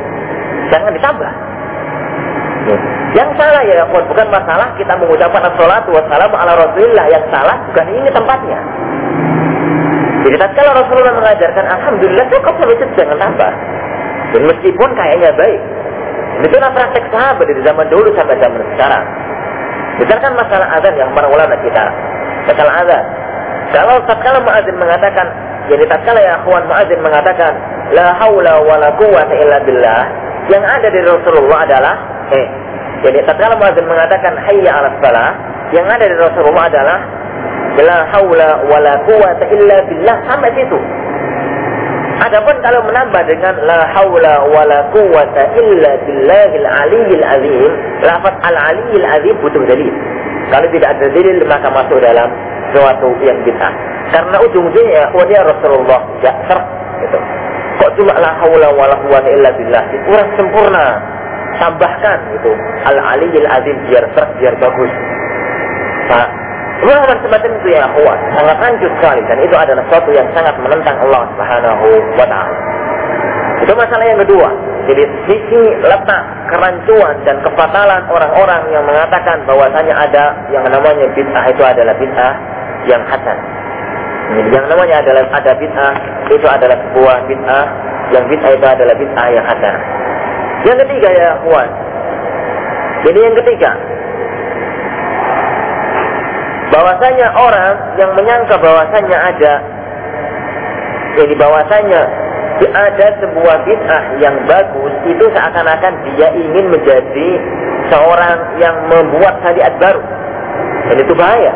Jangan 0.70 0.92
ditambah. 0.94 1.30
Yang 3.16 3.30
salah 3.40 3.62
ya, 3.64 3.88
bukan 3.88 4.28
masalah 4.28 4.76
kita 4.76 4.92
mengucapkan 5.00 5.40
assalatu 5.48 5.88
wassalamu 5.96 6.36
ala 6.36 6.52
Rasulillah. 6.52 7.04
Yang 7.08 7.24
salah 7.32 7.56
bukan 7.72 7.86
ini 7.96 8.08
tempatnya. 8.12 8.60
Jadi 10.26 10.36
tatkala 10.42 10.70
Rasulullah 10.84 11.14
mengajarkan 11.16 11.64
Alhamdulillah 11.64 12.26
cukup 12.28 12.54
situ 12.60 12.84
jangan 12.98 13.16
tambah. 13.16 13.52
Dan 14.36 14.42
meskipun 14.52 14.90
kayaknya 14.92 15.32
baik. 15.32 15.60
Itulah 16.44 16.68
praktek 16.76 17.08
sahabat 17.08 17.46
dari 17.48 17.62
zaman 17.64 17.86
dulu 17.88 18.12
sampai 18.12 18.36
zaman 18.36 18.60
sekarang. 18.76 19.04
Misalkan 19.96 20.32
masalah 20.36 20.68
azan 20.76 20.94
yang 21.00 21.08
para 21.16 21.24
ulama 21.32 21.56
kita. 21.64 21.84
Masalah 22.52 22.84
azan. 22.84 23.04
Kalau 23.72 23.96
tatkala 24.04 24.44
muadzin 24.44 24.76
mengatakan, 24.76 25.26
jadi 25.72 25.88
tatkala 25.88 26.20
ya 26.20 26.36
akhwan 26.36 26.68
muadzin 26.68 27.00
mengatakan, 27.00 27.52
la 27.96 28.12
haula 28.20 28.60
wa 28.60 28.76
la 28.76 28.92
quwwata 29.00 29.32
illa 29.40 29.56
billah, 29.64 30.04
yang 30.52 30.62
ada 30.62 30.86
dari 30.92 31.06
Rasulullah 31.08 31.64
adalah 31.64 31.94
eh 32.36 32.65
jadi 33.04 33.18
tatkala 33.28 33.58
muadzin 33.60 33.84
mengatakan 33.84 34.32
hayya 34.48 34.70
'alas 34.72 34.94
salah, 35.04 35.30
yang 35.74 35.84
ada 35.84 36.06
dari 36.06 36.16
Rasulullah 36.16 36.64
adalah 36.70 36.98
la 37.76 37.98
haula 38.16 38.50
wala 38.70 38.92
quwata 39.04 39.44
illa 39.52 39.76
billah 39.84 40.16
sampai 40.24 40.50
situ. 40.56 40.78
Adapun 42.16 42.56
kalau 42.64 42.80
menambah 42.88 43.22
dengan 43.28 43.54
la 43.68 43.84
haula 43.92 44.48
wala 44.48 44.88
quwata 44.88 45.42
illa 45.60 45.90
billahil 46.08 46.64
aliyil 46.64 47.24
azim, 47.24 47.70
lafaz 48.00 48.34
al 48.40 48.56
aliyil 48.56 49.04
azim 49.04 49.34
butuh 49.44 49.60
dalil. 49.68 49.92
Kalau 50.48 50.66
tidak 50.72 50.88
ada 50.96 51.06
dalil 51.12 51.36
maka 51.44 51.68
masuk 51.68 51.98
dalam 52.00 52.30
sesuatu 52.72 53.08
yang 53.20 53.36
bid'ah. 53.44 53.72
Karena 54.14 54.36
ujung-ujungnya 54.40 55.12
wahai 55.12 55.38
Rasulullah 55.42 56.00
tidak 56.22 56.36
ser 56.48 56.60
gitu. 57.04 57.18
Kok 57.76 57.90
cuma 58.00 58.14
la 58.16 58.30
haula 58.40 58.68
wala 58.72 58.96
quwata 59.04 59.28
illa 59.28 59.50
billah? 59.52 59.84
Kurang 60.08 60.28
sempurna. 60.40 60.86
Tambahkan 61.56 62.18
gitu. 62.36 62.52
Al 62.84 62.98
aliyil 63.00 63.48
azim 63.48 63.76
biar 63.88 64.04
ser 64.12 64.26
biar 64.38 64.54
bagus. 64.60 64.92
Nah, 66.06 66.28
Pemahaman 66.76 67.18
semacam 67.24 67.50
itu 67.56 67.68
ya 67.72 67.88
akhwat 67.88 68.18
sangat 68.36 68.56
lanjut 68.60 68.92
sekali 69.00 69.20
dan 69.24 69.38
itu 69.40 69.56
adalah 69.56 69.82
sesuatu 69.88 70.10
yang 70.12 70.28
sangat 70.36 70.54
menentang 70.60 70.96
Allah 71.08 71.22
Subhanahu 71.32 71.88
wa 72.20 72.26
taala. 72.28 72.56
Itu 73.64 73.72
masalah 73.72 74.04
yang 74.04 74.20
kedua. 74.20 74.48
Jadi 74.86 75.02
sisi 75.24 75.62
letak 75.80 76.22
kerancuan 76.52 77.16
dan 77.24 77.40
kefatalan 77.40 78.02
orang-orang 78.12 78.62
yang 78.70 78.84
mengatakan 78.84 79.40
bahwasanya 79.48 79.94
ada 79.96 80.24
yang 80.52 80.62
namanya 80.68 81.08
bid'ah 81.16 81.44
itu 81.48 81.62
adalah 81.64 81.96
bid'ah 81.96 82.34
yang 82.84 83.02
hasan. 83.08 83.38
Jadi 84.36 84.48
yang 84.52 84.66
namanya 84.68 85.00
adalah 85.00 85.24
ada 85.32 85.52
bid'ah 85.56 85.94
itu 86.28 86.46
adalah 86.46 86.76
sebuah 86.76 87.16
bid'ah 87.24 87.66
yang 88.12 88.24
bid'ah 88.28 88.52
itu 88.52 88.66
adalah 88.68 88.94
bid'ah 89.00 89.28
yang 89.32 89.44
hasan. 89.48 89.76
Yang 90.64 90.78
ketiga 90.86 91.08
ya 91.12 91.26
akhwat. 91.36 91.70
Jadi 93.04 93.18
yang 93.22 93.36
ketiga, 93.44 93.70
bahwasanya 96.72 97.28
orang 97.36 97.74
yang 98.00 98.10
menyangka 98.16 98.56
bahwasanya 98.58 99.18
ada 99.20 99.54
jadi 101.16 101.34
bahwasanya 101.38 102.00
ada 102.72 103.06
sebuah 103.20 103.56
bid'ah 103.68 104.02
yang 104.20 104.36
bagus 104.48 104.92
itu 105.04 105.24
seakan-akan 105.32 105.92
dia 106.08 106.28
ingin 106.32 106.72
menjadi 106.72 107.28
seorang 107.92 108.38
yang 108.60 108.76
membuat 108.88 109.40
syariat 109.44 109.72
baru. 109.76 110.00
Dan 110.88 110.96
itu 111.04 111.12
bahaya. 111.16 111.52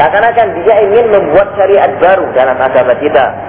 Seakan-akan 0.00 0.48
dia 0.64 0.74
ingin 0.84 1.06
membuat 1.12 1.48
syariat 1.56 1.92
baru 2.00 2.24
dalam 2.32 2.56
agama 2.56 2.92
kita 3.00 3.47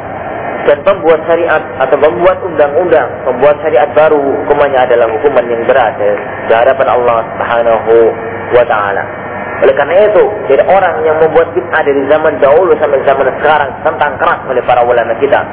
dan 0.70 0.78
membuat 0.86 1.20
syariat 1.26 1.62
atau 1.82 1.98
membuat 1.98 2.38
undang-undang 2.46 3.10
membuat 3.26 3.58
syariat 3.66 3.90
baru 3.98 4.22
hukumannya 4.22 4.80
adalah 4.86 5.10
hukuman 5.10 5.46
yang 5.50 5.66
berat 5.66 5.98
di 6.46 6.54
hadapan 6.54 6.88
Allah 6.94 7.26
Subhanahu 7.34 7.94
wa 8.54 8.64
taala 8.70 9.04
oleh 9.60 9.76
karena 9.76 10.08
itu, 10.08 10.24
jadi 10.48 10.64
orang 10.72 11.04
yang 11.04 11.20
membuat 11.20 11.52
bid'ah 11.52 11.84
dari 11.84 12.00
zaman 12.08 12.40
dahulu 12.40 12.72
sampai 12.80 13.04
zaman 13.04 13.28
sekarang 13.44 13.68
tentang 13.84 14.16
keras 14.16 14.40
oleh 14.48 14.64
para 14.64 14.80
ulama 14.88 15.12
kita. 15.20 15.44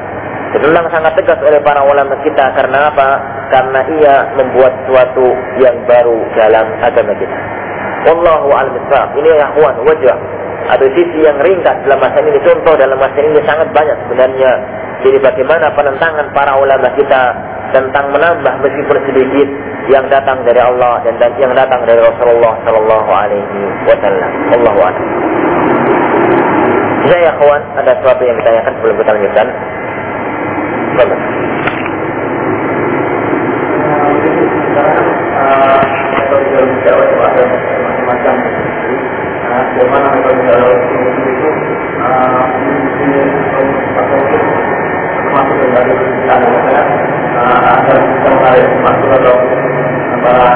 Ditentang 0.55 0.87
sangat 0.95 1.19
tegas 1.19 1.43
oleh 1.43 1.59
para 1.67 1.83
ulama 1.83 2.15
kita 2.23 2.55
karena 2.55 2.87
apa? 2.87 3.19
Karena 3.51 3.81
ia 3.99 4.15
membuat 4.39 4.79
sesuatu 4.87 5.27
yang 5.59 5.75
baru 5.91 6.23
dalam 6.39 6.67
agama 6.87 7.13
kita. 7.19 7.37
Wallahu 8.07 8.47
a'lam 8.55 8.79
Ini 9.19 9.29
ya 9.35 9.47
ikhwan 9.51 9.75
wajah 9.83 10.17
ada 10.67 10.87
sisi 10.95 11.19
yang 11.27 11.39
ringkas 11.43 11.77
dalam 11.87 11.99
masa 11.99 12.19
ini 12.23 12.39
contoh 12.43 12.75
dalam 12.79 12.99
masa 12.99 13.19
ini 13.19 13.43
sangat 13.43 13.69
banyak 13.75 13.97
sebenarnya. 14.07 14.53
Jadi 15.05 15.19
bagaimana 15.21 15.69
penentangan 15.77 16.33
para 16.33 16.57
ulama 16.57 16.89
kita 16.97 17.23
tentang 17.75 18.09
menambah 18.15 18.55
meskipun 18.63 18.99
sedikit 19.11 19.49
yang 19.93 20.07
datang 20.11 20.43
dari 20.43 20.59
Allah 20.59 21.03
dan 21.05 21.19
yang 21.39 21.53
datang 21.55 21.83
dari 21.87 22.01
Rasulullah 22.01 22.55
Sallallahu 22.65 23.11
Alaihi 23.11 23.61
Wasallam. 23.87 24.31
Allahu 24.57 24.81
a'lam. 24.83 25.05
Saya 27.07 27.31
ya 27.31 27.33
kawan, 27.39 27.63
ada 27.79 27.93
sesuatu 28.03 28.23
yang 28.27 28.37
ditanyakan 28.43 28.73
sebelum 28.83 28.97
kita 28.99 29.11
lanjutkan. 29.15 29.47
Bagus. 30.97 31.21
Bagaimana 39.77 40.09
metode 40.19 40.41
itu 41.31 41.49
termasuk 45.37 45.69
dari 45.77 45.93
ada 46.33 46.49
terkait 48.25 48.69
masuk 48.81 49.11
atau 49.21 49.35
para 50.25 50.47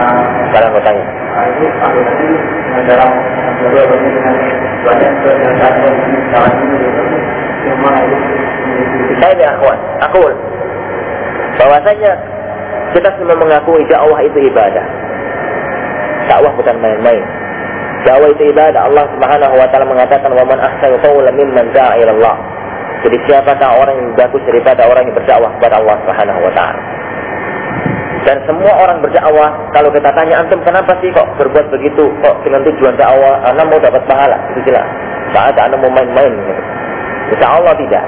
para 0.57 0.65
anggotanya. 0.73 1.05
Itu 1.61 1.67
anggotanya 1.69 2.27
dengan 2.41 2.85
dalam 2.89 3.11
kedua 3.61 3.83
dengan 3.85 4.35
banyak 4.81 5.11
pernyataan 5.21 5.75
yang 5.85 5.97
sekarang 6.25 6.55
ini 6.65 6.77
itu. 6.81 7.03
Saya 9.21 9.33
ini 9.37 9.45
akhwat, 9.45 9.79
aku 10.09 10.23
bahwasanya 11.61 12.13
kita 12.97 13.09
semua 13.21 13.37
mengakui 13.37 13.85
dakwah 13.85 14.21
itu 14.25 14.39
ibadah. 14.49 14.87
Dakwah 16.25 16.53
bukan 16.57 16.77
main-main. 16.81 17.21
Dakwah 18.09 18.33
itu 18.33 18.49
ibadah. 18.49 18.89
Allah 18.89 19.05
Subhanahu 19.13 19.55
wa 19.61 19.67
taala 19.69 19.87
mengatakan 19.93 20.33
wa 20.33 20.45
man 20.49 20.57
ahsanu 20.57 20.97
qawlan 21.05 21.37
mimman 21.37 21.69
da'a 21.77 22.01
ila 22.01 22.13
Allah. 22.17 22.37
Jadi 23.01 23.17
siapakah 23.25 23.81
orang 23.81 23.97
yang 23.97 24.11
bagus 24.13 24.43
daripada 24.45 24.85
orang 24.85 25.09
yang 25.09 25.17
berdakwah 25.17 25.51
kepada 25.57 25.81
Allah 25.81 25.97
Subhanahu 26.05 26.41
wa 26.45 26.53
taala? 26.53 26.83
Dan 28.21 28.37
semua 28.45 28.73
orang 28.77 29.01
berdakwah, 29.01 29.49
kalau 29.73 29.89
kita 29.89 30.13
tanya 30.13 30.45
antum 30.45 30.61
kenapa 30.61 30.93
sih 31.01 31.09
kok 31.09 31.25
berbuat 31.41 31.73
begitu? 31.73 32.13
Kok 32.21 32.45
dengan 32.45 32.61
tujuan 32.69 32.95
dakwah, 33.01 33.41
anda 33.49 33.65
mau 33.65 33.81
dapat 33.81 34.05
pahala? 34.05 34.37
Itu 34.53 34.61
jelas. 34.69 34.85
Ada 35.33 35.73
anda 35.73 35.81
mau 35.81 35.89
main-main. 35.89 36.29
Gitu. 36.29 36.63
Insya 37.33 37.49
Allah 37.49 37.73
tidak. 37.81 38.05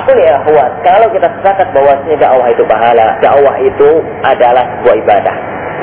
Aku 0.00 0.10
ya 0.16 0.40
kuat. 0.48 0.72
Kalau 0.80 1.08
kita 1.12 1.28
sepakat 1.40 1.68
bahwasanya 1.76 2.16
dakwah 2.16 2.48
itu 2.48 2.62
pahala, 2.64 3.06
dakwah 3.20 3.54
itu 3.60 3.90
adalah 4.24 4.64
sebuah 4.80 4.96
ibadah. 5.04 5.36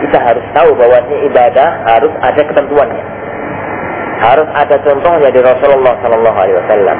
Kita 0.03 0.17
harus 0.17 0.45
tahu 0.57 0.69
bahwasanya 0.73 1.19
ibadah 1.29 1.67
harus 1.93 2.13
ada 2.25 2.41
ketentuannya. 2.41 3.05
Harus 4.25 4.49
ada 4.57 4.75
contohnya 4.81 5.29
di 5.29 5.41
Rasulullah 5.43 5.93
Sallallahu 6.01 6.37
Alaihi 6.37 6.57
Wasallam. 6.65 6.97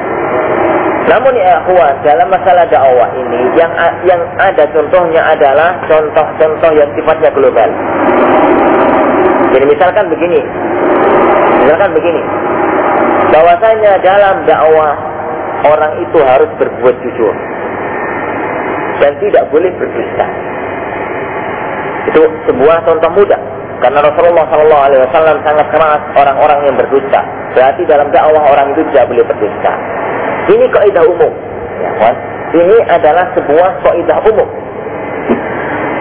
Namun 1.04 1.32
ya 1.36 1.60
akhwat, 1.60 2.00
dalam 2.00 2.32
masalah 2.32 2.64
dakwah 2.72 3.10
ini 3.12 3.40
yang 3.60 3.72
yang 4.08 4.22
ada 4.40 4.64
contohnya 4.72 5.20
adalah 5.36 5.76
contoh-contoh 5.84 6.70
yang 6.72 6.88
sifatnya 6.96 7.28
global. 7.36 7.68
Jadi 9.52 9.64
misalkan 9.68 10.08
begini. 10.08 10.40
Misalkan 11.60 11.90
begini. 11.92 12.22
Bahwasanya 13.36 13.92
dalam 14.00 14.48
dakwah 14.48 14.92
orang 15.64 15.92
itu 16.00 16.18
harus 16.24 16.50
berbuat 16.56 16.96
jujur 17.04 17.34
dan 19.04 19.12
tidak 19.20 19.44
boleh 19.52 19.70
berdusta. 19.76 20.26
Itu 22.08 22.22
sebuah 22.48 22.84
contoh 22.88 23.10
mudah 23.12 23.40
karena 23.84 24.00
Rasulullah 24.00 24.48
Shallallahu 24.48 24.84
Alaihi 24.88 25.00
Wasallam 25.08 25.36
sangat 25.44 25.66
keras 25.68 26.02
orang-orang 26.16 26.58
yang 26.64 26.76
berdusta. 26.80 27.20
Berarti 27.52 27.82
dalam 27.84 28.08
dakwah 28.08 28.42
orang 28.48 28.72
itu 28.72 28.80
tidak 28.92 29.04
boleh 29.12 29.24
berdusta. 29.28 29.72
Ini 30.50 30.64
kaidah 30.68 31.04
umum. 31.08 31.32
Ya, 31.80 31.90
kan? 32.00 32.14
Ini 32.54 32.76
adalah 32.86 33.24
sebuah 33.34 33.70
kaidah 33.82 34.18
umum. 34.28 34.48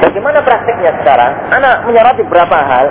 Bagaimana 0.03 0.43
prakteknya 0.43 0.91
sekarang? 0.99 1.31
Anak 1.55 1.87
menyoroti 1.87 2.21
beberapa 2.27 2.57
hal 2.59 2.85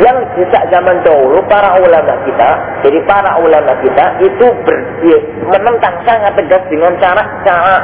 yang 0.00 0.16
sejak 0.38 0.62
zaman 0.72 1.02
dahulu 1.04 1.42
para 1.50 1.76
ulama 1.76 2.14
kita, 2.24 2.50
jadi 2.86 2.98
para 3.04 3.36
ulama 3.36 3.74
kita 3.84 4.04
itu 4.24 4.46
ber, 4.64 4.76
ya, 5.04 5.18
menentang 5.50 5.92
sangat 6.08 6.32
tegas 6.40 6.62
dengan 6.72 6.94
cara 7.02 7.20
cara 7.44 7.76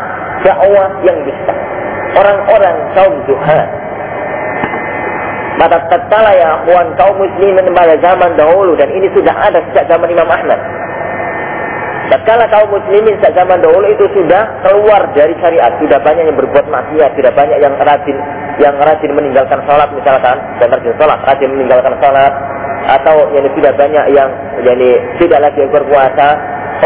dakwah 0.47 0.89
yang 1.05 1.19
bisa. 1.27 1.55
Orang-orang 2.17 2.77
kaum 2.97 3.15
Tuhan. 3.29 3.67
Pada 5.57 5.77
tatkala 5.89 6.33
ya 6.37 6.61
akhwan 6.61 6.93
kaum 7.01 7.17
muslimin 7.17 7.67
pada 7.73 7.97
zaman 8.01 8.33
dahulu 8.37 8.77
dan 8.77 8.93
ini 8.93 9.09
sudah 9.13 9.33
ada 9.33 9.61
sejak 9.73 9.89
zaman 9.89 10.09
Imam 10.09 10.29
Ahmad. 10.29 10.61
Tatkala 12.07 12.47
kaum 12.55 12.71
muslimin 12.71 13.19
sejak 13.19 13.35
zaman 13.35 13.59
dahulu 13.59 13.91
itu 13.91 14.07
sudah 14.15 14.47
keluar 14.63 15.11
dari 15.11 15.35
syariat, 15.43 15.75
sudah 15.83 15.99
banyak 15.99 16.31
yang 16.31 16.39
berbuat 16.39 16.67
maksiat, 16.71 17.19
sudah 17.19 17.33
banyak 17.35 17.59
yang 17.59 17.75
rajin 17.83 18.17
yang 18.63 18.75
rajin 18.79 19.11
meninggalkan 19.13 19.59
sholat 19.67 19.91
misalkan, 19.91 20.39
dan 20.63 20.69
rajin 20.71 20.95
sholat, 20.97 21.19
rajin 21.27 21.51
meninggalkan 21.51 21.95
sholat, 21.99 22.33
atau 22.87 23.27
yang 23.35 23.51
tidak 23.59 23.75
banyak 23.75 24.05
yang 24.15 24.31
yani 24.63 24.91
tidak 25.19 25.51
lagi 25.51 25.67
berpuasa, 25.67 26.29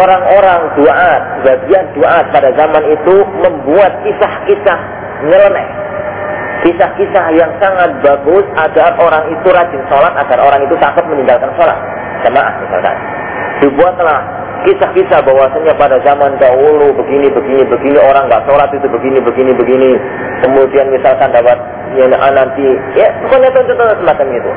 orang-orang 0.00 0.60
duaat, 0.80 1.22
sebagian 1.44 1.84
duaat 2.00 2.24
pada 2.32 2.48
zaman 2.56 2.84
itu 2.88 3.14
membuat 3.44 3.92
kisah-kisah 4.00 4.80
nyeleneh. 5.28 5.68
Kisah-kisah 6.60 7.24
yang 7.36 7.52
sangat 7.60 7.92
bagus 8.04 8.44
agar 8.56 8.96
orang 8.96 9.24
itu 9.32 9.48
rajin 9.52 9.82
sholat, 9.92 10.16
agar 10.16 10.38
orang 10.40 10.64
itu 10.64 10.76
takut 10.80 11.04
meninggalkan 11.12 11.52
sholat. 11.60 11.76
Jemaah 12.24 12.52
misalkan. 12.60 12.96
Dibuatlah 13.60 14.39
kisah-kisah 14.66 15.20
bahwasanya 15.24 15.72
pada 15.76 15.96
zaman 16.04 16.36
dahulu 16.36 16.92
begini, 16.96 17.32
begini, 17.32 17.62
begini, 17.64 17.98
orang 18.00 18.28
nggak 18.28 18.44
sholat 18.44 18.68
itu 18.72 18.86
begini, 18.86 19.18
begini, 19.20 19.52
begini. 19.56 19.90
Kemudian 20.44 20.88
misalkan 20.92 21.32
dapat 21.32 21.58
ya, 21.96 22.06
nanti, 22.11 22.66
ya 22.96 23.08
pokoknya 23.24 23.50
contoh-contoh 23.52 23.96
semacam 24.00 24.26
itu. 24.36 24.52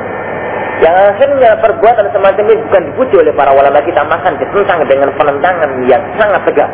Yang 0.84 0.96
akhirnya 1.16 1.50
perbuatan 1.64 2.08
semacam 2.12 2.44
ini 2.50 2.60
bukan 2.68 2.82
dipuji 2.92 3.16
oleh 3.16 3.34
para 3.38 3.52
ulama 3.56 3.80
kita, 3.86 4.02
makan 4.04 4.34
ditentang 4.36 4.84
dengan 4.90 5.10
penentangan 5.16 5.70
yang 5.88 6.02
sangat 6.20 6.42
tegas. 6.50 6.72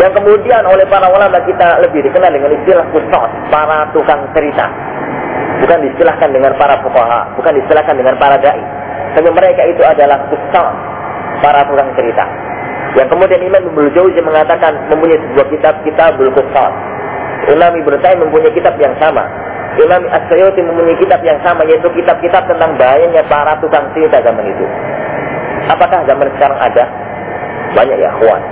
Yang 0.00 0.12
kemudian 0.16 0.62
oleh 0.64 0.86
para 0.88 1.06
ulama 1.06 1.38
kita 1.44 1.68
lebih 1.86 2.00
dikenal 2.08 2.32
dengan 2.32 2.50
istilah 2.56 2.86
kusot, 2.90 3.30
para 3.52 3.86
tukang 3.94 4.26
cerita. 4.34 4.66
Bukan 5.60 5.78
distilahkan 5.86 6.32
dengan 6.32 6.56
para 6.56 6.80
fuqaha, 6.80 7.36
bukan 7.36 7.52
distilahkan 7.62 7.94
dengan 7.94 8.16
para 8.16 8.40
dai. 8.40 8.64
Tapi 9.12 9.28
mereka 9.28 9.62
itu 9.68 9.82
adalah 9.84 10.18
kusot, 10.32 10.89
para 11.40 11.66
tukang 11.66 11.90
cerita. 11.96 12.24
Yang 12.96 13.08
kemudian 13.12 13.40
Imam 13.42 13.62
Ibnu 13.70 13.88
Jauzi 13.96 14.20
mengatakan 14.24 14.76
mempunyai 14.88 15.18
sebuah 15.18 15.46
kitab 15.52 15.74
kitabul 15.82 16.30
kusot. 16.32 16.72
Imam 17.50 17.72
Ibnu 17.74 17.96
Taimiyah 18.00 18.24
mempunyai 18.28 18.52
kitab 18.52 18.76
yang 18.76 18.92
sama 19.00 19.24
Imam 19.78 20.02
As-Sayuti 20.10 20.66
mempunyai 20.66 20.98
kitab 20.98 21.22
yang 21.22 21.38
sama 21.46 21.62
yaitu 21.62 21.86
kitab-kitab 21.94 22.42
tentang 22.50 22.74
bahayanya 22.74 23.22
para 23.30 23.54
tukang 23.62 23.86
cerita 23.94 24.18
zaman 24.18 24.42
itu. 24.42 24.66
Apakah 25.70 26.02
zaman 26.10 26.26
sekarang 26.34 26.58
ada? 26.58 26.84
Banyak 27.78 27.96
ya, 28.02 28.10
kawan. 28.18 28.42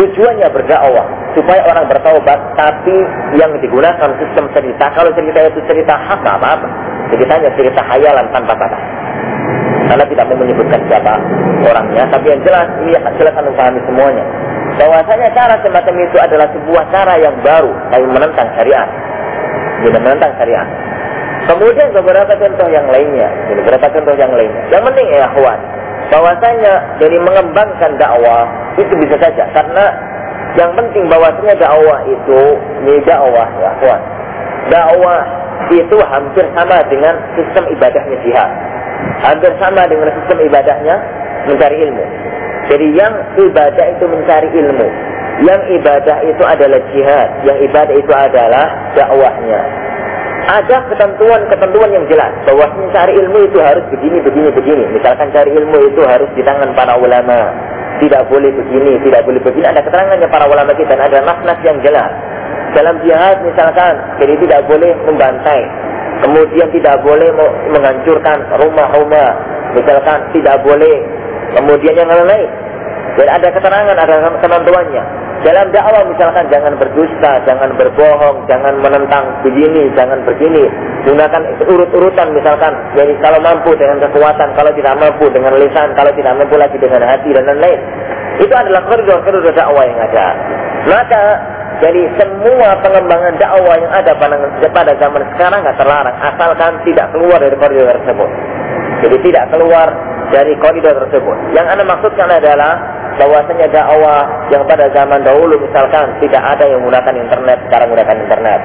Tujuannya 0.00 0.48
berdakwah 0.48 1.04
supaya 1.36 1.60
orang 1.68 1.84
bertaubat, 1.92 2.38
tapi 2.56 2.96
yang 3.36 3.52
digunakan 3.60 4.08
sistem 4.16 4.48
cerita. 4.56 4.88
Kalau 4.96 5.12
cerita 5.12 5.52
itu 5.52 5.60
cerita 5.68 5.92
hak, 5.92 6.24
apa-apa. 6.24 6.68
Ceritanya 7.12 7.52
cerita 7.52 7.84
hayalan 7.84 8.24
tanpa 8.32 8.56
kata. 8.56 8.78
Karena 9.90 10.04
tidak 10.06 10.24
mau 10.30 10.38
menyebutkan 10.38 10.80
siapa 10.86 11.18
orangnya, 11.66 12.06
tapi 12.14 12.30
yang 12.30 12.40
jelas 12.46 12.70
ini 12.86 12.94
silakan 13.18 13.42
memahami 13.50 13.80
semuanya. 13.90 14.24
Bahwasanya 14.78 15.28
cara 15.34 15.58
semacam 15.66 15.94
itu 15.98 16.16
adalah 16.22 16.46
sebuah 16.54 16.84
cara 16.94 17.14
yang 17.18 17.34
baru, 17.42 17.74
tapi 17.90 18.06
menentang 18.06 18.48
syariat 18.54 18.86
tidak 19.84 20.00
menentang 20.04 20.32
syariat. 20.36 20.68
Kemudian 21.48 21.88
beberapa 21.96 22.32
contoh 22.36 22.68
yang 22.68 22.86
lainnya, 22.92 23.28
beberapa 23.48 23.86
contoh 23.90 24.14
yang 24.14 24.30
lainnya. 24.30 24.62
Yang 24.70 24.82
penting 24.92 25.06
ya 25.10 25.26
kawan, 25.32 25.60
bahwasanya 26.12 26.72
dari 27.00 27.18
mengembangkan 27.18 27.90
dakwah 27.96 28.44
itu 28.76 28.92
bisa 29.02 29.16
saja 29.18 29.44
karena 29.56 29.86
yang 30.54 30.70
penting 30.76 31.08
bahwasanya 31.08 31.54
dakwah 31.58 31.98
itu 32.06 32.40
ini 32.84 32.94
dakwah 33.08 33.48
ya 33.58 33.70
kawan. 33.80 34.02
Dakwah 34.70 35.20
itu 35.70 35.96
hampir 36.02 36.44
sama 36.54 36.78
dengan 36.90 37.14
sistem 37.34 37.64
ibadahnya 37.72 38.16
jihad. 38.26 38.50
Hampir 39.20 39.52
sama 39.60 39.84
dengan 39.84 40.08
sistem 40.16 40.38
ibadahnya 40.48 40.96
mencari 41.48 41.76
ilmu. 41.88 42.04
Jadi 42.70 42.86
yang 42.94 43.14
ibadah 43.36 43.86
itu 43.98 44.04
mencari 44.06 44.48
ilmu. 44.48 44.88
Yang 45.40 45.60
ibadah 45.80 46.16
itu 46.28 46.42
adalah 46.44 46.80
jihad, 46.92 47.28
yang 47.48 47.58
ibadah 47.64 47.94
itu 47.96 48.12
adalah 48.12 48.66
dakwahnya. 48.92 49.60
Ada 50.50 50.76
ketentuan-ketentuan 50.88 51.90
yang 51.94 52.04
jelas 52.08 52.32
bahwa 52.44 52.66
mencari 52.76 53.12
ilmu 53.16 53.48
itu 53.48 53.58
harus 53.60 53.84
begini, 53.92 54.20
begini, 54.20 54.48
begini. 54.52 54.84
Misalkan 54.92 55.32
cari 55.32 55.52
ilmu 55.52 55.78
itu 55.92 56.02
harus 56.04 56.28
di 56.36 56.42
tangan 56.44 56.72
para 56.76 56.96
ulama. 56.96 57.54
Tidak 58.00 58.22
boleh 58.32 58.48
begini, 58.52 58.96
tidak 59.04 59.22
boleh 59.28 59.40
begini. 59.44 59.68
Ada 59.68 59.84
keterangannya 59.84 60.28
para 60.32 60.48
ulama 60.48 60.72
kita, 60.72 60.96
ada 60.96 61.20
nas-nas 61.20 61.60
yang 61.60 61.76
jelas. 61.84 62.12
Dalam 62.72 62.96
jihad 63.04 63.36
misalkan, 63.44 63.94
jadi 64.22 64.34
tidak 64.46 64.60
boleh 64.68 64.92
membantai. 65.04 65.60
Kemudian 66.20 66.68
tidak 66.72 67.00
boleh 67.00 67.28
menghancurkan 67.72 68.38
rumah-rumah. 68.60 69.30
Misalkan 69.76 70.18
tidak 70.36 70.60
boleh. 70.62 70.96
Kemudian 71.56 71.94
yang 71.96 72.08
lain-lain. 72.08 72.50
Dan 73.18 73.26
ada 73.26 73.48
keterangan, 73.50 73.96
ada 73.96 74.14
ketentuannya. 74.38 75.04
Dalam 75.40 75.72
dakwah 75.72 76.04
misalkan 76.04 76.52
jangan 76.52 76.76
berdusta, 76.76 77.40
jangan 77.48 77.72
berbohong, 77.80 78.44
jangan 78.44 78.76
menentang 78.76 79.24
begini, 79.40 79.88
jangan 79.96 80.20
begini. 80.28 80.68
Gunakan 81.08 81.42
urut-urutan 81.64 82.28
misalkan. 82.36 82.76
Jadi 82.92 83.16
kalau 83.24 83.40
mampu 83.40 83.72
dengan 83.80 84.04
kekuatan, 84.04 84.52
kalau 84.52 84.68
tidak 84.76 85.00
mampu 85.00 85.32
dengan 85.32 85.56
lisan, 85.56 85.96
kalau 85.96 86.12
tidak 86.12 86.36
mampu 86.36 86.60
lagi 86.60 86.76
dengan 86.76 87.08
hati 87.08 87.32
dan 87.32 87.48
lain-lain. 87.48 87.80
Itu 88.36 88.52
adalah 88.52 88.84
koridor-koridor 88.84 89.52
dakwah 89.56 89.84
yang 89.88 90.00
ada. 90.12 90.26
Maka 90.92 91.22
jadi 91.80 92.02
semua 92.20 92.76
pengembangan 92.84 93.40
dakwah 93.40 93.72
yang 93.80 93.88
ada 93.88 94.12
pada 94.68 94.92
zaman 95.00 95.22
sekarang 95.32 95.64
nggak 95.64 95.78
terlarang 95.80 96.16
asalkan 96.20 96.76
tidak 96.84 97.08
keluar 97.16 97.40
dari 97.40 97.56
koridor 97.56 97.88
tersebut. 97.96 98.30
Jadi 99.00 99.16
tidak 99.24 99.44
keluar 99.48 99.88
dari 100.28 100.52
koridor 100.60 100.92
tersebut. 101.08 101.36
Yang 101.56 101.66
anda 101.72 101.84
maksudkan 101.88 102.28
adalah 102.28 102.76
bahwasanya 103.16 103.66
dakwah 103.72 104.28
yang 104.52 104.60
pada 104.68 104.92
zaman 104.92 105.24
dahulu 105.24 105.56
misalkan 105.56 106.20
tidak 106.20 106.42
ada 106.44 106.68
yang 106.68 106.84
menggunakan 106.84 107.16
internet, 107.16 107.58
sekarang 107.72 107.86
menggunakan 107.88 108.16
internet. 108.28 108.60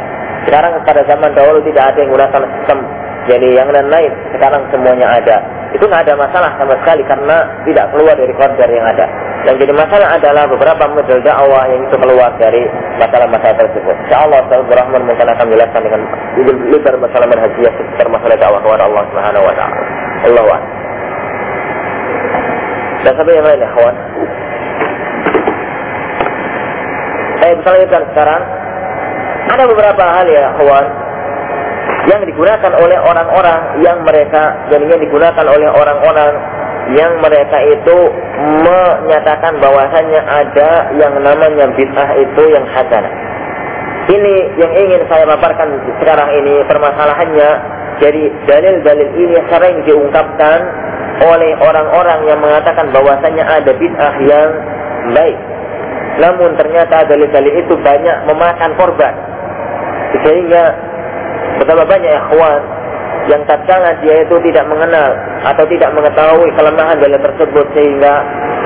Sekarang 0.46 0.72
pada 0.84 1.02
zaman 1.08 1.32
dahulu 1.32 1.60
tidak 1.72 1.84
ada 1.96 1.98
yang 2.04 2.10
menggunakan 2.12 2.42
sistem 2.52 2.80
jadi 3.26 3.48
yang 3.58 3.70
lain-lain 3.74 4.14
sekarang 4.38 4.62
semuanya 4.70 5.10
ada. 5.18 5.38
Itu 5.74 5.90
nggak 5.90 6.06
ada 6.08 6.14
masalah 6.14 6.52
sama 6.62 6.78
sekali 6.86 7.02
karena 7.10 7.42
tidak 7.66 7.90
keluar 7.90 8.14
dari 8.14 8.34
koridor 8.38 8.70
yang 8.70 8.86
ada. 8.86 9.06
Yang 9.50 9.66
jadi 9.66 9.74
masalah 9.74 10.08
adalah 10.14 10.44
beberapa 10.50 10.84
model 10.94 11.20
dakwah 11.26 11.66
yang 11.70 11.82
itu 11.86 11.96
keluar 11.98 12.32
dari 12.38 12.64
masalah-masalah 13.02 13.56
tersebut. 13.66 13.96
Insya 14.06 14.18
Allah, 14.26 14.42
Rahman 14.50 15.04
mungkin 15.10 15.26
akan 15.26 15.46
menjelaskan 15.50 15.82
dengan 15.86 16.02
lebar 16.70 16.96
masalah 17.02 17.28
manhajiyah 17.30 17.74
seputar 17.78 18.08
masalah 18.14 18.36
dakwah 18.38 18.60
kepada 18.62 18.84
Allah 18.90 19.04
Subhanahu 19.10 19.44
Wa 19.46 19.54
Taala. 19.58 19.76
Allah 20.26 20.60
Dan 23.06 23.14
sampai 23.22 23.38
yang 23.38 23.46
lain 23.46 23.62
ya, 23.62 23.70
kawan. 23.74 23.96
saya 27.36 27.52
bisa 27.62 27.70
lanjutkan 27.70 28.04
sekarang. 28.10 28.42
Ada 29.46 29.64
beberapa 29.70 30.04
hal 30.10 30.26
ya, 30.26 30.46
kawan, 30.58 30.86
yang 32.06 32.22
digunakan 32.22 32.72
oleh 32.78 32.98
orang-orang 33.02 33.82
yang 33.82 33.98
mereka 34.06 34.70
jadinya 34.70 34.98
digunakan 35.02 35.46
oleh 35.46 35.70
orang-orang 35.74 36.34
yang 36.94 37.18
mereka 37.18 37.58
itu 37.66 37.98
menyatakan 38.62 39.58
bahwasanya 39.58 40.22
ada 40.22 40.94
yang 41.02 41.18
namanya 41.18 41.66
bid'ah 41.74 42.10
itu 42.22 42.44
yang 42.54 42.66
hasanah. 42.70 43.14
Ini 44.06 44.36
yang 44.62 44.72
ingin 44.86 45.02
saya 45.10 45.26
paparkan 45.26 45.82
sekarang 45.98 46.30
ini 46.38 46.62
permasalahannya. 46.70 47.50
Jadi 47.96 48.24
dalil-dalil 48.46 49.10
ini 49.18 49.38
sering 49.50 49.82
diungkapkan 49.88 50.60
oleh 51.26 51.52
orang-orang 51.58 52.28
yang 52.30 52.38
mengatakan 52.38 52.94
bahwasanya 52.94 53.50
ada 53.50 53.72
bid'ah 53.74 54.14
yang 54.22 54.50
baik. 55.16 55.40
Namun 56.22 56.54
ternyata 56.54 57.08
dalil-dalil 57.10 57.66
itu 57.66 57.74
banyak 57.82 58.18
memakan 58.30 58.72
korban. 58.78 59.16
Sehingga 60.22 60.64
betapa 61.62 61.84
banyak 61.88 62.12
ikhwan 62.12 62.62
yang 63.26 63.42
tatkala 63.50 63.98
dia 64.06 64.22
itu 64.22 64.36
tidak 64.50 64.66
mengenal 64.70 65.12
atau 65.42 65.66
tidak 65.66 65.90
mengetahui 65.98 66.50
kelemahan 66.54 66.98
dalil 67.02 67.18
tersebut 67.18 67.66
sehingga 67.74 68.14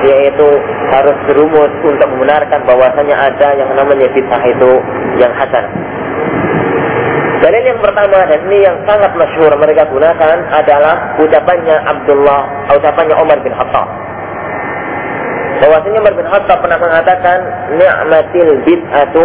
dia 0.04 0.16
itu 0.32 0.48
harus 0.92 1.16
berumus 1.28 1.72
untuk 1.84 2.08
membenarkan 2.12 2.60
bahwasanya 2.68 3.16
ada 3.16 3.48
yang 3.56 3.70
namanya 3.72 4.08
fitnah 4.12 4.42
itu 4.44 4.72
yang 5.16 5.32
hasan. 5.32 5.64
Dalil 7.40 7.62
yang 7.72 7.80
pertama 7.80 8.20
dan 8.28 8.40
ini 8.52 8.68
yang 8.68 8.76
sangat 8.84 9.16
masyhur 9.16 9.48
mereka 9.56 9.88
gunakan 9.88 10.36
adalah 10.52 11.16
ucapannya 11.16 11.76
Abdullah, 11.88 12.40
ucapannya 12.68 13.16
Umar 13.16 13.40
bin 13.40 13.56
Khattab 13.56 13.88
bahwasanya 15.60 15.98
Umar 16.00 16.14
bin 16.16 16.26
Khattab 16.26 16.58
pernah 16.64 16.78
mengatakan 16.80 17.38
ni'matil 17.76 18.50
bid'atu 18.64 19.24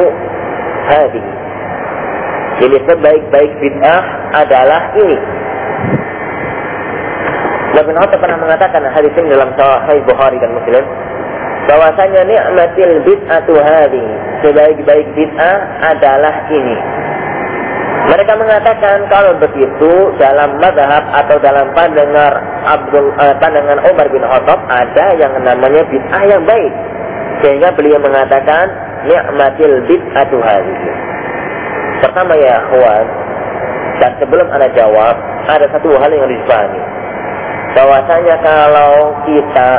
hadi. 0.91 1.24
Jadi 2.55 2.77
sebaik-baik 2.87 3.51
bid'ah 3.59 4.01
adalah 4.31 4.81
ini. 4.95 5.17
Bin 7.75 7.93
Khattab 8.01 8.17
pernah 8.23 8.39
mengatakan 8.39 8.81
hadis 8.87 9.11
ini 9.19 9.35
dalam 9.35 9.51
Sahih 9.59 10.01
Bukhari 10.07 10.39
dan 10.39 10.55
Muslim 10.55 10.83
bahwasanya 11.67 12.23
nikmatil 12.23 13.03
bid'atu 13.03 13.53
hadhi 13.59 14.05
sebaik-baik 14.41 15.05
bid'ah 15.13 15.57
adalah 15.83 16.49
ini 16.49 16.77
mereka 18.05 18.37
mengatakan 18.37 19.09
kalau 19.09 19.33
begitu 19.41 20.13
dalam 20.21 20.61
madhab 20.61 21.03
atau 21.09 21.41
dalam 21.41 21.73
pandangan 21.73 22.37
Abdul 22.69 23.09
eh, 23.17 23.35
pandangan 23.41 23.81
Umar 23.81 24.07
bin 24.13 24.21
Khattab 24.21 24.61
ada 24.69 25.05
yang 25.17 25.33
namanya 25.41 25.81
bid'ah 25.89 26.23
yang 26.29 26.45
baik. 26.45 26.73
Sehingga 27.41 27.73
beliau 27.73 27.97
mengatakan 27.97 28.69
ni'matil 29.09 29.89
bid'atu 29.89 30.37
hadhihi. 30.37 31.14
Pertama 32.05 32.37
ya 32.37 32.61
akhwan, 32.61 33.05
dan 33.97 34.11
sebelum 34.21 34.45
Anda 34.53 34.69
jawab, 34.77 35.17
ada 35.49 35.65
satu 35.73 35.89
hal 35.97 36.13
yang 36.13 36.29
harus 36.29 36.37
dipahami. 36.45 36.81
Bahwasanya 37.73 38.35
kalau 38.45 38.93
kita 39.25 39.69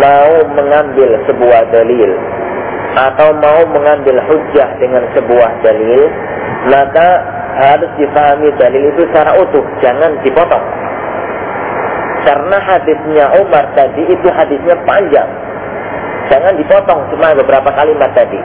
mau 0.00 0.32
mengambil 0.56 1.20
sebuah 1.28 1.68
dalil 1.68 2.10
atau 2.96 3.28
mau 3.44 3.60
mengambil 3.76 4.16
hujah 4.24 4.72
dengan 4.80 5.04
sebuah 5.12 5.50
dalil, 5.60 6.00
maka 6.72 7.08
harus 7.60 7.92
dipahami 8.00 8.56
dalil 8.56 8.82
itu 8.96 9.04
secara 9.12 9.36
utuh, 9.36 9.64
jangan 9.84 10.16
dipotong. 10.24 10.64
Karena 12.24 12.56
hadisnya 12.56 13.36
Umar 13.36 13.68
tadi 13.76 14.00
itu 14.00 14.28
hadisnya 14.32 14.80
panjang. 14.88 15.28
Jangan 16.32 16.56
dipotong 16.56 17.04
cuma 17.12 17.36
beberapa 17.36 17.68
kalimat 17.68 18.16
tadi. 18.16 18.40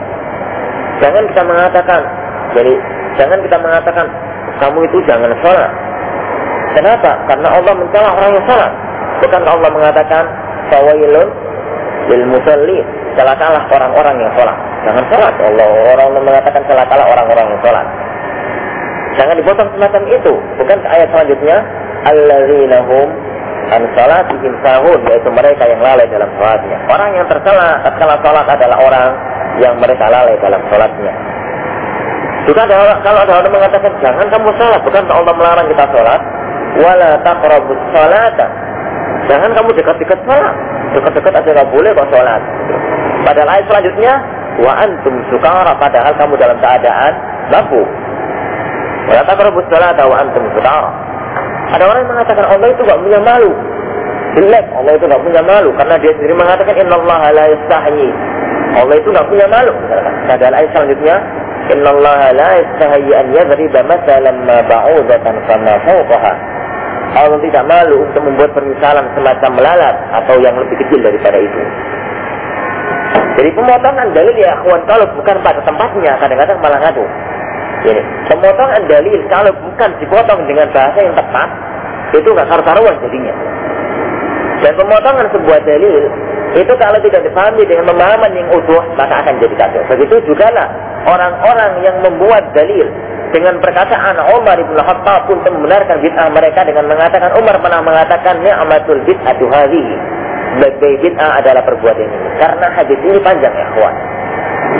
Jangan 1.00 1.24
kita 1.32 1.42
mengatakan, 1.42 2.00
jadi 2.54 2.91
jangan 3.20 3.38
kita 3.44 3.56
mengatakan 3.60 4.06
kamu 4.62 4.78
itu 4.86 4.98
jangan 5.08 5.32
sholat. 5.42 5.72
Kenapa? 6.72 7.10
Karena 7.28 7.48
Allah 7.52 7.72
mencela 7.76 8.08
orang 8.16 8.32
yang 8.32 8.46
sholat. 8.48 8.72
Bukan 9.22 9.42
Allah 9.44 9.70
mengatakan 9.70 10.24
fawailun 10.72 11.28
lil 12.08 12.24
musallin. 12.30 12.86
Celakalah 13.12 13.68
orang-orang 13.68 14.16
yang 14.24 14.32
sholat. 14.38 14.56
Jangan 14.88 15.04
sholat. 15.12 15.34
Allah 15.36 15.68
orang 15.92 16.08
mengatakan 16.24 16.62
celakalah 16.64 17.06
orang-orang 17.12 17.46
yang 17.52 17.60
sholat. 17.60 17.86
Jangan 19.20 19.34
dipotong 19.36 19.68
semacam 19.76 20.02
itu. 20.08 20.32
Bukan 20.56 20.78
ayat 20.88 21.08
selanjutnya, 21.12 21.56
alladzina 22.08 22.78
hum 22.88 23.08
an 23.68 23.82
salatihim 23.92 24.52
sahun, 24.64 24.98
yaitu 25.12 25.28
mereka 25.28 25.68
yang 25.68 25.80
lalai 25.84 26.08
dalam 26.08 26.30
salatnya. 26.40 26.78
Orang 26.88 27.10
yang 27.12 27.26
tercela 27.28 27.84
tatkala 27.84 28.16
salat 28.24 28.46
adalah 28.48 28.78
orang 28.80 29.08
yang 29.60 29.74
mereka 29.76 30.08
lalai 30.08 30.34
dalam 30.40 30.60
salatnya. 30.72 31.12
Juga 32.42 32.66
ada, 32.66 32.98
kalau 33.06 33.20
ada 33.22 33.32
orang 33.38 33.54
mengatakan 33.54 33.92
jangan 34.02 34.26
kamu 34.26 34.50
salat, 34.58 34.80
bukan 34.82 35.06
Allah 35.06 35.34
melarang 35.38 35.66
kita 35.70 35.84
salat, 35.94 36.20
wala 36.82 37.10
taqrabus 37.22 37.82
salata. 37.94 38.46
Jangan 39.30 39.50
kamu 39.54 39.68
dekat-dekat 39.78 40.18
salat. 40.26 40.54
Dekat-dekat 40.92 41.32
aja 41.38 41.50
nggak 41.54 41.70
boleh 41.70 41.90
kok 41.94 42.08
salat. 42.10 42.42
Padahal 43.22 43.48
ayat 43.54 43.64
selanjutnya, 43.70 44.12
wa 44.58 44.72
antum 44.74 45.14
sukara 45.30 45.72
padahal 45.78 46.12
kamu 46.18 46.34
dalam 46.34 46.58
keadaan 46.58 47.12
mabuk. 47.54 47.88
Wala 49.06 49.22
taqrabus 49.22 49.66
salata 49.70 50.02
wa 50.10 50.16
antum 50.18 50.42
sukara. 50.58 50.90
Ada 51.72 51.82
orang 51.86 52.00
yang 52.04 52.10
mengatakan 52.10 52.44
Allah 52.50 52.68
itu 52.74 52.82
gak 52.84 53.00
punya 53.00 53.20
malu. 53.22 53.50
Jelek, 54.32 54.66
Allah 54.76 54.92
itu 54.96 55.04
gak 55.08 55.22
punya 55.22 55.42
malu 55.44 55.70
karena 55.76 55.94
dia 56.00 56.12
sendiri 56.18 56.34
mengatakan 56.36 56.90
Allah 56.90 57.20
la 57.30 57.44
yastahi. 57.54 58.08
Allah 58.72 58.94
itu 58.98 59.08
gak 59.14 59.28
punya 59.30 59.46
malu. 59.46 59.72
Padahal 60.26 60.54
ayat 60.58 60.70
selanjutnya 60.74 61.16
Allah 61.70 62.20
la 62.34 62.50
yastahi 62.58 63.08
an 63.14 63.26
yadriba 63.30 63.80
masalan 63.86 64.36
ma 64.42 64.58
ba'udatan 64.66 65.34
sama 65.46 65.74
fawqaha. 65.86 66.32
Allah 67.12 67.38
tidak 67.44 67.64
malu 67.68 68.08
untuk 68.08 68.22
membuat 68.24 68.50
permisalan 68.56 69.04
semacam 69.12 69.50
melalat 69.52 69.96
atau 70.22 70.34
yang 70.40 70.56
lebih 70.56 70.76
kecil 70.80 71.00
daripada 71.04 71.38
itu. 71.38 71.60
Jadi 73.36 73.50
pemotongan 73.56 74.08
dalil 74.16 74.36
ya 74.36 74.56
akhwan 74.56 74.80
kalau 74.88 75.06
bukan 75.16 75.36
pada 75.44 75.60
tempatnya 75.64 76.12
kadang-kadang 76.20 76.58
malah 76.60 76.80
ngadu. 76.82 77.04
Ini, 77.82 78.02
pemotongan 78.30 78.82
dalil 78.88 79.20
kalau 79.28 79.52
bukan 79.60 79.90
dipotong 79.98 80.40
dengan 80.46 80.66
bahasa 80.70 80.98
yang 81.02 81.14
tepat, 81.16 81.48
itu 82.14 82.28
nggak 82.28 82.48
karu-karuan 82.48 82.96
jadinya. 83.02 83.34
Dan 84.62 84.72
pemotongan 84.78 85.26
sebuah 85.34 85.60
dalil 85.66 86.04
itu 86.52 86.72
kalau 86.76 86.98
tidak 87.00 87.22
dipahami 87.24 87.62
dengan 87.64 87.84
pemahaman 87.88 88.32
yang 88.36 88.48
utuh, 88.52 88.82
maka 88.94 89.24
akan 89.24 89.34
jadi 89.40 89.54
kacau. 89.56 89.82
Begitu 89.88 90.16
juga 90.28 90.46
lah 90.52 90.68
orang-orang 91.06 91.72
yang 91.82 91.96
membuat 92.02 92.52
dalil 92.54 92.86
dengan 93.32 93.56
perkataan 93.64 94.16
Umar 94.36 94.60
ibn 94.60 94.76
Khattab 94.76 95.24
pun 95.24 95.40
membenarkan 95.40 96.04
bid'ah 96.04 96.28
mereka 96.28 96.68
dengan 96.68 96.84
mengatakan 96.84 97.32
Umar 97.40 97.56
pernah 97.64 97.80
mengatakan 97.80 98.44
ni'matul 98.44 99.00
bid'atu 99.08 99.44
hadhihi. 99.48 99.96
Baik 100.60 101.00
bid'ah 101.00 101.40
adalah 101.40 101.64
perbuatan 101.64 102.04
ini. 102.04 102.18
Karena 102.36 102.66
hadis 102.76 103.00
ini 103.00 103.18
panjang 103.24 103.54
ya, 103.56 103.66
kawan. 103.72 103.96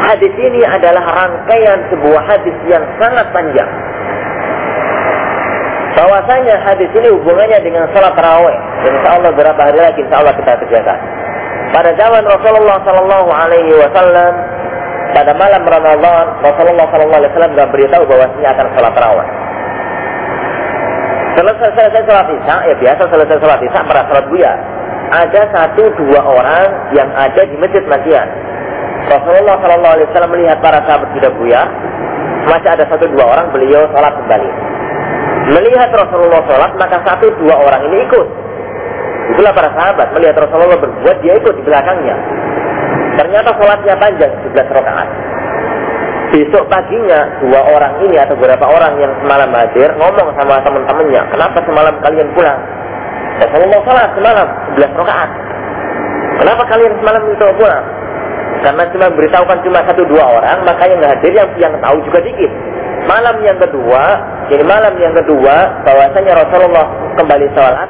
Hadis 0.04 0.34
ini 0.36 0.60
adalah 0.68 1.04
rangkaian 1.04 1.78
sebuah 1.88 2.22
hadis 2.28 2.56
yang 2.68 2.84
sangat 3.00 3.26
panjang. 3.32 3.70
Bahwasanya 5.92 6.56
hadis 6.64 6.88
ini 6.96 7.08
hubungannya 7.12 7.58
dengan 7.60 7.84
salat 7.92 8.16
tarawih. 8.16 8.56
Insya 8.84 9.08
Allah 9.16 9.32
berapa 9.32 9.60
hari 9.60 9.80
lagi 9.80 10.00
insya 10.00 10.24
Allah 10.24 10.32
kita 10.36 10.56
kerjakan. 10.64 10.98
Pada 11.72 11.90
zaman 11.96 12.24
Rasulullah 12.28 12.84
Sallallahu 12.84 13.28
Alaihi 13.32 13.72
Wasallam 13.80 14.32
pada 15.12 15.32
malam 15.36 15.62
Ramadan 15.64 16.26
Rasulullah 16.40 16.86
Sallallahu 16.88 17.20
Alaihi 17.20 17.32
Wasallam 17.36 17.52
sudah 17.54 17.68
beritahu 17.68 18.04
akan 18.08 18.66
salat 18.76 18.92
tarawih. 18.96 19.28
Selesai 21.32 21.68
selesai 21.72 22.02
salat 22.04 22.28
isya, 22.28 22.56
ya 22.68 22.74
biasa 22.76 23.02
selesai 23.08 23.36
salat 23.40 23.60
isya 23.64 23.80
para 23.88 24.02
salat 24.08 24.26
buya. 24.28 24.52
Ada 25.12 25.42
satu 25.52 25.84
dua 26.00 26.20
orang 26.24 26.68
yang 26.96 27.08
ada 27.12 27.44
di 27.44 27.52
masjid 27.60 27.84
Madian 27.84 28.28
Rasulullah 29.08 29.58
Wasallam 29.58 30.30
melihat 30.30 30.58
para 30.62 30.78
sahabat 30.86 31.08
sudah 31.16 31.30
buyar, 31.34 31.68
masih 32.46 32.70
ada 32.70 32.84
satu 32.86 33.04
dua 33.10 33.24
orang 33.26 33.46
beliau 33.50 33.82
sholat 33.90 34.14
kembali. 34.14 34.50
Melihat 35.52 35.90
Rasulullah 35.90 36.40
sholat, 36.46 36.70
maka 36.78 37.02
satu 37.02 37.26
dua 37.42 37.54
orang 37.58 37.82
ini 37.90 38.06
ikut. 38.06 38.26
Itulah 39.34 39.52
para 39.54 39.70
sahabat 39.74 40.06
melihat 40.14 40.36
Rasulullah 40.38 40.78
berbuat, 40.78 41.16
dia 41.24 41.34
ikut 41.34 41.54
di 41.58 41.62
belakangnya. 41.66 42.16
Ternyata 43.18 43.50
sholatnya 43.56 43.94
panjang, 44.00 44.32
11 44.52 44.72
rakaat. 44.72 45.08
Besok 46.32 46.64
paginya 46.72 47.28
dua 47.44 47.60
orang 47.60 48.00
ini 48.08 48.16
atau 48.16 48.32
beberapa 48.32 48.64
orang 48.64 48.96
yang 48.96 49.12
semalam 49.20 49.52
hadir 49.52 49.92
ngomong 50.00 50.32
sama 50.32 50.64
teman-temannya, 50.64 51.22
kenapa 51.28 51.58
semalam 51.68 51.94
kalian 52.00 52.28
pulang? 52.32 52.60
Rasulullah 53.36 53.80
sholat 53.84 54.08
semalam 54.16 54.48
11 54.80 54.96
rakaat. 54.96 55.30
Kenapa 56.40 56.62
kalian 56.72 56.92
semalam 56.96 57.22
itu 57.28 57.46
pulang? 57.60 57.84
Karena 58.62 58.84
cuma 58.94 59.06
beritahukan 59.12 59.58
cuma 59.66 59.78
satu 59.84 60.02
dua 60.08 60.24
orang, 60.38 60.58
maka 60.64 60.86
yang 60.88 61.02
hadir 61.04 61.32
yang 61.34 61.50
yang 61.58 61.74
tahu 61.82 62.00
juga 62.08 62.24
dikit. 62.24 62.52
Malam 63.04 63.36
yang 63.42 63.58
kedua, 63.58 64.02
jadi 64.46 64.62
malam 64.62 64.94
yang 64.96 65.12
kedua, 65.18 65.82
bahwasanya 65.82 66.32
Rasulullah 66.38 66.86
kembali 67.18 67.46
sholat, 67.52 67.88